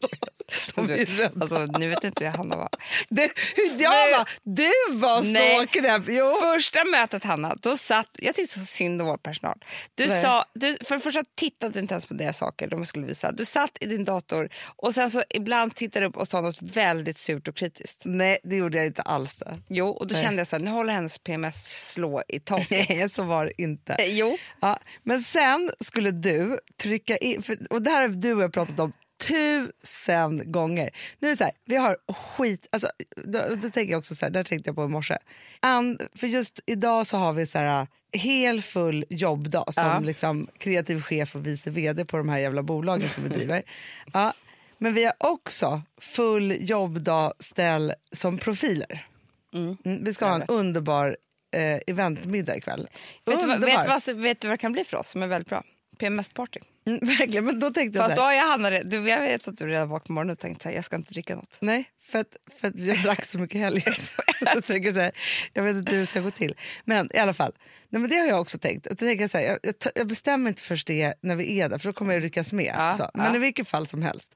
Alltså, 1.42 1.66
nu 1.80 1.90
vet 1.90 2.04
inte 2.04 2.26
hur 2.26 2.32
Hanna 2.38 2.56
var. 2.56 2.70
Det, 3.10 3.32
ja, 3.80 3.92
va? 4.18 4.26
du 4.44 4.72
var 4.92 5.24
Nej. 5.24 5.60
så 5.60 5.68
knäpp. 5.68 6.04
Jo. 6.08 6.36
Första 6.42 6.84
mötet, 6.84 7.24
Hanna, 7.24 7.56
då 7.62 7.78
satt... 7.78 8.08
Jag 8.14 8.36
tyckte 8.36 8.60
så 8.60 8.66
synd 8.66 9.02
om 9.02 9.08
vår 9.08 9.18
personal. 9.18 9.58
Du 9.96 10.08
Nej. 10.08 10.22
sa, 10.22 10.46
du, 10.54 10.78
för 10.84 10.96
det 10.96 11.02
första 11.02 11.24
tittade 11.36 11.74
du 11.74 11.80
inte 11.80 11.94
ens 11.94 12.06
på 12.06 12.14
deras 12.14 12.38
saker 12.38 12.68
de 12.68 12.86
skulle 12.86 13.06
visa. 13.06 13.32
Du 13.32 13.46
satt 13.46 13.78
i 13.82 13.86
din 13.86 14.06
dator 14.06 14.50
och 14.66 14.94
sen 14.94 15.12
så 15.12 15.24
ibland 15.30 15.76
tittade 15.76 16.06
du 16.06 16.10
upp 16.10 16.18
och 16.18 16.28
sa 16.28 16.42
något 16.42 16.62
väldigt 16.62 17.18
surt 17.18 17.48
och 17.48 17.56
kritiskt. 17.56 18.02
Nej, 18.04 18.38
det 18.44 18.56
gjorde 18.56 18.78
jag 18.78 18.86
inte 18.86 19.02
alls. 19.02 19.36
Det. 19.36 19.60
Jo, 19.68 19.90
och 19.90 20.08
då 20.08 20.14
Nej. 20.14 20.24
kände 20.24 20.40
jag 20.40 20.48
så 20.48 20.56
här, 20.56 20.64
nu 20.64 20.72
håller 20.72 20.94
hennes 20.94 21.18
PMS 21.18 21.92
slå 21.94 22.24
i 22.28 22.40
taket. 22.40 22.70
Nej, 22.90 23.10
så 23.10 23.24
var 23.24 23.46
det 23.46 23.62
inte. 23.62 23.94
Eh, 23.94 24.18
Jo. 24.18 24.38
Ja, 24.60 24.80
men 25.04 25.22
sen 25.22 25.72
skulle 25.88 26.12
du 26.12 26.60
trycka 26.78 27.18
in, 27.18 27.44
för, 27.44 27.58
och 27.74 27.82
det 27.82 27.90
här 27.90 28.02
har 28.02 28.10
du 28.10 28.34
och 28.34 28.42
jag 28.44 28.54
pratat 28.54 28.80
om 28.80 28.94
tusen 29.28 30.52
gånger. 30.52 30.90
Nu 31.20 31.28
är 31.28 31.32
det 31.32 31.38
så 31.38 31.44
här, 31.44 31.54
vi 31.66 31.76
har 31.76 31.98
skit, 32.14 32.68
alltså, 32.72 32.90
då, 33.16 33.40
då 33.62 33.70
tänker 33.70 33.92
jag 33.92 34.00
också 34.00 34.16
så 34.16 34.26
här, 34.26 34.32
där 34.32 34.44
tänkte 34.44 34.70
jag 34.70 34.76
på 34.76 34.86
i 34.86 34.88
morse. 34.88 35.18
An, 35.60 36.00
för 36.16 36.28
just 36.28 36.60
idag 36.66 37.08
så 37.08 37.18
har 37.18 37.34
vi 37.34 37.46
så 37.46 37.58
här 37.58 37.88
hel 38.12 38.62
full 38.62 39.06
jobbdag 39.10 39.74
som 39.74 39.84
Ja. 39.86 40.00
liksom 40.00 40.48
kreativ 40.58 41.02
chef 41.02 41.36
och 41.36 41.48
vice 41.48 41.70
vd 41.70 42.06
på 42.06 42.18
de 42.18 42.30
här 42.30 42.38
jävla 42.38 42.64
bolagen 42.64 43.10
som 43.10 43.24
vi 43.24 43.30
driver. 43.30 43.64
Ja, 44.14 44.34
men 44.78 44.94
vi 44.94 45.04
har 45.04 45.14
också 45.20 45.82
full 46.02 46.70
jobbdag 46.70 47.34
ställ 47.40 47.94
som 48.12 48.38
profiler. 48.38 49.08
Mm, 49.54 49.78
vi 50.04 50.14
ska 50.14 50.26
ha 50.26 50.36
en 50.36 50.44
underbar 50.48 51.18
eh, 51.52 51.80
eventmiddag 51.88 52.56
ikväll. 52.58 52.82
Vet 52.82 52.90
du, 53.26 53.32
vad, 53.48 53.56
Underbar. 53.56 53.68
vet, 53.78 53.84
du 53.86 53.90
vad, 53.90 54.04
som- 54.04 54.22
vet 54.22 54.42
du 54.42 54.48
vad 54.48 54.54
det 54.54 54.62
kan 54.62 54.72
bli 54.72 54.84
för 54.84 54.98
oss 54.98 55.10
som 55.10 55.24
är 55.24 55.28
väldigt 55.28 55.50
bra? 55.50 55.64
PMS-party. 55.98 56.60
Mm, 56.86 57.00
verkligen, 57.02 57.46
men 57.46 57.60
då 57.60 57.72
tänkte 57.72 58.00
jag 58.00 58.06
Fast 58.06 58.16
så 58.16 58.22
då 58.22 58.28
här, 58.28 58.58
har 58.58 58.72
jag 58.72 58.90
du, 58.90 59.10
jag 59.10 59.22
vet 59.22 59.48
att 59.48 59.58
du 59.58 59.68
redan 59.68 59.90
vaknade 59.90 60.08
på 60.08 60.14
morgonen 60.14 60.34
och 60.34 60.40
tänkte 60.40 60.64
så 60.64 60.70
här, 60.70 60.76
jag 60.76 60.86
ska 60.86 60.96
inte 60.96 61.14
dricka 61.14 61.36
något. 61.36 61.58
Nej, 61.62 61.92
för 62.08 62.20
att, 62.20 62.38
för 62.60 62.68
att 62.68 62.80
jag 62.80 63.04
drack 63.04 63.26
så 63.26 63.40
mycket 63.40 63.62
helgen. 63.62 63.94
jag, 64.42 64.66
tänker 64.66 64.94
så 64.94 65.00
här, 65.00 65.12
jag 65.54 65.64
vet 65.64 65.76
inte 65.76 65.92
hur 65.92 66.00
det 66.00 66.06
ska 66.06 66.20
gå 66.20 66.32
till. 66.32 66.56
Men 66.86 67.10
i 67.14 67.18
alla 67.18 67.34
fall, 67.34 67.54
nej, 67.90 68.02
men 68.02 68.10
det 68.10 68.16
har 68.16 68.28
jag 68.28 68.42
också 68.42 68.58
tänkt. 68.58 68.88
Och 68.88 68.96
då 68.96 69.06
tänker 69.06 69.24
jag, 69.24 69.32
så 69.32 69.38
här, 69.38 69.46
jag, 69.46 69.60
jag, 69.62 69.76
jag 69.96 70.08
bestämmer 70.08 70.50
inte 70.50 70.62
först 70.62 70.88
det 70.88 71.14
när 71.22 71.36
vi 71.36 71.60
är 71.62 71.70
där, 71.70 71.78
för 71.78 71.90
då 71.90 71.94
kommer 71.94 72.14
jag 72.14 72.24
ryckas 72.24 72.54
med. 72.54 72.74
Ja, 72.78 72.94
så. 72.94 73.10
Men 73.14 73.26
ja. 73.26 73.36
i 73.36 73.40
vilket 73.40 73.68
fall 73.68 73.88
som 73.88 74.02
helst. 74.02 74.32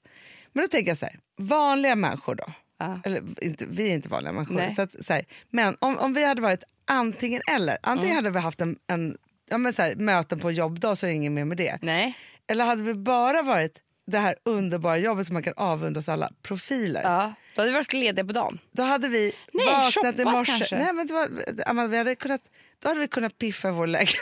Men 0.54 0.64
då 0.64 0.68
tänker 0.68 0.92
jag 0.92 0.98
så 0.98 1.06
här, 1.06 1.20
vanliga 1.38 1.96
människor 1.96 2.36
då. 2.36 2.54
Ja. 2.80 3.00
Eller 3.04 3.24
inte, 3.42 3.66
vi 3.66 3.90
är 3.90 3.94
inte 3.94 4.10
vanliga 4.10 4.34
människor. 4.34 4.56
Nej. 4.56 4.76
Så 4.76 4.82
att, 4.82 5.06
så 5.06 5.22
men 5.50 5.78
om, 5.80 5.98
om 5.98 6.14
vi 6.14 6.26
hade 6.26 6.42
varit 6.42 6.64
antingen 6.86 7.42
eller. 7.52 7.78
Antingen 7.84 8.12
Mm. 8.12 8.24
hade 8.24 8.30
vi 8.30 8.40
haft 8.40 8.62
en, 8.62 8.78
en 8.88 9.18
ja, 9.52 9.58
men 9.58 9.74
så 9.74 9.82
här, 9.82 9.96
möten 9.96 10.40
på 10.40 10.52
jobbdag 10.52 10.96
så 10.98 11.06
är 11.06 11.08
det 11.10 11.16
ingen 11.16 11.34
mer 11.34 11.46
med 11.46 11.58
det. 11.58 11.78
Nej. 11.82 12.18
Eller 12.48 12.66
hade 12.66 12.84
vi 12.84 12.94
bara 12.94 13.42
varit 13.42 13.80
det 14.08 14.18
här 14.18 14.36
underbara 14.46 14.98
jobbet 14.98 15.28
som 15.28 15.34
man 15.34 15.44
kan 15.44 15.54
avundas 15.58 16.10
alla 16.10 16.32
profiler. 16.42 17.02
Ja, 17.04 17.34
då 17.56 17.62
hade 17.62 17.72
vi 17.72 17.76
varit 17.78 17.94
lediga 17.94 18.26
på 18.26 18.34
dagen. 18.34 18.60
Då 18.72 18.84
hade 18.84 19.08
vi 19.08 19.34
Nej, 19.54 19.66
vaknat 19.66 20.20
i 20.20 20.26
morse. 20.26 20.52
kanske. 20.52 20.78
Nej, 20.80 20.94
men 20.94 21.08
var, 21.08 21.30
Amanda, 21.66 21.88
vi 21.88 21.98
hade 21.98 22.16
kunnat, 22.16 22.42
då 22.82 22.88
hade 22.90 23.00
vi 23.00 23.08
kunnat 23.08 23.38
piffa 23.38 23.72
vår 23.72 23.88
lägenhet. 23.88 24.18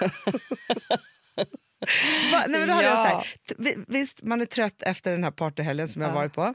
Va, 2.32 2.44
nej, 2.48 2.60
men 2.60 2.68
då 2.68 2.74
hade 2.74 2.86
jag 2.88 2.98
Ja. 2.98 3.24
så 3.48 3.62
här, 3.62 3.74
visst, 3.88 4.22
man 4.22 4.40
är 4.40 4.46
trött 4.46 4.82
efter 4.82 5.10
den 5.12 5.24
här 5.24 5.30
partyhelgen 5.30 5.88
som 5.88 6.02
jag 6.02 6.08
har 6.08 6.14
varit 6.14 6.32
på. 6.32 6.54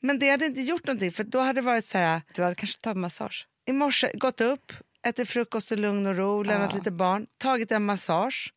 Men 0.00 0.18
det 0.18 0.30
hade 0.30 0.46
inte 0.46 0.60
gjort 0.60 0.86
någonting 0.86 1.12
för 1.12 1.24
då 1.24 1.40
hade 1.40 1.60
det 1.60 1.64
varit 1.66 1.86
så 1.86 1.98
här, 1.98 2.20
Du 2.34 2.42
hade 2.42 2.54
kanske 2.54 2.80
tagit 2.80 2.96
massage. 2.96 3.46
i 3.66 3.72
morse 3.72 4.10
gått 4.14 4.40
upp, 4.40 4.72
ätit 5.08 5.28
frukost 5.28 5.72
i 5.72 5.76
lugn 5.76 6.06
och 6.06 6.16
ro, 6.16 6.42
lämnat 6.42 6.74
lite 6.74 6.90
barn, 6.90 7.26
tagit 7.38 7.72
en 7.72 7.84
massage, 7.84 8.52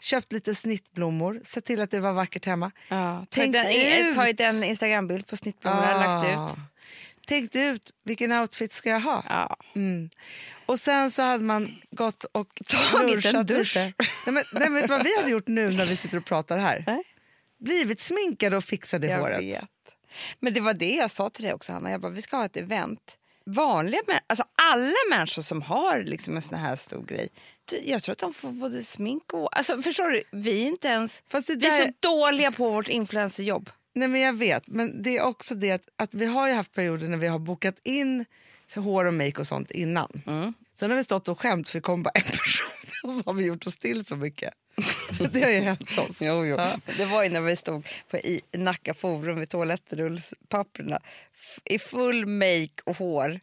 köpt 0.00 0.32
lite 0.32 0.54
snittblommor, 0.54 1.40
sett 1.44 1.64
till 1.64 1.80
att 1.80 1.90
det 1.90 2.00
var 2.00 2.12
vackert 2.12 2.44
hemma. 2.46 2.70
Ja, 2.88 3.26
Tänkt 3.30 3.56
en, 3.56 4.08
ut. 4.08 4.14
tagit 4.16 4.40
en 4.40 4.64
Instagrambild 4.64 5.26
på 5.26 5.36
snittblommorna, 5.36 6.06
lagt 6.06 6.26
ut. 6.54 6.58
Tänkt 7.26 7.56
ut 7.56 7.90
vilken 8.04 8.32
outfit 8.32 8.72
ska 8.72 8.90
jag 8.90 9.00
ha. 9.00 9.24
Ja. 9.28 9.56
Mm. 9.74 10.10
Och 10.66 10.80
sen 10.80 11.10
så 11.10 11.22
hade 11.22 11.44
man 11.44 11.76
gått 11.90 12.24
och 12.24 12.60
Tagit 12.92 13.24
en 13.24 13.46
dusch. 13.46 13.76
lite. 13.76 13.92
Nej, 14.26 14.32
men, 14.32 14.44
nej, 14.52 14.70
vet 14.70 14.90
vad 14.90 15.04
vi 15.04 15.16
hade 15.18 15.30
gjort 15.30 15.46
nu 15.48 15.70
när 15.70 15.86
vi 15.86 15.96
sitter 15.96 16.16
och 16.18 16.24
pratar 16.24 16.58
här? 16.58 16.84
Nej. 16.86 17.02
Blivit 17.58 18.00
sminkade 18.00 18.56
och 18.56 18.64
fixade 18.64 19.06
Jag 19.06 19.18
håret. 19.18 19.40
vet. 19.40 19.64
Men 20.40 20.52
det 20.54 20.60
var 20.60 20.74
det 20.74 20.90
jag 20.94 21.10
sa 21.10 21.30
till 21.30 21.44
dig 21.44 21.54
också, 21.54 21.72
Hanna. 21.72 21.90
Jag 21.90 22.00
bara, 22.00 22.12
vi 22.12 22.22
ska 22.22 22.36
ha 22.36 22.44
ett 22.44 22.56
event. 22.56 23.16
Vanliga 23.46 24.00
alltså 24.26 24.44
alla 24.54 24.94
människor 25.10 25.42
som 25.42 25.62
har 25.62 26.00
liksom 26.02 26.36
en 26.36 26.42
sån 26.42 26.58
här 26.58 26.76
stor 26.76 27.02
grej, 27.02 27.28
jag 27.84 28.02
tror 28.02 28.12
att 28.12 28.18
de 28.18 28.34
får 28.34 28.52
både 28.52 28.84
smink 28.84 29.32
och... 29.32 29.58
Alltså, 29.58 29.82
förstår 29.82 30.10
du? 30.10 30.22
Vi 30.32 30.62
är 30.62 30.66
inte 30.66 30.88
ens... 30.88 31.22
Det 31.30 31.48
Vi 31.48 31.52
är 31.52 31.56
där- 31.56 31.86
så 31.86 31.92
dåliga 32.00 32.52
på 32.52 32.70
vårt 32.70 32.88
influencerjobb. 32.88 33.70
Nej, 33.94 34.08
men 34.08 34.20
jag 34.20 34.32
vet, 34.32 34.66
men 34.66 35.02
det 35.02 35.16
är 35.16 35.22
också 35.22 35.54
det 35.54 35.70
att, 35.70 35.88
att 35.96 36.14
vi 36.14 36.26
har 36.26 36.48
ju 36.48 36.54
haft 36.54 36.72
perioder 36.74 37.08
när 37.08 37.16
vi 37.16 37.26
har 37.26 37.38
bokat 37.38 37.76
in 37.82 38.24
så 38.74 38.80
hår 38.80 39.04
och 39.04 39.14
make 39.14 39.40
och 39.40 39.46
sånt 39.46 39.70
innan. 39.70 40.22
Mm. 40.26 40.54
Sen 40.78 40.90
har 40.90 40.96
vi 40.96 41.04
stått 41.04 41.28
och 41.28 41.40
skämt 41.40 41.68
för 41.68 41.78
det 41.78 41.82
kom 41.82 42.02
bara 42.02 42.10
en 42.10 42.22
person 42.22 42.83
och 43.04 43.12
så 43.14 43.22
har 43.26 43.32
vi 43.32 43.44
gjort 43.44 43.66
oss 43.66 43.76
till 43.76 44.04
så 44.04 44.16
mycket. 44.16 44.54
det 45.32 45.42
har 45.42 45.50
ju 45.50 45.60
hänt 45.60 45.98
oss. 45.98 46.16
Jo, 46.20 46.44
jo. 46.44 46.56
Ja. 46.56 46.76
Det 46.96 47.04
var 47.04 47.24
ju 47.24 47.30
när 47.30 47.40
vi 47.40 47.56
stod 47.56 47.88
på 48.10 48.16
i 48.16 48.40
Nacka 48.52 48.94
Forum 48.94 49.40
vid 49.40 49.48
toalettrullspapperna 49.48 50.98
i 51.64 51.78
full 51.78 52.26
make 52.26 52.82
och 52.84 52.96
hår. 52.96 53.40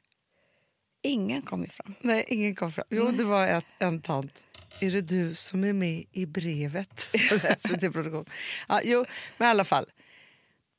Ingen 1.04 1.42
kom 1.42 1.68
fram. 1.68 1.96
Nej, 2.02 2.26
ingen 2.28 2.56
kom 2.56 2.72
fram. 2.72 2.86
Jo, 2.90 3.12
det 3.12 3.24
var 3.24 3.48
ett, 3.48 3.66
en 3.80 4.02
tant. 4.02 4.34
Är 4.80 4.92
det 4.92 5.02
du 5.02 5.36
som 5.36 5.64
är 5.64 5.74
med 5.74 6.04
i 6.12 6.26
brevet? 6.26 7.02
SVT-produktion. 7.60 8.26
Ja, 8.68 8.82
jo, 8.84 9.06
men 9.38 9.48
i 9.48 9.52
alla 9.52 9.66
fall. 9.66 9.86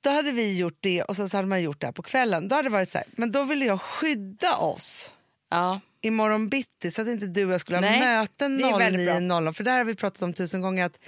Då 0.01 0.11
hade 0.11 0.33
vi 0.33 0.59
gjort 0.59 0.79
det 0.81 1.03
och 1.03 1.17
sen 1.17 1.29
så 1.29 1.37
hade 1.37 1.49
man 1.49 1.63
gjort 1.63 1.81
det 1.81 1.87
här 1.87 1.93
på 1.93 2.03
kvällen. 2.03 2.49
Då 2.49 2.57
hade 2.57 2.69
det 2.69 2.73
varit 2.73 2.93
så 2.93 2.99
här, 2.99 3.07
men 3.13 3.33
då 3.33 3.45
ville 3.45 3.65
jag 3.65 3.81
skydda 3.81 4.57
oss 4.57 5.11
Ja. 5.53 5.81
Imorgon 6.03 6.49
bitti 6.49 6.91
så 6.91 7.03
att 7.03 7.09
inte 7.09 7.27
du 7.27 7.45
och 7.47 7.53
jag 7.53 7.61
skulle 7.61 7.77
ha 7.79 7.81
Nej, 7.81 8.01
möten 8.01 8.59
det 8.59 8.65
är 8.65 8.79
väldigt 8.79 9.07
bra. 9.07 9.15
09.00. 9.15 9.53
För 9.53 9.65
där 9.65 9.79
har 9.79 9.85
vi 9.85 9.95
pratat 9.95 10.23
om 10.23 10.35
tusen 10.35 10.61
gånger 10.61 10.85
att 10.85 10.99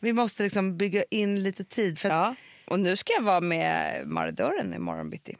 vi 0.00 0.12
måste 0.12 0.42
liksom 0.42 0.76
bygga 0.76 1.04
in 1.10 1.42
lite 1.42 1.64
tid. 1.64 1.98
För 1.98 2.08
ja. 2.08 2.34
Och 2.66 2.80
nu 2.80 2.96
ska 2.96 3.12
jag 3.12 3.22
vara 3.22 3.40
med 3.40 4.02
marodören 4.06 4.74
imorgon 4.74 5.10
bitti. 5.10 5.36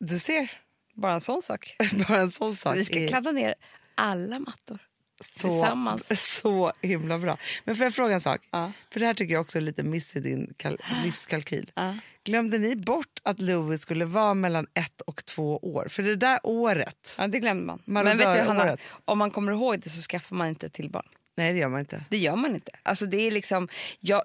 Du 0.00 0.18
ser, 0.18 0.50
Bara 0.94 1.12
en 1.12 1.20
sån 1.20 1.42
sak. 1.42 1.76
bara 2.08 2.18
en 2.20 2.30
sån 2.30 2.56
sak. 2.56 2.76
Vi 2.76 2.84
ska 2.84 2.98
är- 2.98 3.08
kladda 3.08 3.32
ner 3.32 3.54
alla 3.94 4.38
mattor. 4.38 4.78
Så, 5.22 5.48
Tillsammans. 5.48 6.36
så 6.42 6.72
himla 6.82 7.18
bra. 7.18 7.38
Men 7.64 7.76
får 7.76 7.84
jag 7.84 7.94
fråga 7.94 8.14
en 8.14 8.20
sak? 8.20 8.40
Ja. 8.50 8.72
För 8.90 9.00
det 9.00 9.06
här 9.06 9.14
tycker 9.14 9.34
jag 9.34 9.40
också 9.40 9.58
är 9.58 9.62
lite 9.62 9.82
miss 9.82 10.16
i 10.16 10.20
din 10.20 10.54
kal- 10.58 10.78
livskalkyl. 11.04 11.70
Ja. 11.74 11.94
Glömde 12.24 12.58
ni 12.58 12.76
bort 12.76 13.20
att 13.22 13.40
Louis 13.40 13.80
skulle 13.82 14.04
vara 14.04 14.34
mellan 14.34 14.66
ett 14.74 15.00
och 15.00 15.24
två 15.24 15.56
år? 15.58 15.86
För 15.90 16.02
det 16.02 16.16
där 16.16 16.40
året, 16.42 17.14
Ja, 17.18 17.26
det 17.26 17.38
glömde 17.40 17.64
man. 17.64 17.82
Man 17.84 18.04
Men 18.04 18.18
vet 18.18 18.34
du, 18.36 18.40
Hanna, 18.40 18.62
året. 18.64 18.80
om 19.04 19.18
man 19.18 19.30
kommer 19.30 19.52
ihåg 19.52 19.80
det 19.80 19.90
så 19.90 20.00
skaffar 20.02 20.36
man 20.36 20.48
inte 20.48 20.70
till 20.70 20.90
barn. 20.90 21.06
Nej 21.34 21.52
det 21.52 21.58
gör 21.58 21.68
man 21.68 21.80
inte. 21.80 22.04
Det 22.08 22.16
gör 22.16 22.36
man 22.36 22.54
inte. 22.54 22.72
Alltså 22.82 23.06
det 23.06 23.16
är 23.16 23.30
liksom, 23.30 23.68
jag, 24.00 24.22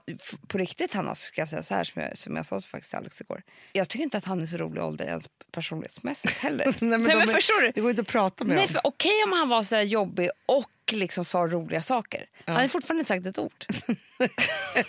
på 0.47 0.57
riktigt 0.57 0.93
Hanna, 0.93 1.15
ska 1.15 1.41
jag 1.41 1.49
säga 1.49 1.63
så 1.63 1.73
här 1.75 1.83
som 1.83 2.01
jag, 2.01 2.17
som 2.17 2.35
jag 2.35 2.45
sa 2.45 2.61
faktiskt 2.61 2.89
till 2.89 2.97
Alex 2.97 3.21
igår. 3.21 3.41
Jag 3.73 3.89
tycker 3.89 4.03
inte 4.03 4.17
att 4.17 4.25
han 4.25 4.41
är 4.41 4.45
så 4.45 4.57
rolig 4.57 4.83
ålder 4.83 5.05
ens 5.05 5.29
personlighetsmässigt 5.51 6.37
heller. 6.37 6.65
Nej, 6.79 6.99
men, 6.99 7.03
de 7.03 7.11
är- 7.11 7.27
förstår 7.27 7.61
du? 7.61 7.71
Det 7.71 7.81
går 7.81 7.89
inte 7.89 8.01
att 8.01 8.07
prata 8.07 8.43
med 8.43 8.55
Nej, 8.55 8.67
för 8.67 8.81
okej 8.83 9.23
om 9.25 9.31
han 9.31 9.49
var 9.49 9.63
så 9.63 9.75
där 9.75 9.81
jobbig 9.81 10.29
och 10.45 10.71
liksom 10.91 11.25
sa 11.25 11.39
roliga 11.39 11.81
saker. 11.81 12.25
Han 12.45 12.55
har 12.55 12.67
fortfarande 12.67 13.01
inte 13.01 13.13
sagt 13.13 13.25
ett 13.25 13.39
ord. 13.39 13.65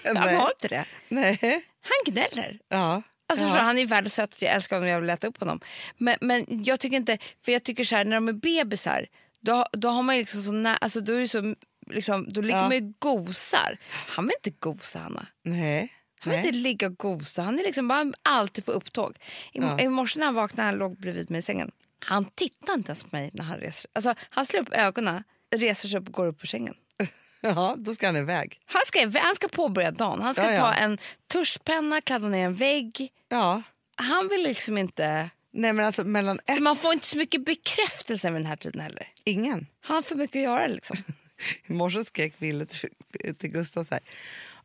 han 0.05 0.15
Nej. 0.15 0.35
har 0.35 0.51
inte 0.51 0.69
det. 0.69 0.85
Nej. 1.09 1.39
Han 1.83 2.15
gnäller. 2.15 2.59
Ja. 2.69 3.03
Alltså, 3.31 3.45
ja. 3.45 3.51
han 3.51 3.79
är 3.79 3.87
världens 3.87 4.15
sötaste, 4.15 4.45
jag 4.45 4.55
älskar 4.55 4.77
honom 4.77 4.89
jag 4.89 5.01
vill 5.01 5.11
äta 5.11 5.27
upp 5.27 5.41
honom. 5.41 5.61
Men, 5.97 6.17
men 6.21 6.45
jag 6.49 6.81
tycker 6.81 6.97
inte, 6.97 7.19
för 7.45 7.53
jag 7.53 7.63
tycker 7.65 7.85
så 7.85 7.97
här, 7.97 8.05
när 8.05 8.17
de 8.17 8.29
är 8.29 8.33
bebisar, 8.33 9.07
då, 9.41 9.67
då 9.73 9.89
har 9.89 10.03
man 10.03 10.17
liksom 10.17 10.43
så 10.43 10.53
nä, 10.53 10.77
alltså 10.77 11.01
då 11.01 11.13
är 11.13 11.21
det 11.21 11.29
så, 11.29 11.55
liksom, 11.91 12.33
då 12.33 12.41
ligger 12.41 12.57
Ja. 12.59 12.63
man 12.69 12.73
ju 12.73 12.93
gosar. 12.99 13.79
Han 13.91 14.25
vill 14.27 14.35
inte 14.45 14.59
gosa 14.61 14.99
Hanna. 14.99 15.27
Nej. 15.43 15.95
Han 16.21 16.31
vill 16.31 16.39
Nej. 16.41 16.47
inte 16.47 16.59
ligga 16.59 16.87
och 16.87 16.97
gosa, 16.97 17.43
han 17.43 17.59
är 17.59 17.63
liksom 17.63 17.89
bara 17.89 18.13
alltid 18.23 18.65
på 18.65 18.73
upptåg. 18.73 19.17
I, 19.53 19.59
Ja. 19.59 19.81
I 19.81 19.89
morse 19.89 20.19
när 20.19 20.27
han 20.27 20.35
vaknade, 20.35 20.67
han 20.69 20.79
låg 20.79 21.01
bredvid 21.01 21.31
mig 21.31 21.39
i 21.39 21.43
sängen. 21.43 21.71
Han 22.05 22.25
tittar 22.25 22.75
inte 22.75 22.89
ens 22.91 23.03
på 23.03 23.09
mig 23.13 23.31
när 23.33 23.45
han 23.45 23.59
reser 23.59 23.91
alltså, 23.95 24.15
Han 24.31 24.47
slår 24.47 24.61
upp 24.61 24.73
ögonen, 24.73 25.25
reser 25.57 25.89
sig 25.89 26.01
upp 26.01 26.07
och 26.09 26.15
går 26.15 26.27
upp 26.27 26.43
ur 26.45 26.47
sängen. 26.49 26.75
Ja, 27.41 27.75
då 27.79 27.95
ska 27.95 28.07
han 28.07 28.17
iväg. 28.17 28.61
Han 28.67 28.83
ska, 28.87 29.19
han 29.21 29.35
ska 29.35 29.49
påbörja 29.49 29.91
dagen. 29.91 30.23
Han 30.23 30.35
ska 30.35 30.45
Ja, 30.45 30.51
ja. 30.53 30.61
ta 30.61 30.73
en 30.75 30.99
tuschpenna, 31.33 32.01
kladda 32.01 32.29
ner 32.29 32.45
en 32.47 32.55
vägg. 32.55 33.13
Ja. 33.29 33.63
Han 33.97 34.29
vill 34.29 34.43
liksom 34.43 34.79
inte... 34.79 35.31
Nej 35.53 35.73
men 35.73 35.87
alltså 35.87 36.05
mellan 36.05 36.41
ett... 36.47 36.57
Så 36.57 36.63
man 36.63 36.77
får 36.77 36.93
inte 36.93 37.07
så 37.07 37.17
mycket 37.19 37.45
bekräftelse 37.45 38.31
vid 38.31 38.41
den 38.41 38.47
här 38.47 38.57
tiden 38.57 38.81
heller. 38.81 39.07
Ingen. 39.25 39.67
Han 39.81 39.95
har 39.95 40.03
för 40.03 40.15
mycket 40.17 40.37
att 40.37 40.43
göra 40.43 40.67
liksom. 40.67 40.97
I 41.67 41.73
morse 41.73 42.05
skrek 42.05 42.35
Ville 42.39 42.67
till, 42.67 43.35
till 43.35 43.51
Gustav 43.51 43.85
så 43.85 43.95
här. 43.95 44.03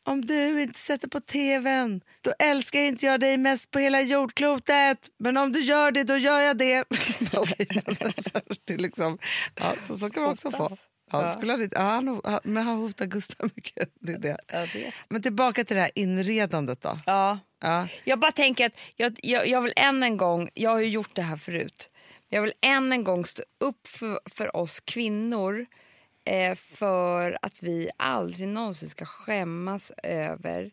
Om 0.05 0.25
du 0.25 0.61
inte 0.61 0.79
sätter 0.79 1.07
på 1.07 1.19
tvn, 1.19 2.01
då 2.21 2.33
älskar 2.39 2.79
inte 2.79 3.05
jag 3.05 3.19
dig 3.19 3.37
mest 3.37 3.71
på 3.71 3.79
hela 3.79 4.01
jordklotet. 4.01 5.09
Men 5.17 5.37
om 5.37 5.51
du 5.51 5.59
gör 5.59 5.91
det, 5.91 6.03
då 6.03 6.17
gör 6.17 6.39
jag 6.39 6.57
det. 6.57 6.83
Det 8.65 8.77
liksom, 8.77 9.17
ja, 9.55 9.73
så, 9.87 9.97
så 9.97 10.09
kan 10.09 10.23
man 10.23 10.31
också 10.31 10.51
få. 10.51 10.77
Ja, 11.11 11.33
skulle 11.33 11.51
han, 11.51 11.69
ja, 11.71 12.21
han, 12.23 12.39
men 12.43 12.63
han 12.63 12.77
hotar 12.77 13.05
Gustav 13.05 13.49
mycket. 13.55 13.89
Det 13.99 14.13
är 14.13 14.17
det. 14.17 14.37
Ja, 14.47 14.65
det. 14.73 14.93
Men 15.09 15.21
tillbaka 15.21 15.63
till 15.63 15.75
det 15.75 15.81
här 15.81 15.91
inredandet 15.95 16.81
då. 16.81 16.99
Ja. 17.05 17.39
Ja. 17.61 17.87
Jag 18.03 18.19
bara 18.19 18.31
tänker 18.31 18.65
att 18.65 18.73
jag, 18.95 19.19
jag, 19.23 19.47
jag 19.47 19.61
vill 19.61 19.73
än 19.75 20.03
en 20.03 20.17
gång, 20.17 20.49
jag 20.53 20.69
har 20.69 20.79
ju 20.79 20.87
gjort 20.87 21.15
det 21.15 21.21
här 21.21 21.37
förut, 21.37 21.89
jag 22.29 22.41
vill 22.41 22.53
än 22.61 22.91
en 22.91 23.03
gång 23.03 23.25
stå 23.25 23.43
upp 23.59 23.87
för, 23.87 24.19
för 24.25 24.55
oss 24.55 24.79
kvinnor 24.79 25.65
eh, 26.25 26.55
för 26.55 27.37
att 27.41 27.63
vi 27.63 27.89
aldrig 27.97 28.47
någonsin 28.47 28.89
ska 28.89 29.05
skämmas 29.05 29.91
över 30.03 30.71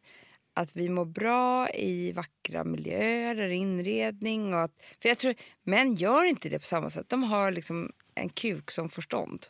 att 0.55 0.77
vi 0.77 0.89
mår 0.89 1.05
bra 1.05 1.71
i 1.71 2.13
vackra 2.13 2.65
miljöer 2.65 3.35
eller 3.35 3.49
inredning. 3.49 4.55
Och 4.55 4.61
att, 4.61 4.73
för 5.03 5.09
jag 5.09 5.19
tror 5.19 5.35
Män 5.63 5.95
gör 5.95 6.25
inte 6.25 6.49
det 6.49 6.59
på 6.59 6.67
samma 6.67 6.91
sätt. 6.91 7.09
De 7.09 7.23
har 7.23 7.51
liksom 7.51 7.93
en 8.15 8.29
kuk 8.29 8.71
som 8.71 8.89
förstånd. 8.89 9.47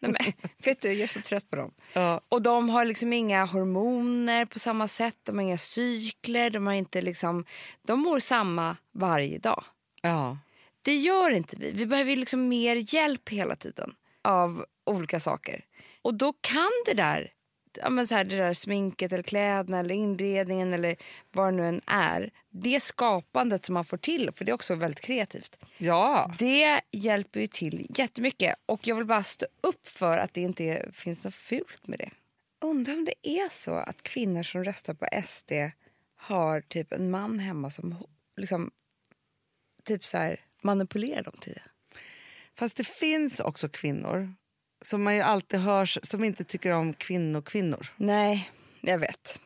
Nej, 0.00 0.12
men, 0.12 0.32
vet 0.64 0.80
du, 0.80 0.92
jag 0.92 1.00
är 1.00 1.06
så 1.06 1.20
trött 1.20 1.50
på 1.50 1.56
dem. 1.56 1.74
Ja. 1.92 2.20
Och 2.28 2.42
de 2.42 2.68
har 2.68 2.84
liksom 2.84 3.12
inga 3.12 3.44
hormoner 3.44 4.44
på 4.44 4.58
samma 4.58 4.88
sätt. 4.88 5.16
De 5.22 5.36
har 5.36 5.42
inga 5.42 5.58
cykler. 5.58 6.50
De, 6.50 6.66
har 6.66 6.74
inte 6.74 7.02
liksom, 7.02 7.44
de 7.82 8.00
mår 8.00 8.18
samma 8.18 8.76
varje 8.92 9.38
dag. 9.38 9.64
Ja. 10.02 10.38
Det 10.82 10.96
gör 10.96 11.30
inte 11.30 11.56
vi. 11.56 11.70
Vi 11.70 11.86
behöver 11.86 12.16
liksom 12.16 12.48
mer 12.48 12.94
hjälp 12.94 13.28
hela 13.28 13.56
tiden 13.56 13.94
av 14.28 14.64
olika 14.86 15.20
saker. 15.20 15.64
Och 16.02 16.14
då 16.14 16.32
kan 16.32 16.70
det 16.86 16.94
där, 16.94 17.32
ja 17.72 17.90
men 17.90 18.06
så 18.06 18.14
här, 18.14 18.24
det 18.24 18.36
där 18.36 18.54
sminket 18.54 19.12
eller 19.12 19.22
kläderna 19.22 19.78
eller 19.78 19.94
inredningen 19.94 20.72
eller 20.72 20.96
vad 21.32 21.46
det 21.46 21.56
nu 21.56 21.68
än 21.68 21.80
är. 21.86 22.30
Det 22.50 22.80
skapandet 22.80 23.64
som 23.64 23.74
man 23.74 23.84
får 23.84 23.96
till, 23.96 24.30
för 24.32 24.44
det 24.44 24.50
är 24.50 24.54
också 24.54 24.74
väldigt 24.74 25.00
kreativt. 25.00 25.56
ja. 25.78 26.34
Det 26.38 26.80
hjälper 26.92 27.40
ju 27.40 27.46
till 27.46 27.86
jättemycket. 27.98 28.54
Och 28.66 28.86
jag 28.86 28.96
vill 28.96 29.04
bara 29.04 29.22
stå 29.22 29.46
upp 29.62 29.86
för 29.86 30.18
att 30.18 30.34
det 30.34 30.40
inte 30.40 30.64
är, 30.64 30.90
finns 30.92 31.24
något 31.24 31.34
fult 31.34 31.86
med 31.86 31.98
det. 31.98 32.10
Undrar 32.60 32.94
om 32.94 33.04
det 33.04 33.28
är 33.28 33.48
så 33.52 33.74
att 33.74 34.02
kvinnor 34.02 34.42
som 34.42 34.64
röstar 34.64 34.94
på 34.94 35.06
SD 35.26 35.52
har 36.16 36.60
typ 36.60 36.92
en 36.92 37.10
man 37.10 37.38
hemma 37.38 37.70
som 37.70 37.96
liksom 38.36 38.70
typ 39.84 40.04
så 40.04 40.18
här 40.18 40.40
manipulerar 40.62 41.22
dem 41.22 41.34
till 41.40 41.52
det. 41.52 41.62
Fast 42.58 42.76
det 42.76 42.86
finns 42.86 43.40
också 43.40 43.68
kvinnor 43.68 44.34
som 44.84 45.02
man 45.02 45.14
ju 45.14 45.20
alltid 45.20 45.60
hörs 45.60 45.98
som 46.02 46.24
inte 46.24 46.44
tycker 46.44 46.70
om 46.70 46.94
kvinnor-kvinnor. 46.94 47.86
Nej, 47.96 48.50
jag 48.80 48.98
vet. 48.98 49.40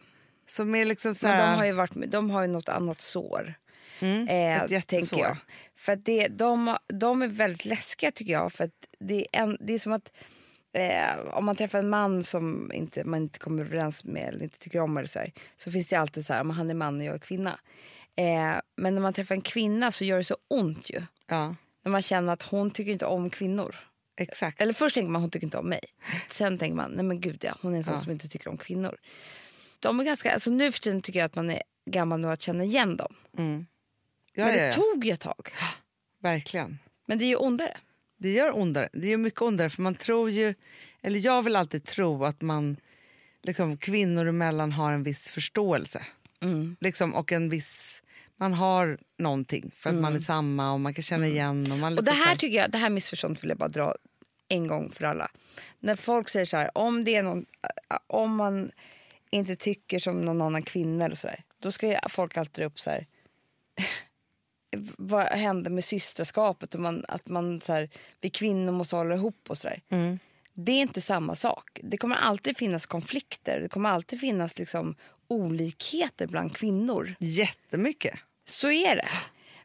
Som 0.48 0.74
är 0.74 0.84
liksom 0.84 1.14
så 1.14 1.26
Men 1.26 1.36
här, 1.36 1.50
de 1.50 1.56
har 1.56 1.64
ju, 1.64 1.72
varit, 1.72 2.10
de 2.10 2.30
har 2.30 2.42
ju 2.42 2.48
något 2.48 2.68
annat 2.68 3.00
sår. 3.00 3.54
Mm, 3.98 4.28
eh, 4.28 4.62
ett 4.62 4.70
jättesår. 4.70 5.20
jag. 5.20 5.36
För 5.76 5.96
det, 5.96 6.28
de, 6.28 6.76
de 6.86 7.22
är 7.22 7.26
väldigt 7.26 7.64
läskiga 7.64 8.10
tycker 8.10 8.32
jag. 8.32 8.52
För 8.52 8.70
det, 8.98 9.20
är 9.20 9.42
en, 9.42 9.56
det 9.60 9.74
är 9.74 9.78
som 9.78 9.92
att 9.92 10.12
eh, 10.72 11.18
om 11.32 11.44
man 11.44 11.56
träffar 11.56 11.78
en 11.78 11.88
man 11.88 12.22
som 12.22 12.72
inte, 12.74 13.04
man 13.04 13.22
inte 13.22 13.38
kommer 13.38 13.64
överens 13.64 14.04
med 14.04 14.28
eller 14.28 14.42
inte 14.42 14.58
tycker 14.58 14.80
om 14.80 14.96
eller 14.96 15.08
så, 15.08 15.18
här, 15.18 15.32
så 15.56 15.70
finns 15.70 15.88
det 15.88 15.96
alltid 15.96 16.26
så 16.26 16.32
här, 16.32 16.44
men 16.44 16.56
han 16.56 16.70
är 16.70 16.74
man 16.74 17.00
och 17.00 17.06
jag 17.06 17.14
är 17.14 17.18
kvinna. 17.18 17.58
Eh, 18.16 18.54
men 18.76 18.94
när 18.94 19.00
man 19.00 19.12
träffar 19.12 19.34
en 19.34 19.40
kvinna 19.40 19.92
så 19.92 20.04
gör 20.04 20.18
det 20.18 20.24
så 20.24 20.36
ont 20.48 20.90
ju. 20.90 21.02
Ja, 21.26 21.54
När 21.84 21.92
man 21.92 22.02
känner 22.02 22.32
att 22.32 22.42
hon 22.42 22.70
tycker 22.70 22.92
inte 22.92 23.06
om 23.06 23.30
kvinnor. 23.30 23.76
exakt. 24.16 24.60
Eller 24.60 24.72
först 24.72 24.94
tänker 24.94 25.10
man 25.10 25.20
hon 25.22 25.30
tycker 25.30 25.46
inte 25.46 25.58
om 25.58 25.68
mig. 25.68 25.80
Sen 26.30 26.58
tänker 26.58 26.76
man 26.76 26.90
nej 26.90 27.04
men 27.04 27.20
gud 27.20 27.44
ja, 27.44 27.56
hon 27.62 27.72
är 27.74 27.78
en 27.78 27.84
sån 27.84 27.94
Ja. 27.94 28.00
som 28.00 28.12
inte 28.12 28.28
tycker 28.28 28.48
om 28.48 28.56
kvinnor. 28.58 28.96
De 29.80 30.00
är 30.00 30.04
ganska, 30.04 30.32
alltså 30.34 30.50
nu 30.50 30.72
för 30.72 30.80
tiden 30.80 31.02
tycker 31.02 31.18
jag 31.18 31.26
att 31.26 31.34
man 31.34 31.50
är 31.50 31.62
gammal 31.90 32.20
nog 32.20 32.30
att 32.32 32.42
känna 32.42 32.64
igen 32.64 32.96
dem. 32.96 33.14
Mm. 33.38 33.66
Ja, 34.32 34.44
men 34.44 34.54
det 34.54 34.66
ja. 34.66 34.72
tog 34.72 35.04
ju 35.04 35.12
ett 35.12 35.20
tag. 35.20 35.48
Verkligen. 36.22 36.78
Men 37.06 37.18
det 37.18 37.24
är 37.24 37.28
ju 37.28 37.36
ondare. 37.36 37.76
Det 38.18 38.30
gör 38.32 38.56
ondare. 38.56 38.88
Det 38.92 39.08
gör 39.08 39.16
mycket 39.16 39.42
ondare 39.42 39.70
för 39.70 39.82
man 39.82 39.94
tror 39.94 40.30
ju, 40.30 40.54
eller 41.02 41.20
jag 41.20 41.42
vill 41.42 41.56
alltid 41.56 41.84
tro 41.84 42.24
att 42.24 42.40
man 42.40 42.76
liksom 43.42 43.76
kvinnor 43.76 44.26
emellan 44.28 44.72
har 44.72 44.92
en 44.92 45.02
viss 45.02 45.28
förståelse. 45.28 46.06
Liksom, 46.80 47.14
och 47.14 47.32
en 47.32 47.48
viss, 47.48 48.01
man 48.42 48.54
har 48.54 48.98
någonting 49.18 49.72
för 49.76 49.90
att 49.90 49.96
man 49.96 50.16
är 50.16 50.20
samma 50.20 50.72
och 50.72 50.80
man 50.80 50.94
kan 50.94 51.02
känna 51.02 51.26
igen. 51.26 51.72
Och, 51.72 51.78
man 51.78 51.98
Och 51.98 52.04
det 52.04 52.12
här 52.12 52.36
tycker 52.36 52.56
jag, 52.56 52.70
det 52.70 52.78
här 52.78 52.90
missförståndet 52.90 53.42
vill 53.42 53.48
jag 53.48 53.58
bara 53.58 53.68
dra 53.68 53.94
en 54.48 54.66
gång 54.66 54.90
för 54.90 55.04
alla. 55.04 55.30
När 55.80 55.96
folk 55.96 56.28
säger 56.28 56.46
så 56.46 56.56
här, 56.56 56.78
om 56.78 57.04
det 57.04 57.16
är 57.16 57.22
någon, 57.22 57.46
äh, 57.90 57.98
om 58.06 58.36
man 58.36 58.70
inte 59.30 59.56
tycker 59.56 59.98
som 59.98 60.20
någon 60.20 60.42
annan 60.42 60.62
kvinna 60.62 61.04
eller 61.04 61.14
så 61.14 61.26
där, 61.26 61.42
då 61.58 61.72
ska 61.72 61.98
folk 62.08 62.36
alltid 62.36 62.54
dra 62.54 62.64
upp 62.64 62.80
så 62.80 62.90
här. 62.90 63.06
Vad 64.98 65.26
hände 65.26 65.70
med 65.70 65.84
systraskapet? 65.84 66.74
Och 66.74 66.80
man, 66.80 67.04
att 67.08 67.28
man 67.28 67.60
så 67.60 67.72
här, 67.72 67.90
vi 68.20 68.30
kvinnor 68.30 68.72
måste 68.72 68.96
hålla 68.96 69.14
ihop 69.14 69.46
och 69.48 69.58
så 69.58 69.68
där. 69.68 69.80
Det 70.54 70.72
är 70.72 70.82
inte 70.82 71.00
samma 71.00 71.34
sak. 71.34 71.80
Det 71.82 71.96
kommer 71.96 72.16
alltid 72.16 72.56
finnas 72.56 72.86
konflikter. 72.86 73.60
Det 73.60 73.68
kommer 73.68 73.90
alltid 73.90 74.20
finnas 74.20 74.58
liksom 74.58 74.94
olikheter 75.28 76.26
bland 76.26 76.56
kvinnor. 76.56 77.14
Jättemycket. 77.18 78.14
Så 78.46 78.70
är 78.70 78.96
det. 78.96 79.08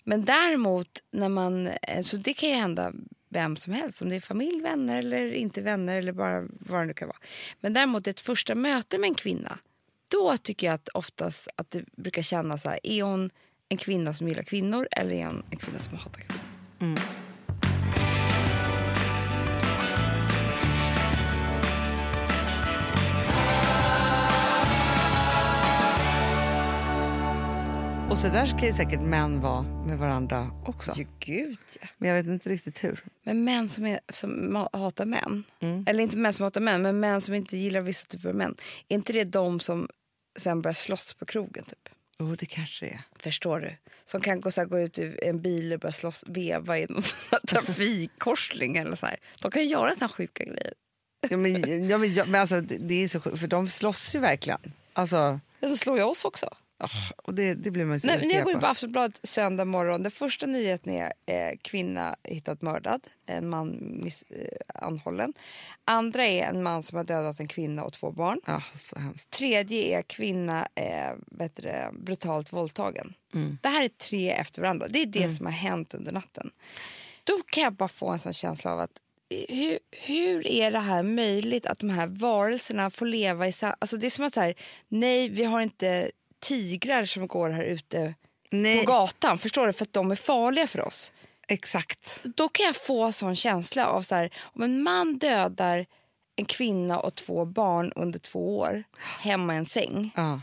Men 0.03 0.25
däremot, 0.25 0.99
när 1.11 1.29
man, 1.29 1.67
eh, 1.67 2.01
så 2.01 2.17
det 2.17 2.33
kan 2.33 2.49
ju 2.49 2.55
hända 2.55 2.93
vem 3.29 3.55
som 3.55 3.73
helst. 3.73 4.01
Om 4.01 4.09
det 4.09 4.15
är 4.15 4.19
familj, 4.19 4.61
vänner 4.61 4.99
eller 4.99 5.31
inte 5.31 5.61
vänner 5.61 5.97
eller 5.97 6.11
bara 6.11 6.47
vad 6.59 6.81
det 6.81 6.85
nu 6.85 6.93
kan 6.93 7.07
vara. 7.07 7.19
Men 7.59 7.73
däremot 7.73 8.07
ett 8.07 8.19
första 8.19 8.55
möte 8.55 8.97
med 8.97 9.07
en 9.07 9.15
kvinna. 9.15 9.59
Då 10.07 10.37
tycker 10.37 10.67
jag 10.67 10.73
att 10.73 10.89
oftast 10.89 11.47
att 11.55 11.71
det 11.71 11.85
brukar 11.97 12.21
kännas 12.21 12.61
så 12.61 12.69
här. 12.69 12.79
Är 12.83 13.03
hon 13.03 13.29
en 13.69 13.77
kvinna 13.77 14.13
som 14.13 14.27
gillar 14.27 14.43
kvinnor 14.43 14.87
eller 14.91 15.11
är 15.11 15.25
hon 15.25 15.43
en 15.51 15.57
kvinna 15.57 15.79
som 15.79 15.97
hatar 15.97 16.21
kvinnor? 16.21 16.43
Mm. 16.79 16.97
Och 28.09 28.17
så 28.17 28.27
där 28.27 28.45
kan 28.47 28.63
ju 28.63 28.73
säkert 28.73 29.01
män 29.01 29.41
vara 29.41 29.61
med 29.61 29.97
varandra 29.97 30.51
också. 30.65 30.93
Ja, 30.95 31.05
gud 31.19 31.57
ja. 31.81 31.87
Men 31.97 32.09
jag 32.09 32.15
vet 32.15 32.25
inte 32.25 32.49
riktigt 32.49 32.83
hur. 32.83 33.03
Men 33.23 33.43
män 33.43 33.69
som, 33.69 33.85
är, 33.85 33.99
som 34.13 34.55
hatar 34.73 35.05
män, 35.05 35.43
eller 35.85 36.03
inte 36.03 36.17
män 36.17 36.33
som 36.33 36.43
hatar 36.43 36.61
män, 36.61 36.81
men 36.81 36.99
män 36.99 37.21
som 37.21 37.33
inte 37.33 37.57
gillar 37.57 37.81
vissa 37.81 38.05
typer 38.07 38.29
av 38.29 38.35
män. 38.35 38.55
Är 38.87 38.95
inte 38.95 39.13
det 39.13 39.23
de 39.23 39.59
som 39.59 39.89
sen 40.39 40.61
börjar 40.61 40.73
slåss 40.73 41.13
på 41.13 41.25
krogen? 41.25 41.63
Typ? 41.63 41.89
Oh, 42.19 42.31
det 42.31 42.45
kanske 42.45 42.85
är. 42.85 43.01
Förstår 43.19 43.59
du? 43.59 43.75
Som 44.05 44.21
kan 44.21 44.41
gå, 44.41 44.51
så 44.51 44.61
här, 44.61 44.67
gå 44.67 44.79
ut 44.79 44.99
i 44.99 45.19
en 45.21 45.41
bil 45.41 45.73
och 45.73 45.79
börja 45.79 45.93
slåss, 45.93 46.23
veva 46.27 46.79
i 46.79 46.85
någon 46.89 47.03
trafikkorsning. 47.47 48.77
Eller 48.77 48.95
så 48.95 49.05
här. 49.05 49.17
De 49.41 49.51
kan 49.51 49.61
ju 49.61 49.67
göra 49.67 49.95
såna 49.95 50.09
sjuka 50.09 50.43
grejer. 50.43 50.73
Ja, 51.29 51.37
men, 51.37 51.87
ja, 51.89 51.97
men, 51.97 52.13
ja, 52.13 52.25
men 52.25 52.41
alltså, 52.41 52.61
det, 52.61 52.77
det 52.77 53.03
är 53.03 53.07
så 53.07 53.19
sjukt, 53.19 53.39
för 53.39 53.47
de 53.47 53.67
slåss 53.69 54.15
ju 54.15 54.19
verkligen. 54.19 54.73
Alltså, 54.93 55.39
Ja, 55.59 55.69
då 55.69 55.77
slår 55.77 55.97
jag 55.97 56.09
oss 56.09 56.25
också. 56.25 56.49
Ah, 56.77 56.89
och 57.23 57.33
det, 57.33 57.53
det 57.53 57.71
blir 57.71 57.85
man 57.85 57.99
Nej, 58.03 58.27
när 58.27 58.35
jag 58.35 58.43
går 58.43 58.53
in 58.53 58.59
på. 58.59 58.65
Aftonbladet 58.65 59.19
söndag 59.23 59.65
morgon, 59.65 60.03
den 60.03 60.11
första 60.11 60.45
nyheten 60.45 60.93
är 60.93 61.13
eh, 61.25 61.57
kvinna 61.61 62.15
hittat 62.23 62.61
mördad, 62.61 63.01
en 63.25 63.49
man 63.49 63.77
miss, 64.03 64.23
eh, 64.23 64.83
anhållen. 64.83 65.33
Andra 65.85 66.25
är 66.25 66.43
en 66.43 66.63
man 66.63 66.83
som 66.83 66.97
har 66.97 67.03
dödat 67.03 67.39
en 67.39 67.47
kvinna 67.47 67.83
och 67.83 67.93
två 67.93 68.11
barn. 68.11 68.41
Hemskt. 68.95 69.29
Tredje 69.29 69.97
är 69.97 70.01
kvinna 70.01 70.67
eh, 70.75 71.45
det, 71.55 71.91
brutalt 71.93 72.53
våldtagen. 72.53 73.13
Mm. 73.33 73.57
Det 73.61 73.69
här 73.69 73.83
är 73.83 73.87
tre 73.87 74.31
efter 74.31 74.61
varandra. 74.61 74.87
Det 74.87 75.01
är 75.01 75.05
det 75.05 75.29
som 75.29 75.45
har 75.45 75.53
hänt 75.53 75.93
under 75.93 76.11
natten. 76.11 76.51
Då 77.23 77.33
kan 77.45 77.63
jag 77.63 77.73
bara 77.73 77.89
få 77.89 78.09
en 78.09 78.19
sån 78.19 78.33
känsla 78.33 78.73
av 78.73 78.79
att 78.79 78.91
eh, 79.29 79.55
hur, 79.55 79.79
hur 79.91 80.47
är 80.47 80.71
det 80.71 80.79
här 80.79 81.03
möjligt 81.03 81.65
att 81.65 81.79
de 81.79 81.89
här 81.89 82.07
varelserna 82.07 82.89
får 82.89 83.05
leva 83.05 83.47
i. 83.47 83.53
Alltså 83.61 83.97
det 83.97 84.05
är 84.05 84.09
som 84.09 84.25
att 84.25 84.33
så 84.33 84.41
här, 84.41 84.55
nej 84.87 85.29
vi 85.29 85.43
har 85.43 85.61
inte 85.61 86.11
tigrar 86.39 87.05
som 87.05 87.27
går 87.27 87.49
här 87.49 87.63
ute 87.63 88.13
Nej, 88.49 88.85
på 88.85 88.91
gatan, 88.91 89.37
förstår 89.37 89.67
du? 89.67 89.73
För 89.73 89.83
att 89.85 89.93
de 89.93 90.11
är 90.11 90.15
farliga 90.15 90.67
för 90.67 90.81
oss. 90.81 91.11
exakt. 91.47 92.19
Då 92.23 92.49
kan 92.49 92.65
jag 92.65 92.75
få 92.75 93.11
sån 93.11 93.35
känsla 93.35 93.87
av 93.87 94.01
så 94.01 94.15
här, 94.15 94.29
om 94.41 94.63
en 94.63 94.83
man 94.83 95.17
dödar 95.17 95.85
en 96.35 96.45
kvinna 96.45 96.99
och 96.99 97.15
två 97.15 97.45
barn 97.45 97.91
under 97.95 98.19
två 98.19 98.57
år 98.57 98.83
hemma 99.19 99.53
i 99.53 99.57
en 99.57 99.65
säng 99.65 100.11
Ja. 100.15 100.41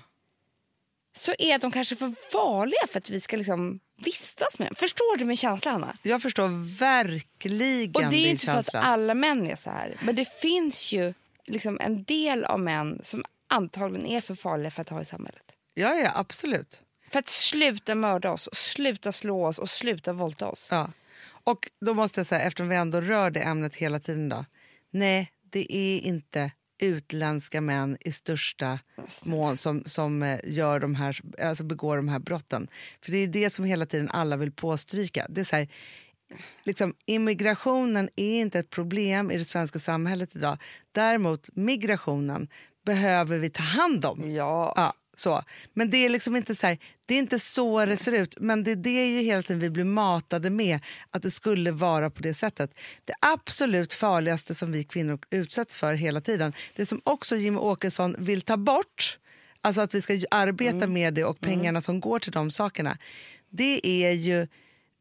så 1.17 1.33
är 1.39 1.59
de 1.59 1.71
kanske 1.71 1.97
för 1.97 2.31
farliga 2.33 2.87
för 2.93 2.99
att 2.99 3.11
vi 3.11 3.21
ska 3.21 3.37
liksom 3.37 3.81
vistas 3.97 4.59
med 4.59 4.69
dem. 4.69 4.75
Förstår 4.79 5.17
du 5.17 5.25
min 5.25 5.37
känsla, 5.37 5.71
Hanna? 5.71 5.97
Jag 6.03 6.23
förstår 6.23 6.77
verkligen 6.79 7.91
Och 7.95 8.11
det 8.11 8.17
är 8.17 8.31
inte 8.31 8.47
så 8.47 8.53
känsla. 8.53 8.81
att 8.81 8.87
alla 8.87 9.15
män 9.15 9.47
är 9.47 9.57
så 9.57 9.71
här. 9.71 9.97
Men 10.03 10.17
det 10.17 10.25
finns 10.41 10.93
ju 10.93 11.15
liksom 11.47 11.79
en 11.81 12.05
del 12.05 12.45
av 12.45 12.61
män 12.61 13.01
som 13.05 13.25
antagligen 13.49 14.07
är 14.07 14.21
för 14.21 14.35
farliga 14.35 14.71
för 14.71 14.83
att 14.83 14.89
ha 14.89 15.01
i 15.01 15.05
samhället. 15.05 15.44
Ja, 15.75 15.95
ja, 15.95 16.13
absolut. 16.15 16.81
För 17.11 17.19
att 17.19 17.29
sluta 17.29 17.95
mörda 17.95 18.31
oss, 18.31 18.47
och 18.47 18.57
sluta 18.57 19.13
slå 19.13 19.47
oss 19.47 19.59
och 19.59 19.71
sluta 19.71 20.13
våldta 20.13 20.49
oss. 20.49 20.69
Ja. 20.71 20.91
Och 21.27 21.71
då 21.81 21.95
måste 21.95 22.21
jag 22.21 22.27
säga, 22.27 22.41
eftersom 22.41 22.69
vi 22.69 22.77
ändå 22.77 23.01
rör 23.01 23.31
det 23.31 23.41
ämnet 23.41 23.75
hela 23.75 24.01
tiden 24.01 24.29
då. 24.29 24.45
Nej, 24.91 25.33
det 25.51 25.77
är 25.77 25.99
inte 25.99 26.51
utländska 26.79 27.61
män 27.61 27.97
i 28.01 28.13
största 28.13 28.79
mån 29.23 29.57
som, 29.57 29.83
som 29.87 30.23
eh, 30.23 30.41
gör 30.45 30.81
de 30.81 30.95
här, 30.95 31.21
alltså 31.43 31.65
begår 31.65 31.97
de 31.97 32.09
här 32.09 32.19
brotten. 32.19 32.69
För 33.01 33.13
det 33.13 33.19
är 33.19 33.27
det 33.27 33.51
som 33.51 33.65
hela 33.65 33.87
tiden 33.87 34.11
alla 34.11 34.37
vill 34.37 34.53
påstryka. 34.53 35.27
Det 35.29 35.41
är 35.41 35.45
så 35.45 35.57
här, 35.57 35.69
liksom, 36.63 36.95
immigrationen 37.07 38.09
är 38.17 38.41
inte 38.41 38.59
ett 38.59 38.71
problem 38.71 39.31
i 39.31 39.37
det 39.37 39.45
svenska 39.45 39.79
samhället 39.79 40.37
idag. 40.37 40.59
Däremot 40.93 41.49
migrationen 41.53 42.49
behöver 42.85 43.39
vi 43.39 43.51
ta 43.51 43.63
hand 43.63 44.05
om. 44.05 44.33
Ja. 44.33 44.95
Så. 45.17 45.43
Men 45.73 45.91
det 45.91 45.97
är 45.97 46.09
liksom 46.09 46.37
inte 46.37 46.55
så 46.55 46.67
här, 46.67 46.79
det 47.07 47.15
är 47.15 47.19
inte 47.19 47.39
så 47.39 47.85
det 47.85 47.97
ser 47.97 48.13
ut. 48.13 48.37
Men 48.41 48.65
det 48.65 48.71
är 48.71 48.77
det 48.77 49.07
ju 49.07 49.21
hela 49.21 49.43
tiden 49.43 49.61
vi 49.61 49.71
blir 49.71 49.85
matade 49.85 50.51
med, 50.51 50.81
att 51.11 51.23
det 51.23 51.31
skulle 51.31 51.71
vara 51.71 52.11
på 52.11 52.23
det 52.23 52.35
sättet. 52.35 52.75
Det 53.05 53.15
absolut 53.21 53.93
farligaste 53.93 54.55
som 54.55 54.73
vi 54.73 54.85
kvinnor 54.85 55.19
utsätts 55.31 55.77
för 55.77 55.95
hela 55.95 56.21
tiden, 56.21 56.53
det 56.77 56.87
som 56.87 57.01
också 57.05 57.37
Jimmy 57.37 57.59
Åkesson 57.59 58.17
vill 58.19 58.41
ta 58.41 58.57
bort, 58.57 59.19
alltså 59.61 59.81
att 59.81 59.95
vi 59.95 60.03
ska 60.03 60.21
arbeta 60.31 60.87
med 60.87 61.15
det 61.15 61.25
och 61.25 61.41
pengarna 61.41 61.81
som 61.81 62.01
går 62.01 62.19
till 62.19 62.33
de 62.33 62.51
sakerna, 62.51 62.99
det 63.51 63.87
är 63.87 64.13
ju 64.13 64.47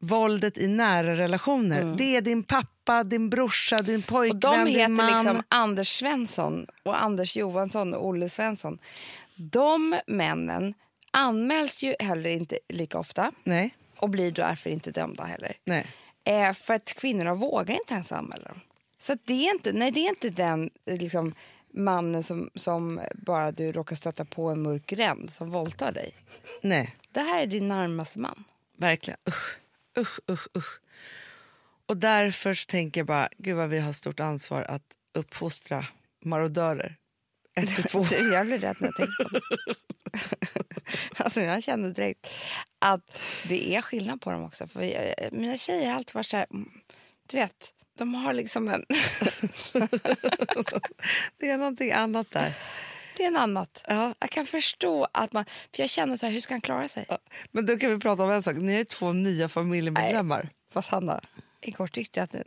våldet 0.00 0.58
i 0.58 0.68
nära 0.68 1.16
relationer. 1.16 1.94
Det 1.98 2.16
är 2.16 2.20
din 2.20 2.42
pappa, 2.42 3.04
din 3.04 3.30
brorsa, 3.30 3.82
din 3.82 4.02
pojkvän, 4.02 4.40
de 4.40 4.64
din 4.64 4.74
heter 4.74 4.88
man. 4.88 5.12
liksom 5.12 5.42
Anders 5.48 5.88
Svensson 5.88 6.66
och 6.82 7.02
Anders 7.02 7.36
Johansson 7.36 7.94
och 7.94 8.06
Olle 8.06 8.28
Svensson. 8.28 8.78
De 9.36 10.00
männen 10.06 10.74
anmäls 11.10 11.82
ju 11.82 11.94
heller 11.98 12.30
inte 12.30 12.58
lika 12.68 12.98
ofta 12.98 13.32
Nej, 13.44 13.74
och 13.96 14.10
blir 14.10 14.30
därför 14.32 14.70
inte 14.70 14.90
dömda 14.90 15.24
heller. 15.24 15.56
nej. 15.64 15.86
Eh, 16.26 16.52
för 16.52 16.74
att 16.74 16.84
kvinnorna 16.92 17.34
vågar 17.34 17.74
inte 17.74 17.94
ens 17.94 18.12
anmäla 18.12 18.48
dem. 18.48 18.60
Så 18.98 19.16
det, 19.24 19.48
är 19.48 19.54
inte, 19.54 19.72
nej, 19.72 19.90
det 19.90 20.00
är 20.00 20.08
inte 20.08 20.30
den 20.30 20.70
eh, 20.86 20.96
liksom, 20.98 21.34
mannen 21.72 22.22
som, 22.22 22.50
som 22.54 23.00
bara 23.14 23.52
du 23.52 23.72
råkar 23.72 23.96
stöta 23.96 24.24
på 24.24 24.48
en 24.50 24.62
mörk 24.62 24.86
gränd 24.86 25.30
som 25.32 25.50
våldtar 25.50 25.92
dig. 25.92 26.14
nej. 26.62 26.96
Det 27.12 27.20
här 27.20 27.42
är 27.42 27.46
din 27.46 27.68
närmaste 27.68 28.18
man. 28.18 28.44
Verkligen. 28.76 29.18
Usch, 29.28 29.58
usch, 29.98 30.20
usch, 30.30 30.48
usch. 30.56 30.80
Och 31.86 31.96
därför 31.96 32.66
tänker 32.66 33.00
jag 33.00 33.06
bara, 33.06 33.28
gud 33.38 33.56
vad 33.56 33.68
vi 33.68 33.78
har 33.80 33.92
stort 33.92 34.20
ansvar 34.20 34.62
att 34.62 34.96
uppfostra 35.12 35.86
marodörer. 36.24 36.96
Ett 37.54 37.74
till 37.74 37.84
två. 37.84 38.02
Du, 38.02 38.32
jag 38.32 38.46
blir 38.46 38.58
rädd 38.58 38.76
när 38.80 38.88
jag 38.88 38.96
tänker 38.96 39.24
på 39.24 39.28
det. 39.38 39.40
alltså, 41.24 41.40
jag 41.40 41.62
känner 41.62 41.90
direkt 41.90 42.26
att 42.78 43.18
det 43.48 43.74
är 43.76 43.82
skillnad 43.82 44.20
på 44.20 44.30
dem 44.30 44.44
också. 44.44 44.66
För 44.66 44.82
jag, 44.82 45.14
mina 45.32 45.56
tjejer 45.56 45.88
har 45.88 45.96
alltid 45.96 46.14
varit 46.14 46.26
så 46.26 46.36
här... 46.36 46.46
mm, 46.50 46.70
Du 47.26 47.36
vet, 47.36 47.72
de 47.98 48.14
har 48.14 48.32
liksom 48.34 48.68
en... 48.68 48.84
Det 51.38 51.50
är 51.50 51.58
någonting 51.58 51.92
annat 51.92 52.26
där. 52.30 52.52
det 53.16 53.22
är 53.22 53.26
en 53.28 53.36
annat. 53.36 53.84
Ja. 53.88 54.14
Jag 54.18 54.30
kan 54.30 54.46
förstå 54.46 55.06
att 55.12 55.32
man... 55.32 55.44
För 55.44 55.82
jag 55.82 55.90
känner 55.90 56.16
så 56.16 56.26
här, 56.26 56.32
hur 56.32 56.40
ska 56.40 56.54
han 56.54 56.60
klara 56.60 56.88
sig? 56.88 57.06
Men 57.50 57.66
då 57.66 57.76
kan 57.78 57.90
vi 57.90 57.98
prata 57.98 58.22
om 58.22 58.30
en 58.30 58.42
sak. 58.42 58.56
Ni 58.56 58.74
är 58.74 58.84
två 58.84 59.12
nya 59.12 59.48
familjemedlemmar. 59.48 60.48
Fast 60.72 60.88
Hanna, 60.90 61.20
igår 61.60 61.86
tyckte 61.86 62.20
jag 62.20 62.24
att 62.24 62.46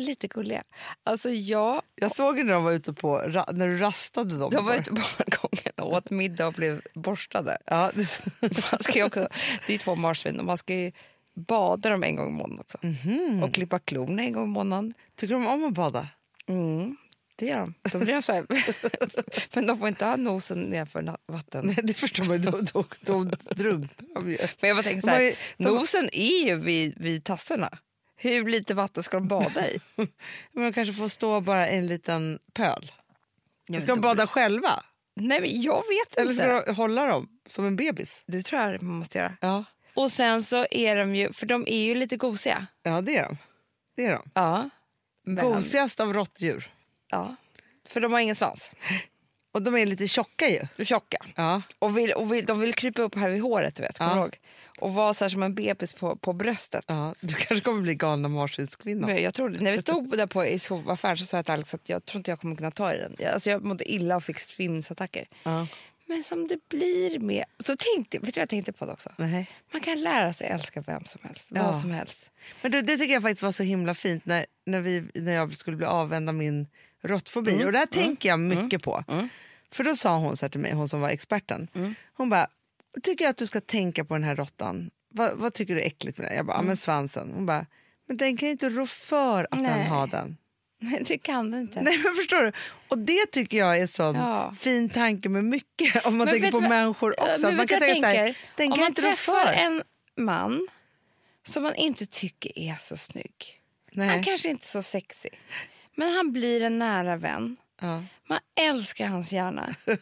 lite 0.00 0.28
gulliga. 0.28 0.62
Alltså 1.04 1.30
jag... 1.30 1.82
Jag 1.94 2.16
såg 2.16 2.36
när 2.36 2.52
de 2.52 2.64
var 2.64 2.72
ute 2.72 2.92
på, 2.92 3.22
när 3.52 3.68
du 3.68 3.76
rastade 3.78 4.38
dem. 4.38 4.50
De 4.50 4.64
var 4.64 4.74
ute 4.74 4.90
på 4.90 5.00
balkongen 5.18 5.72
och 5.76 5.92
åt 5.92 6.10
middag 6.10 6.46
och 6.46 6.52
blev 6.52 6.82
borstade. 6.94 7.58
Ja, 7.66 7.92
Man 8.40 8.80
ska 8.80 9.04
också, 9.04 9.28
det 9.66 9.74
är 9.74 9.78
två 9.78 9.94
marsvin 9.94 10.38
och 10.38 10.44
man 10.44 10.58
ska 10.58 10.74
ju 10.74 10.92
bada 11.34 11.90
dem 11.90 12.02
en 12.02 12.16
gång 12.16 12.28
i 12.28 12.32
månaden 12.32 12.60
också. 12.60 12.78
Och 13.44 13.54
klippa 13.54 13.78
klorna 13.78 14.22
en 14.22 14.32
gång 14.32 14.44
i 14.44 14.52
månaden. 14.52 14.94
tycker 15.16 15.34
de 15.34 15.46
om 15.46 15.64
att 15.64 15.74
bada? 15.74 16.08
Mm, 16.46 16.96
det 17.36 17.46
gör 17.46 17.60
de. 17.60 17.74
Då 17.92 17.98
blir 17.98 18.12
de 18.14 18.22
så 18.22 18.32
här. 18.32 18.46
Men 19.54 19.66
de 19.66 19.78
får 19.78 19.88
inte 19.88 20.04
ha 20.04 20.16
nosen 20.16 20.58
nedanför 20.58 21.16
vatten. 21.26 21.66
Nej, 21.66 21.76
det 21.82 21.94
förstår 21.94 22.24
man 22.24 22.36
ju. 22.36 22.42
Drunknar 23.54 24.14
de 24.14 24.30
ju. 24.30 24.38
Men 24.60 24.68
jag 24.68 24.76
bara 24.76 24.82
tänker 24.82 25.00
så 25.00 25.08
här, 25.08 25.34
nosen 25.56 26.08
är 26.12 26.48
ju 26.48 26.56
vid, 26.56 26.98
vid 26.98 27.24
tassorna. 27.24 27.78
Hur 28.22 28.48
lite 28.48 28.74
vatten 28.74 29.02
ska 29.02 29.16
de 29.16 29.28
bada 29.28 29.68
i? 29.68 29.80
Men 30.52 30.64
de 30.64 30.72
kanske 30.72 30.94
får 30.94 31.08
stå 31.08 31.40
bara 31.40 31.66
en 31.66 31.86
liten 31.86 32.38
pöl. 32.52 32.92
men 33.68 33.82
Ska 33.82 33.92
de 33.92 34.00
bada 34.00 34.26
själva? 34.26 34.82
Nej, 35.16 35.40
men 35.40 35.62
jag 35.62 35.76
vet 35.88 36.16
Eller 36.16 36.30
inte. 36.32 36.44
ska 36.44 36.62
de 36.66 36.74
hålla 36.76 37.06
dem 37.06 37.28
som 37.46 37.66
en 37.66 37.76
bebis? 37.76 38.22
Det 38.26 38.42
tror 38.42 38.62
jag 38.62 38.82
man 38.82 38.94
måste 38.96 39.18
göra. 39.18 39.36
Ja, 39.40 39.64
Och 39.94 40.12
sen 40.12 40.44
så 40.44 40.66
är 40.70 40.96
de 40.96 41.14
ju, 41.16 41.32
för 41.32 41.46
de 41.46 41.64
är 41.66 41.82
ju 41.84 41.94
lite 41.94 42.16
gosiga. 42.16 42.66
ja 42.82 43.00
det 43.00 43.16
är 43.16 43.24
de. 43.24 43.36
Det 43.96 44.04
är 44.06 44.12
de. 44.12 44.30
Ja. 44.34 44.70
Men, 45.24 45.44
Gosigast 45.52 46.00
av 46.00 46.12
råttdjur. 46.14 46.70
Ja. 47.10 47.36
För 47.88 48.00
de 48.00 48.12
har 48.12 48.20
ingen 48.20 48.36
svans. 48.36 48.70
Och 49.52 49.62
de 49.62 49.76
är 49.76 49.86
lite 49.86 50.08
tjocka 50.08 50.48
ju. 50.48 50.84
Tjocka. 50.84 51.18
Ja. 51.34 51.62
Och, 51.78 51.98
vill, 51.98 52.12
och 52.12 52.32
vill, 52.32 52.44
de 52.46 52.60
vill 52.60 52.74
krypa 52.74 53.02
upp 53.02 53.14
här 53.14 53.30
vid 53.30 53.42
håret, 53.42 53.76
du 53.76 53.82
vet. 53.82 53.98
Kommer 53.98 54.10
Ja. 54.10 54.16
du 54.16 54.20
ihåg? 54.22 54.38
Och 54.80 54.94
vara 54.94 55.14
så 55.14 55.24
här 55.24 55.28
som 55.28 55.42
en 55.42 55.54
bebis 55.54 55.94
på, 55.94 56.16
på 56.16 56.32
bröstet. 56.32 56.84
Ja, 56.86 57.14
du 57.20 57.34
kanske 57.34 57.64
kommer 57.64 57.82
bli 57.82 57.94
galna 57.94 58.28
marsvinskvinnan. 58.28 59.10
Men 59.10 59.22
jag 59.22 59.34
tror, 59.34 59.48
när 59.48 59.72
vi 59.72 59.78
stod 59.78 60.16
där 60.16 60.26
på, 60.26 60.46
i 60.46 60.58
sovaffären 60.58 61.16
så 61.16 61.26
sa 61.26 61.36
jag 61.36 61.44
till 61.44 61.54
Alex 61.54 61.74
att 61.74 61.88
jag 61.88 62.04
tror 62.04 62.18
inte 62.18 62.30
jag 62.30 62.40
kommer 62.40 62.56
kunna 62.56 62.70
ta 62.70 62.94
i 62.94 62.98
den. 62.98 63.16
Jag, 63.18 63.32
alltså 63.32 63.50
jag 63.50 63.64
mådde 63.64 63.92
illa 63.92 64.16
och 64.16 64.24
fick 64.24 64.38
svimsattacker. 64.38 65.28
Ja. 65.42 65.66
Men 66.06 66.22
som 66.22 66.48
det 66.48 66.68
blir 66.68 67.18
med... 67.18 67.44
Så 67.66 67.76
tänkte, 67.76 68.18
vet 68.18 68.34
du 68.34 68.38
vad 68.38 68.42
jag 68.42 68.48
tänkte 68.48 68.72
på 68.72 68.86
det 68.86 68.92
också? 68.92 69.12
Nej. 69.16 69.50
Man 69.72 69.80
kan 69.82 70.00
lära 70.00 70.32
sig 70.32 70.46
älska 70.46 70.80
vem 70.80 71.04
som 71.04 71.20
helst. 71.24 71.46
Ja. 71.48 71.62
Vad 71.62 71.80
som 71.80 71.90
helst. 71.90 72.30
Men 72.62 72.72
det, 72.72 72.82
det 72.82 72.98
tycker 72.98 73.14
jag 73.14 73.22
faktiskt 73.22 73.42
var 73.42 73.52
så 73.52 73.62
himla 73.62 73.94
fint 73.94 74.26
när, 74.26 74.46
när, 74.66 74.80
vi, 74.80 75.04
när 75.14 75.32
jag 75.32 75.56
skulle 75.56 75.76
bli 75.76 75.86
avvänd 75.86 76.28
av 76.28 76.34
min 76.34 76.66
råttfobi. 77.02 77.52
Mm. 77.52 77.66
Och 77.66 77.72
det 77.72 77.78
här 77.78 77.86
tänker 77.86 78.28
jag 78.28 78.40
mycket 78.40 78.82
på. 78.82 79.04
För 79.72 79.84
då 79.84 79.96
sa 79.96 80.16
hon 80.16 80.36
så 80.36 80.48
till 80.48 80.60
mig, 80.60 80.72
hon 80.72 80.88
som 80.88 81.00
var 81.00 81.10
experten. 81.10 81.68
Mm. 81.74 81.94
Hon 82.14 82.28
bara, 82.30 82.46
tycker 83.02 83.24
jag 83.24 83.30
att 83.30 83.36
du 83.36 83.46
ska 83.46 83.60
tänka 83.60 84.04
på 84.04 84.14
den 84.14 84.24
här 84.24 84.36
råttan. 84.36 84.90
Vad, 85.08 85.36
vad 85.38 85.54
tycker 85.54 85.74
du 85.74 85.80
är 85.80 85.86
äckligt 85.86 86.18
med 86.18 86.26
den? 86.28 86.36
Jag 86.36 86.46
bara, 86.46 86.56
ja 86.56 86.62
men 86.62 86.76
svansen. 86.76 87.30
Hon 87.34 87.46
bara, 87.46 87.66
men 88.08 88.16
den 88.16 88.36
kan 88.36 88.46
ju 88.48 88.52
inte 88.52 88.68
rå 88.70 88.86
för 88.86 89.44
att 89.44 89.50
den 89.50 89.60
Mm. 89.66 89.78
Nej. 89.78 89.88
har 89.88 90.06
den. 90.06 90.36
Nej, 90.82 91.02
det 91.06 91.18
kan 91.18 91.50
det 91.50 91.58
inte. 91.58 91.80
Nej 91.80 91.98
men 92.04 92.14
förstår 92.14 92.42
du? 92.42 92.52
Och 92.88 92.98
det 92.98 93.26
tycker 93.32 93.58
jag 93.58 93.78
är 93.78 93.86
sån 93.86 94.14
Ja. 94.14 94.54
fin 94.58 94.88
tanke 94.90 95.28
med 95.28 95.44
mycket. 95.44 96.06
Om 96.06 96.16
man 96.18 96.24
Men 96.24 96.34
tänker 96.34 96.50
på 96.50 96.60
vad- 96.60 96.68
människor 96.68 97.20
också. 97.20 97.46
men 97.46 97.56
man 97.56 97.66
kan 97.66 97.80
tänka 97.80 98.00
så 98.00 98.06
här, 98.06 98.14
tänker? 98.24 98.40
den 98.56 98.66
Om 98.66 98.72
kan 98.72 98.80
man 98.80 98.88
inte 98.88 99.02
rå 99.02 99.06
träffar 99.08 99.46
för. 99.46 99.52
en 99.52 99.82
man 100.16 100.68
som 101.48 101.62
man 101.62 101.74
inte 101.74 102.06
tycker 102.06 102.58
är 102.58 102.74
så 102.80 102.96
snygg. 102.96 103.60
Nej. 103.92 104.08
Han 104.08 104.24
kanske 104.24 104.48
inte 104.48 104.64
är 104.64 104.66
så 104.66 104.82
sexig. 104.82 105.38
Men 105.96 106.12
han 106.12 106.32
blir 106.32 106.62
en 106.62 106.78
nära 106.78 107.16
vän. 107.16 107.56
Ja. 107.80 108.02
Man 108.28 108.38
älskar 108.60 109.06
hans 109.06 109.32
hjärna. 109.32 109.74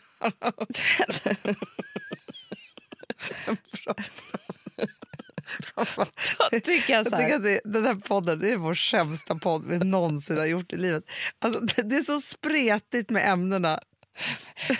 Då 6.51 6.61
tycker 6.61 6.93
jag 6.93 7.07
Jag 7.07 7.19
tycker 7.19 7.35
att 7.35 7.43
det, 7.43 7.61
den 7.65 7.85
här 7.85 7.95
podden 7.95 8.39
det 8.39 8.51
är 8.51 8.57
vår 8.57 8.75
sämsta 8.75 9.35
podd 9.35 9.67
vi 9.67 9.79
någonsin 9.79 10.39
har 10.39 10.47
gjort 10.47 10.73
i 10.73 10.77
livet. 10.77 11.05
Alltså, 11.39 11.61
det, 11.61 11.83
det 11.83 11.97
är 11.97 12.03
så 12.03 12.21
spretigt 12.21 13.11
med 13.11 13.29
ämnena. 13.29 13.81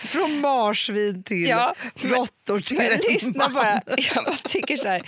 Från 0.09 0.41
marsvin 0.41 1.23
till 1.25 1.49
Ja, 1.49 1.75
råttor 1.95 2.61
till 2.61 2.77
Men 2.77 2.87
en 2.93 2.99
lyssna 3.09 3.49
bara. 3.49 3.81
Jag 4.15 4.43
tycker 4.43 4.77
så 4.77 4.89
här. 4.89 5.03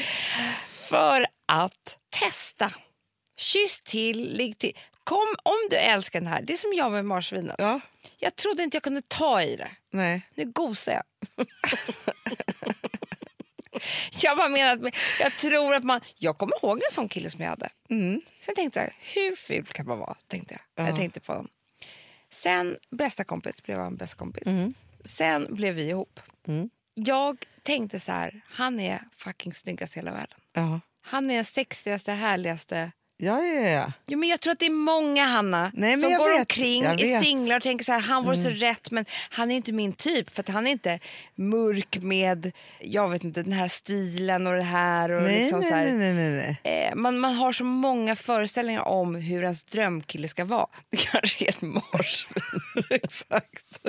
För 0.89 1.27
att 1.47 1.97
testa. 2.11 2.73
Kyss 3.37 3.81
till, 3.85 4.33
ligg 4.37 4.59
till. 4.59 4.73
Kom 5.05 5.35
om 5.43 5.57
du 5.71 5.77
älskar 5.77 6.21
den 6.21 6.29
här. 6.29 6.43
Det 6.43 6.53
är 6.53 6.57
som 6.57 6.73
jag 6.75 6.93
med 6.93 7.05
marsvinen. 7.05 7.55
Ja, 7.59 7.81
Jag 8.19 8.37
trodde 8.37 8.63
inte 8.63 8.77
jag 8.77 8.83
kunde 8.83 9.03
ta 9.09 9.43
i 9.43 9.57
det. 9.57 9.71
nej. 9.93 10.23
Nu 10.35 10.45
gosar 10.45 10.93
jag. 10.93 11.03
jag 14.23 14.37
bara 14.37 14.49
menar 14.49 14.87
att 14.87 14.95
jag 15.21 15.37
tror 15.37 15.75
att 15.75 15.85
man... 15.85 16.01
Jag 16.19 16.39
kommer 16.39 16.65
ihåg 16.65 16.79
en 16.79 16.95
sån 16.95 17.09
kille 17.09 17.31
som 17.31 17.41
jag 17.41 17.51
hade. 17.51 17.69
Mm. 17.91 18.21
Jag 18.47 18.57
tänkte, 18.57 18.81
här, 18.81 18.93
hur 19.15 19.37
ful 19.37 19.67
kan 19.67 19.87
man 19.87 19.99
vara? 19.99 20.17
Tänkte 20.29 20.55
jag. 20.55 20.85
Ja. 20.85 20.89
jag 20.89 20.97
tänkte 20.97 21.21
på 21.21 21.35
dem. 21.35 21.49
Sen 22.31 22.77
bästa 22.91 23.25
kompis 23.25 23.63
blev 23.63 23.79
han 23.79 23.97
bästa 23.97 24.17
kompis. 24.17 24.47
Mm. 24.47 24.75
Sen 25.05 25.55
blev 25.55 25.75
vi 25.75 25.89
ihop. 25.89 26.21
Mm. 26.47 26.71
Jag 26.95 27.47
tänkte 27.63 28.01
så 28.01 28.13
här, 28.13 28.41
han 28.47 28.81
är 28.81 29.03
fucking 29.17 29.55
snyggast 29.55 29.97
i 29.97 29.99
hela 29.99 30.13
världen. 30.13 30.39
Ja. 30.53 30.81
Han 31.03 31.31
är 31.31 31.35
den 31.35 31.45
sexigaste, 31.45 32.13
härligaste. 32.13 32.93
Ja, 33.23 33.45
ja, 33.45 33.69
ja. 33.69 33.93
Jo, 34.07 34.19
men 34.19 34.29
jag 34.29 34.41
tror 34.41 34.53
att 34.53 34.59
det 34.59 34.67
är 34.67 34.71
många, 34.71 35.25
Hanna, 35.25 35.71
Nej, 35.75 35.97
som 35.97 36.13
går 36.13 36.29
vet. 36.29 36.39
omkring, 36.39 36.83
är. 36.83 37.05
Mm. 37.05 37.25
singlar 37.25 37.57
och 37.57 37.63
tänker 37.63 37.85
så 37.85 37.93
här, 37.93 38.01
han 38.01 38.25
vore 38.25 38.37
så 38.37 38.49
rätt 38.49 38.91
men 38.91 39.05
han 39.31 39.51
är 39.51 39.57
inte 39.57 39.73
min 39.73 39.93
typ 39.93 40.31
för 40.31 40.53
han 40.53 40.67
är 40.67 40.71
inte 40.71 40.99
mörk 41.35 41.99
med 42.03 42.53
jag 42.81 43.09
vet 43.09 43.25
inte, 43.25 43.43
den 43.43 43.53
här 43.53 43.69
stilen 43.69 44.47
och 44.47 44.55
det 44.57 44.63
här. 44.63 45.13
Och 45.13 45.23
Nej, 45.23 45.43
liksom 45.43 45.61
nej, 45.61 45.69
så 45.69 45.75
här. 45.75 45.85
nej, 45.85 45.95
nej, 45.95 46.15
nej, 46.15 46.59
nej. 46.65 46.89
Eh, 46.89 46.95
man, 46.95 47.19
man 47.19 47.35
har 47.35 47.53
så 47.53 47.65
många 47.65 48.17
föreställningar 48.17 48.83
om 48.89 49.15
hur 49.15 49.43
ens 49.43 49.65
drömkille 49.65 50.29
ska 50.29 50.45
vara. 50.45 50.67
Det 50.91 50.97
kanske 50.97 51.45
är 51.45 51.49
ett 51.49 51.63
marsvin. 51.63 52.43
Exakt. 52.91 53.81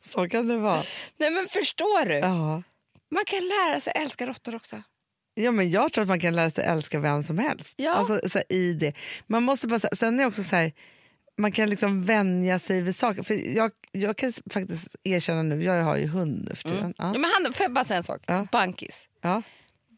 Så 0.00 0.28
kan 0.28 0.48
det 0.48 0.56
vara. 0.56 0.82
Nej 1.16 1.30
men 1.30 1.46
förstår 1.46 2.08
du? 2.08 2.14
Ja. 2.14 2.62
Man 3.10 3.24
kan 3.26 3.48
lära 3.48 3.80
sig 3.80 3.92
älska 3.96 4.26
råttor 4.26 4.54
också. 4.54 4.82
Ja, 5.38 5.50
men 5.50 5.70
jag 5.70 5.92
tror 5.92 6.02
att 6.02 6.08
man 6.08 6.20
kan 6.20 6.34
lära 6.36 6.50
sig 6.50 6.64
älska 6.64 7.00
vem 7.00 7.22
som 7.22 7.38
helst. 7.38 7.74
Ja. 7.76 7.92
Alltså, 7.92 8.20
så 8.28 8.38
här, 8.38 8.52
i 8.52 8.72
det. 8.72 8.92
Man 9.26 9.42
måste 9.42 9.66
bara, 9.66 9.78
sen 9.80 10.20
är 10.20 10.26
också 10.26 10.42
så 10.42 10.56
här, 10.56 10.72
man 11.38 11.52
kan 11.52 11.70
liksom 11.70 12.02
vänja 12.04 12.58
sig 12.58 12.82
vid 12.82 12.96
saker. 12.96 13.22
För 13.22 13.56
jag, 13.56 13.70
jag 13.92 14.16
kan 14.16 14.32
faktiskt 14.50 14.96
erkänna 15.04 15.42
nu, 15.42 15.64
jag 15.64 15.82
har 15.82 15.96
ju 15.96 16.06
hund 16.06 16.46
nu 16.48 16.54
för 16.54 16.68
tiden. 16.68 16.94
Ja, 16.98 17.10
Ja. 17.14 17.18
men 17.18 17.30
han, 17.34 17.52
får 17.52 17.64
jag 17.64 17.72
bara 17.72 17.84
säga 17.84 17.96
en 17.98 18.02
sak? 18.04 18.22
Ja. 18.26 18.46
Bankis. 18.52 19.08
Ja. 19.22 19.42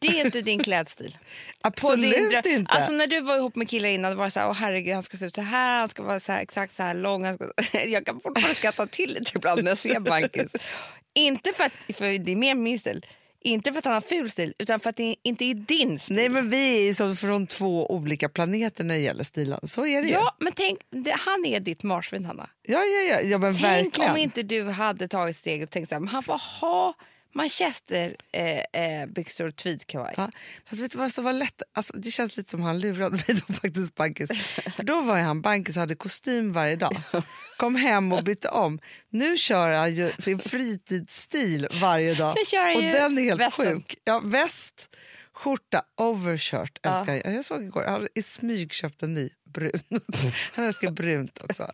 Det 0.01 0.07
är 0.07 0.25
inte 0.25 0.41
din 0.41 0.63
klädstil. 0.63 1.17
Absolut 1.61 2.43
din 2.43 2.53
inte. 2.59 2.71
Alltså 2.73 2.91
när 2.91 3.07
du 3.07 3.19
var 3.21 3.37
ihop 3.37 3.55
med 3.55 3.69
killar 3.69 3.89
innan, 3.89 4.17
var 4.17 4.25
det 4.25 4.31
så 4.31 4.39
här, 4.39 4.47
åh 4.49 4.53
herregud 4.55 4.93
han 4.93 5.03
ska 5.03 5.17
se 5.17 5.25
ut 5.25 5.35
så 5.35 5.41
här, 5.41 5.79
han 5.79 5.89
ska 5.89 6.03
vara 6.03 6.19
så 6.19 6.31
här, 6.31 6.41
exakt 6.41 6.75
så 6.75 6.83
här 6.83 6.93
lång. 6.93 7.25
Han 7.25 7.33
ska... 7.33 7.51
Jag 7.87 8.05
kan 8.05 8.19
fortfarande 8.21 8.55
skratta 8.55 8.87
till 8.87 9.13
lite 9.13 9.31
ibland 9.35 9.63
när 9.63 9.71
jag 9.71 9.77
ser 9.77 9.99
Bankis. 9.99 10.51
inte 11.13 11.53
för 11.53 11.63
att, 11.63 11.95
för 11.97 12.17
det 12.17 12.31
är 12.31 12.35
mer 12.35 12.55
min 12.55 12.79
stil, 12.79 13.05
inte 13.41 13.71
för 13.71 13.79
att 13.79 13.85
han 13.85 13.93
har 13.93 14.01
ful 14.01 14.31
stil, 14.31 14.53
utan 14.59 14.79
för 14.79 14.89
att 14.89 14.95
det 14.95 15.15
inte 15.23 15.45
är 15.45 15.53
din 15.53 15.99
stil. 15.99 16.15
Nej 16.15 16.29
men 16.29 16.49
vi 16.49 16.89
är 16.89 16.93
som 16.93 17.15
från 17.15 17.47
två 17.47 17.91
olika 17.91 18.29
planeter 18.29 18.83
när 18.83 18.95
det 18.95 19.01
gäller 19.01 19.23
stilen. 19.23 19.59
Så 19.67 19.85
är 19.85 20.01
det 20.01 20.07
ju. 20.07 20.13
Ja, 20.13 20.35
men 20.39 20.53
tänk, 20.55 20.79
det, 20.89 21.11
han 21.11 21.45
är 21.45 21.59
ditt 21.59 21.83
marsvin, 21.83 22.25
Hanna. 22.25 22.49
ja, 22.67 22.79
ja, 22.79 23.13
ja, 23.15 23.21
ja 23.21 23.37
men 23.37 23.53
Tänk 23.53 23.63
verkligen. 23.63 24.11
om 24.11 24.17
inte 24.17 24.43
du 24.43 24.63
hade 24.63 25.07
tagit 25.07 25.35
steget 25.37 25.67
och 25.69 25.73
tänkt 25.73 25.89
så 25.89 25.95
här, 25.95 25.99
men 25.99 26.07
han 26.09 26.23
får 26.23 26.41
ha 26.61 26.93
manchesterbyxor 27.33 28.15
eh, 28.73 29.01
eh, 29.01 29.07
byxor 29.07 29.47
och 29.47 29.55
tweedkavaj. 29.55 30.13
Ja, 30.17 30.31
fast 30.69 30.81
vet 30.81 30.91
du 30.91 30.97
vad 30.97 31.11
som 31.11 31.23
var 31.23 31.33
lätt? 31.33 31.61
Alltså, 31.73 31.97
det 31.97 32.11
känns 32.11 32.37
lite 32.37 32.49
som 32.49 32.61
han 32.61 32.79
lurade 32.79 33.15
mig 33.15 33.41
då 33.47 33.53
faktiskt, 33.61 33.95
Bankis. 33.95 34.29
För 34.75 34.83
då 34.83 35.01
var 35.01 35.17
han 35.17 35.41
Bankis 35.41 35.75
och 35.75 35.79
hade 35.79 35.95
kostym 35.95 36.53
varje 36.53 36.75
dag. 36.75 36.95
Kom 37.57 37.75
hem 37.75 38.13
och 38.13 38.23
bytte 38.23 38.49
om. 38.49 38.79
Nu 39.09 39.37
kör 39.37 39.69
han 39.69 39.95
ju 39.95 40.11
sin 40.19 40.39
fritidsstil 40.39 41.67
varje 41.81 42.13
dag. 42.13 42.35
Och 42.75 42.81
den 42.81 43.17
är 43.17 43.23
helt 43.23 43.41
västen. 43.41 43.65
sjuk. 43.65 43.95
Ja, 44.03 44.19
väst, 44.19 44.89
skjorta, 45.39 45.81
overshirt 45.97 46.79
Ja. 46.81 46.97
älskar 46.97 47.13
jag. 47.15 47.35
Jag 47.35 47.45
såg 47.45 47.63
igår, 47.63 47.83
han 47.83 47.93
har 47.93 48.09
i 48.15 48.21
smyg 48.21 48.73
köpt 48.73 49.03
en 49.03 49.13
ny 49.13 49.29
brun. 49.53 49.81
Han 50.53 50.65
älskar 50.65 50.91
brunt 50.91 51.43
också. 51.43 51.71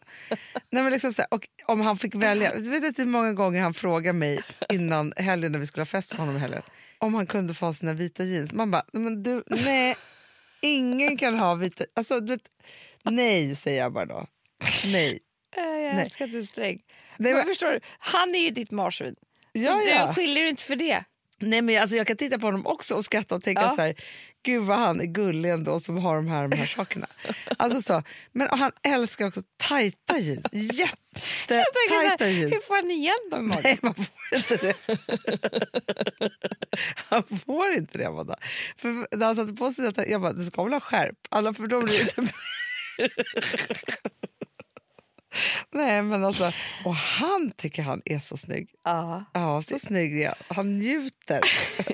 Nej, 0.69 0.83
men 0.83 0.91
liksom 0.91 1.13
så 1.13 1.21
här, 1.21 1.33
och 1.33 1.47
om 1.65 1.81
han 1.81 1.97
fick 1.97 2.15
välja, 2.15 2.55
du 2.55 2.69
vet 2.69 2.83
inte 2.83 3.01
hur 3.01 3.09
många 3.09 3.33
gånger 3.33 3.61
han 3.61 3.73
frågade 3.73 4.13
mig 4.13 4.39
innan 4.69 5.13
helgen 5.17 5.51
när 5.51 5.59
vi 5.59 5.67
skulle 5.67 5.81
ha 5.81 5.85
fest 5.85 6.09
för 6.09 6.17
honom 6.17 6.35
helgen 6.35 6.61
om 6.99 7.13
han 7.13 7.27
kunde 7.27 7.53
få 7.53 7.65
ha 7.65 7.73
sina 7.73 7.93
vita 7.93 8.23
jeans. 8.23 8.53
Man 8.53 8.71
bara, 8.71 8.83
men 8.93 9.23
du, 9.23 9.43
nej, 9.47 9.95
ingen 10.61 11.17
kan 11.17 11.39
ha 11.39 11.55
vita... 11.55 11.83
Alltså, 11.95 12.19
du 12.19 12.33
vet, 12.33 12.41
nej, 13.03 13.55
säger 13.55 13.81
jag 13.81 13.93
bara 13.93 14.05
då. 14.05 14.27
Nej. 14.85 15.19
Jag 15.55 16.01
älskar 16.01 16.25
att 16.25 16.31
du 16.31 16.39
är 16.39 16.43
sträng. 16.43 16.81
Nej, 17.17 17.33
men, 17.33 17.33
men- 17.33 17.45
förstår 17.45 17.71
du, 17.71 17.79
han 17.99 18.35
är 18.35 18.39
ju 18.39 18.49
ditt 18.49 18.71
marsvin. 18.71 19.15
Ja, 19.51 19.81
så 19.83 19.89
ja. 19.89 20.07
du 20.07 20.13
skiljer 20.13 20.45
inte 20.45 20.63
för 20.63 20.75
det. 20.75 21.03
Nej, 21.39 21.61
men 21.61 21.81
alltså, 21.81 21.95
jag 21.97 22.07
kan 22.07 22.17
titta 22.17 22.39
på 22.39 22.47
honom 22.47 22.65
också 22.65 22.95
och 22.95 23.05
skratta 23.05 23.35
och 23.35 23.43
tänka 23.43 23.61
Ja. 23.61 23.75
så 23.75 23.81
här, 23.81 23.95
gud 24.43 24.63
vad 24.63 24.77
han 24.77 25.01
är 25.01 25.05
gullig 25.05 25.49
ändå 25.51 25.79
som 25.79 25.97
har 25.97 26.15
de 26.15 26.27
här, 26.27 26.47
de 26.47 26.57
här 26.57 26.65
sakerna. 26.67 27.07
Alltså 27.57 27.81
så. 27.81 28.03
Men 28.31 28.47
han 28.59 28.71
älskar 28.87 29.27
också 29.27 29.41
tajta 29.57 30.19
jeans. 30.19 30.45
Jättetajta 30.51 32.29
jeans. 32.29 32.53
Hur 32.53 32.59
får 32.67 32.75
han 32.75 32.91
igen 32.91 33.29
dem 33.31 33.51
i? 33.51 33.55
Nej, 33.63 33.79
man 33.81 33.95
får 33.95 34.05
inte 34.35 34.57
det. 34.57 34.75
Han 36.95 37.23
får 37.45 37.71
inte 37.73 37.97
det, 37.97 38.05
Amanda. 38.05 38.35
För 38.77 39.17
när 39.17 39.25
han 39.25 39.35
satte 39.35 39.53
på 39.53 39.73
sig 39.73 39.85
detta, 39.85 40.07
jag 40.07 40.21
bara, 40.21 40.33
du 40.33 40.45
ska 40.45 40.63
väl 40.63 40.73
ha 40.73 40.79
skärp? 40.79 41.15
Alla 41.29 41.53
för 41.53 41.67
blir 41.67 41.87
det 41.87 42.21
inte... 42.21 42.33
Nej, 45.71 46.01
men 46.01 46.23
alltså, 46.23 46.51
och 46.85 46.95
han 46.95 47.51
tycker 47.51 47.83
han 47.83 48.01
är 48.05 48.19
så 48.19 48.37
snygg. 48.37 48.69
Ja. 48.83 49.23
Ja, 49.33 49.61
så 49.61 49.79
snygg 49.79 50.21
är 50.21 50.27
han. 50.27 50.35
Han 50.47 50.77
njuter 50.77 51.41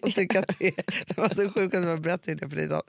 och 0.02 0.14
tycker 0.16 0.40
att 0.40 0.56
det 0.60 0.68
är... 0.68 0.84
Det 1.08 1.18
var 1.18 1.30
så 1.30 1.50
sjukt 1.54 1.76
att 1.76 1.84
jag 1.84 2.02
berättade 2.02 2.36
det 2.36 2.50
för 2.50 2.56
dig 2.56 2.66
idag. 2.66 2.84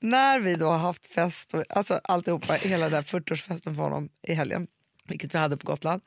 När 0.00 0.40
vi 0.40 0.54
då 0.54 0.68
har 0.68 0.78
haft 0.78 1.06
fest, 1.06 1.54
och, 1.54 1.64
alltså 1.68 2.00
alltihopa, 2.04 2.52
hela 2.52 2.84
den 2.84 2.94
här 2.94 3.02
40-årsfesten 3.02 3.76
för 3.76 3.82
honom 3.82 4.08
i 4.22 4.34
helgen, 4.34 4.66
vilket 5.08 5.34
vi 5.34 5.38
hade 5.38 5.56
på 5.56 5.66
Gotland. 5.66 6.02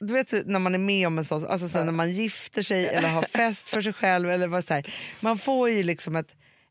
Du 0.00 0.12
vet 0.12 0.30
så, 0.30 0.42
när 0.46 0.58
man 0.58 0.74
är 0.74 0.78
med 0.78 1.06
om 1.06 1.18
en 1.18 1.24
sån, 1.24 1.46
alltså 1.46 1.68
sen 1.68 1.86
när 1.86 1.92
man 1.92 2.12
gifter 2.12 2.62
sig 2.62 2.86
eller 2.86 3.08
har 3.08 3.22
fest 3.22 3.68
för 3.68 3.80
sig 3.80 3.92
själv, 3.92 4.30
eller 4.30 4.46
vad 4.46 4.64
så 4.64 4.74
här, 4.74 4.94
man 5.20 5.38
får 5.38 5.70
ju 5.70 5.82
liksom 5.82 6.16
ett, 6.16 6.28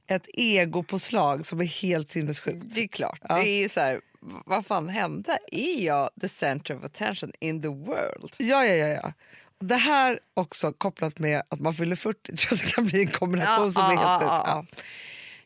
ett 0.08 0.28
egopåslag 0.34 1.46
som 1.46 1.62
är 1.62 1.66
helt 1.66 2.12
sinnessjukt. 2.12 2.76
Det 2.76 2.82
är 2.82 2.88
klart. 2.88 3.20
Ja. 3.30 3.36
Det 3.36 3.50
är 3.50 3.62
ju 3.62 3.70
så 3.70 3.80
här, 3.80 4.02
vad 4.46 4.66
fan 4.66 4.90
hände? 4.90 5.38
Är 5.52 5.86
jag 5.86 6.10
the 6.22 6.30
center 6.30 6.76
of 6.78 6.84
attention 6.84 7.32
in 7.40 7.62
the 7.62 7.68
world? 7.68 8.34
Ja, 8.38 8.66
ja, 8.66 8.74
ja. 8.76 8.88
ja. 9.04 9.14
Det 9.60 9.76
här 9.76 10.20
också 10.34 10.74
kopplat 10.74 11.20
med 11.20 11.42
att 11.50 11.60
man 11.60 11.74
fyller 11.74 11.96
40 11.96 12.36
tror 12.38 12.60
jag 12.64 12.72
kan 12.74 12.86
bli 12.86 13.02
en 13.02 13.12
kombination 13.12 13.66
Ja, 13.66 13.72
som 13.72 13.88
blir 13.88 13.98
ja, 13.98 14.10
helt 14.10 14.22
sjuk. 14.22 14.30
ja, 14.32 14.44
ja. 14.48 14.66
Ja. 14.68 14.84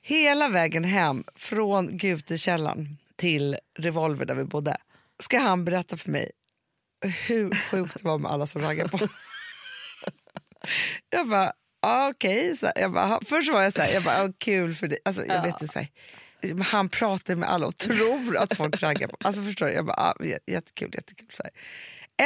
Hela 0.01 0.49
vägen 0.49 0.83
hem 0.83 1.23
från 1.35 1.97
Gutekällaren 1.97 2.97
till 3.15 3.57
Revolver 3.79 4.25
där 4.25 4.35
vi 4.35 4.43
bodde 4.43 4.77
ska 5.19 5.39
han 5.39 5.65
berätta 5.65 5.97
för 5.97 6.09
mig 6.11 6.31
hur 7.27 7.55
sjukt 7.55 7.93
det 7.93 8.03
var 8.03 8.17
med 8.17 8.31
alla 8.31 8.47
som 8.47 8.61
raggade 8.61 8.89
på 8.89 8.97
Jag 11.09 11.29
bara, 11.29 11.51
ah, 11.81 12.09
okej. 12.09 12.57
Så 12.57 12.71
Jag 12.75 12.91
bara, 12.91 13.19
Först 13.25 13.51
var 13.51 13.61
jag 13.61 13.73
så 13.73 13.81
här, 13.81 13.93
jag 13.93 14.03
bara, 14.03 14.23
ah, 14.23 14.33
kul 14.37 14.75
för 14.75 14.87
dig. 14.87 14.99
Alltså, 15.05 15.25
jag 15.25 15.41
vet 15.41 15.61
inte, 15.61 15.67
så 15.67 15.79
här, 15.79 15.87
han 16.65 16.89
pratar 16.89 17.35
med 17.35 17.49
alla 17.49 17.67
och 17.67 17.77
tror 17.77 18.37
att 18.37 18.57
folk 18.57 18.81
raggar 18.81 19.07
på 19.07 19.17
Alltså 19.19 19.43
förstår 19.43 19.65
du? 19.65 19.71
Jag 19.71 19.85
bara, 19.85 19.95
ah, 19.97 20.15
jättekul, 20.47 20.91
jättekul. 20.93 21.27
Så 21.33 21.43
här. 21.43 21.51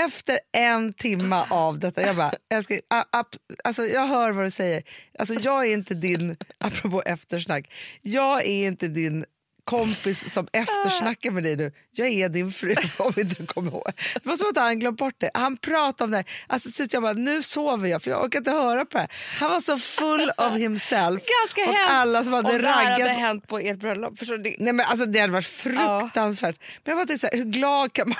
Efter 0.05 0.39
en 0.51 0.93
timme 0.93 1.45
av 1.49 1.79
detta, 1.79 2.01
jag 2.01 2.15
bara, 2.15 2.33
jag, 2.49 2.63
ska, 2.63 2.79
a, 2.89 3.05
ap, 3.11 3.27
alltså 3.63 3.85
jag 3.85 4.07
hör 4.07 4.31
vad 4.31 4.45
du 4.45 4.51
säger. 4.51 4.83
Alltså 5.19 5.33
jag 5.33 5.67
är 5.67 5.73
inte 5.73 5.93
din, 5.93 6.37
apropå 6.57 7.01
eftersnack, 7.05 7.71
jag 8.01 8.45
är 8.45 8.67
inte 8.67 8.87
din 8.87 9.25
kompis 9.71 10.33
som 10.33 10.47
eftersnackar 10.53 11.31
med 11.31 11.43
dig 11.43 11.55
nu. 11.55 11.71
Jag 11.91 12.07
är 12.07 12.29
din 12.29 12.51
fru 12.51 12.75
om 12.97 13.13
inte 13.17 13.35
du 13.35 13.45
kommer 13.45 13.71
ihåg. 13.71 13.91
Det 14.13 14.25
var 14.25 14.37
som 14.37 14.49
att 14.49 14.57
han 14.57 14.79
glömt 14.79 14.97
bort 14.97 15.15
det. 15.17 15.31
Han 15.33 15.57
pratade 15.57 16.03
om 16.03 16.11
det. 16.11 16.23
Alltså, 16.47 16.71
så 16.71 16.85
jag 16.91 17.03
bara, 17.03 17.13
nu 17.13 17.43
sover 17.43 17.89
jag 17.89 18.03
för 18.03 18.11
jag 18.11 18.23
orkar 18.23 18.39
inte 18.39 18.51
höra 18.51 18.85
på 18.85 18.97
det. 18.97 19.07
Han 19.39 19.49
var 19.49 19.61
så 19.61 19.77
full 19.77 20.31
of 20.37 20.53
himself. 20.57 21.21
Ganska 21.21 21.61
och 21.71 21.75
hemskt 21.75 21.91
alla 21.91 22.23
som 22.23 22.33
hade 22.33 22.49
om 22.49 22.61
det 22.61 22.67
här 22.67 22.91
hade 22.91 23.09
hänt 23.09 23.47
på 23.47 23.59
ert 23.59 23.79
bröllop. 23.79 24.19
Förstår 24.19 24.37
du? 24.37 24.55
Nej, 24.59 24.73
men 24.73 24.85
alltså, 24.85 25.05
det 25.05 25.19
hade 25.19 25.33
varit 25.33 25.45
fruktansvärt. 25.45 26.55
Men 26.59 26.91
jag 26.91 26.97
bara 26.97 27.05
tänkte 27.05 27.29
så 27.29 27.35
här, 27.35 27.43
hur 27.43 27.51
glad 27.51 27.93
kan 27.93 28.09
man 28.09 28.17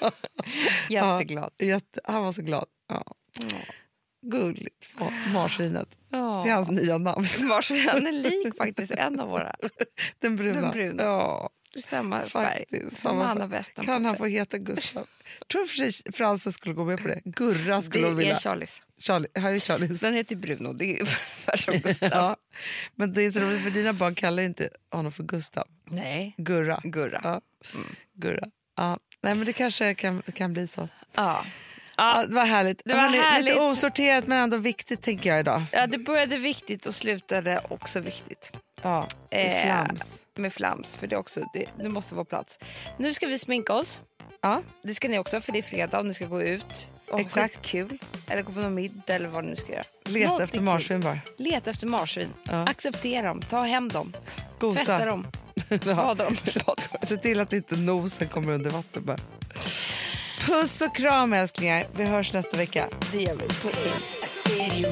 vara? 0.00 0.12
Jätteglad. 1.18 1.52
Ja, 1.56 1.66
jätte, 1.66 2.00
han 2.04 2.24
var 2.24 2.32
så 2.32 2.42
glad. 2.42 2.66
Ja. 2.88 3.14
Gulligt, 4.30 4.88
ma- 4.98 5.32
marsvinet. 5.32 5.88
Ja. 6.10 6.42
Det 6.44 6.50
är 6.50 6.54
hans 6.54 6.70
nya 6.70 6.98
namn. 6.98 7.24
Marsvin 7.42 7.88
han 7.88 8.06
är 8.06 8.12
lik 8.12 8.56
faktiskt 8.56 8.90
en 8.90 9.20
av 9.20 9.28
våra. 9.28 9.54
Den 10.18 10.36
bruna. 10.36 10.60
Den 10.60 10.70
bruna. 10.70 11.02
Ja, 11.02 11.50
Det 11.74 11.82
Samma 11.82 12.20
färg 12.20 12.58
faktiskt. 12.58 13.02
Samma 13.02 13.24
han 13.24 13.40
har 13.40 13.48
västen 13.48 13.84
Kan 13.84 14.04
han 14.04 14.16
få 14.16 14.26
heta 14.26 14.58
Gustav? 14.58 15.06
Tror 15.52 15.64
för 15.64 15.76
sig 15.76 16.12
Fransen 16.12 16.52
skulle 16.52 16.74
gå 16.74 16.84
med 16.84 17.02
på 17.02 17.08
det. 17.08 17.20
Gurra 17.24 17.82
skulle 17.82 18.06
Det 18.08 18.14
vilja. 18.14 18.32
är 18.32 18.36
Charlies. 18.40 18.82
Charlie, 18.98 19.28
här 19.34 19.52
är 19.52 19.60
Charlies. 19.60 20.00
Den 20.00 20.14
heter 20.14 20.36
Bruno. 20.36 20.72
Det 20.72 20.84
är 20.84 21.00
ungefär 21.00 21.56
som 21.56 21.74
Gustav. 21.78 22.08
Ja. 22.12 22.36
Men 22.94 23.12
det 23.12 23.22
är 23.22 23.30
så 23.30 23.40
roligt 23.40 23.62
för 23.62 23.70
dina 23.70 23.92
barn 23.92 24.14
kallar 24.14 24.42
inte 24.42 24.68
honom 24.90 25.12
för 25.12 25.22
Gustav. 25.22 25.64
Nej. 25.90 26.34
Gurra. 26.38 26.80
Gurra. 26.84 27.20
Ja. 27.24 27.40
Gurra. 28.14 28.46
Ja. 28.76 28.98
Nej, 29.20 29.34
men 29.34 29.46
det 29.46 29.52
kanske 29.52 29.94
kan, 29.94 30.22
kan 30.22 30.52
bli 30.52 30.66
så. 30.66 30.88
Ja. 31.14 31.44
Ja, 31.98 32.24
det 32.28 32.34
var 32.34 32.44
härligt. 32.44 32.82
Det 32.84 32.94
var 32.94 33.00
Hörrni, 33.00 33.18
härligt. 33.18 33.44
Lite 33.54 33.60
osorterat 33.60 34.26
men 34.26 34.38
ändå 34.38 34.56
viktigt 34.56 35.02
tänker 35.02 35.30
jag 35.30 35.40
idag. 35.40 35.62
ja, 35.72 35.86
det 35.86 35.98
började 35.98 36.36
viktigt 36.36 36.86
och 36.86 36.94
slutade 36.94 37.60
också 37.68 38.00
viktigt. 38.00 38.50
Ja, 38.82 39.08
i 39.30 39.36
Eh, 39.36 39.62
flams. 39.64 40.22
Med 40.36 40.52
flams, 40.52 40.96
för 40.96 41.06
det, 41.06 41.16
också, 41.16 41.40
det, 41.54 41.64
det 41.82 41.88
måste 41.88 42.14
vara 42.14 42.24
plats. 42.24 42.58
Nu 42.96 43.14
ska 43.14 43.26
vi 43.26 43.38
sminka 43.38 43.72
oss. 43.74 44.00
Ja. 44.40 44.62
Det 44.82 44.94
ska 44.94 45.08
ni 45.08 45.18
också, 45.18 45.40
för 45.40 45.52
det 45.52 45.58
är 45.58 45.62
fredag 45.62 45.98
och 45.98 46.06
ni 46.06 46.14
ska 46.14 46.26
gå 46.26 46.42
ut. 46.42 46.88
Och 47.10 47.20
Exakt. 47.20 47.62
kul. 47.62 47.98
Eller 48.26 48.42
gå 48.42 48.52
på 48.52 48.60
någon 48.60 48.74
middag 48.74 49.14
eller 49.14 49.28
vad 49.28 49.44
ni 49.44 49.50
nu 49.50 49.56
ska 49.56 49.72
göra. 49.72 49.82
Leta 50.04 50.26
Någonting 50.28 50.44
efter 50.44 50.60
marsvin 50.60 51.00
bara. 51.00 51.18
Leta 51.36 51.70
efter 51.70 51.86
marsvin. 51.86 52.28
Ja. 52.50 52.66
Acceptera 52.66 53.28
dem. 53.28 53.40
Ta 53.40 53.62
hem 53.62 53.88
dem. 53.88 54.12
Gosa. 54.58 54.84
Tvätta 54.84 55.04
dem. 55.04 55.26
Bada 55.96 56.24
dem. 56.24 56.36
Se 57.08 57.16
till 57.16 57.40
att 57.40 57.52
inte 57.52 57.76
nosen 57.76 58.28
kommer 58.28 58.52
under 58.52 58.70
vatten 58.70 59.04
bara. 59.04 59.16
Puss 60.48 60.80
och 60.80 60.94
kram 60.94 61.32
älsklingar. 61.32 61.84
Vi 61.96 62.04
hörs 62.04 62.32
nästa 62.32 62.56
vecka. 62.56 62.88
Det 63.12 63.22
gör 63.22 63.34
vi. 63.34 63.48
City 63.98 64.84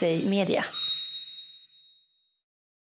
Producerat 0.00 0.24
Media. 0.24 0.79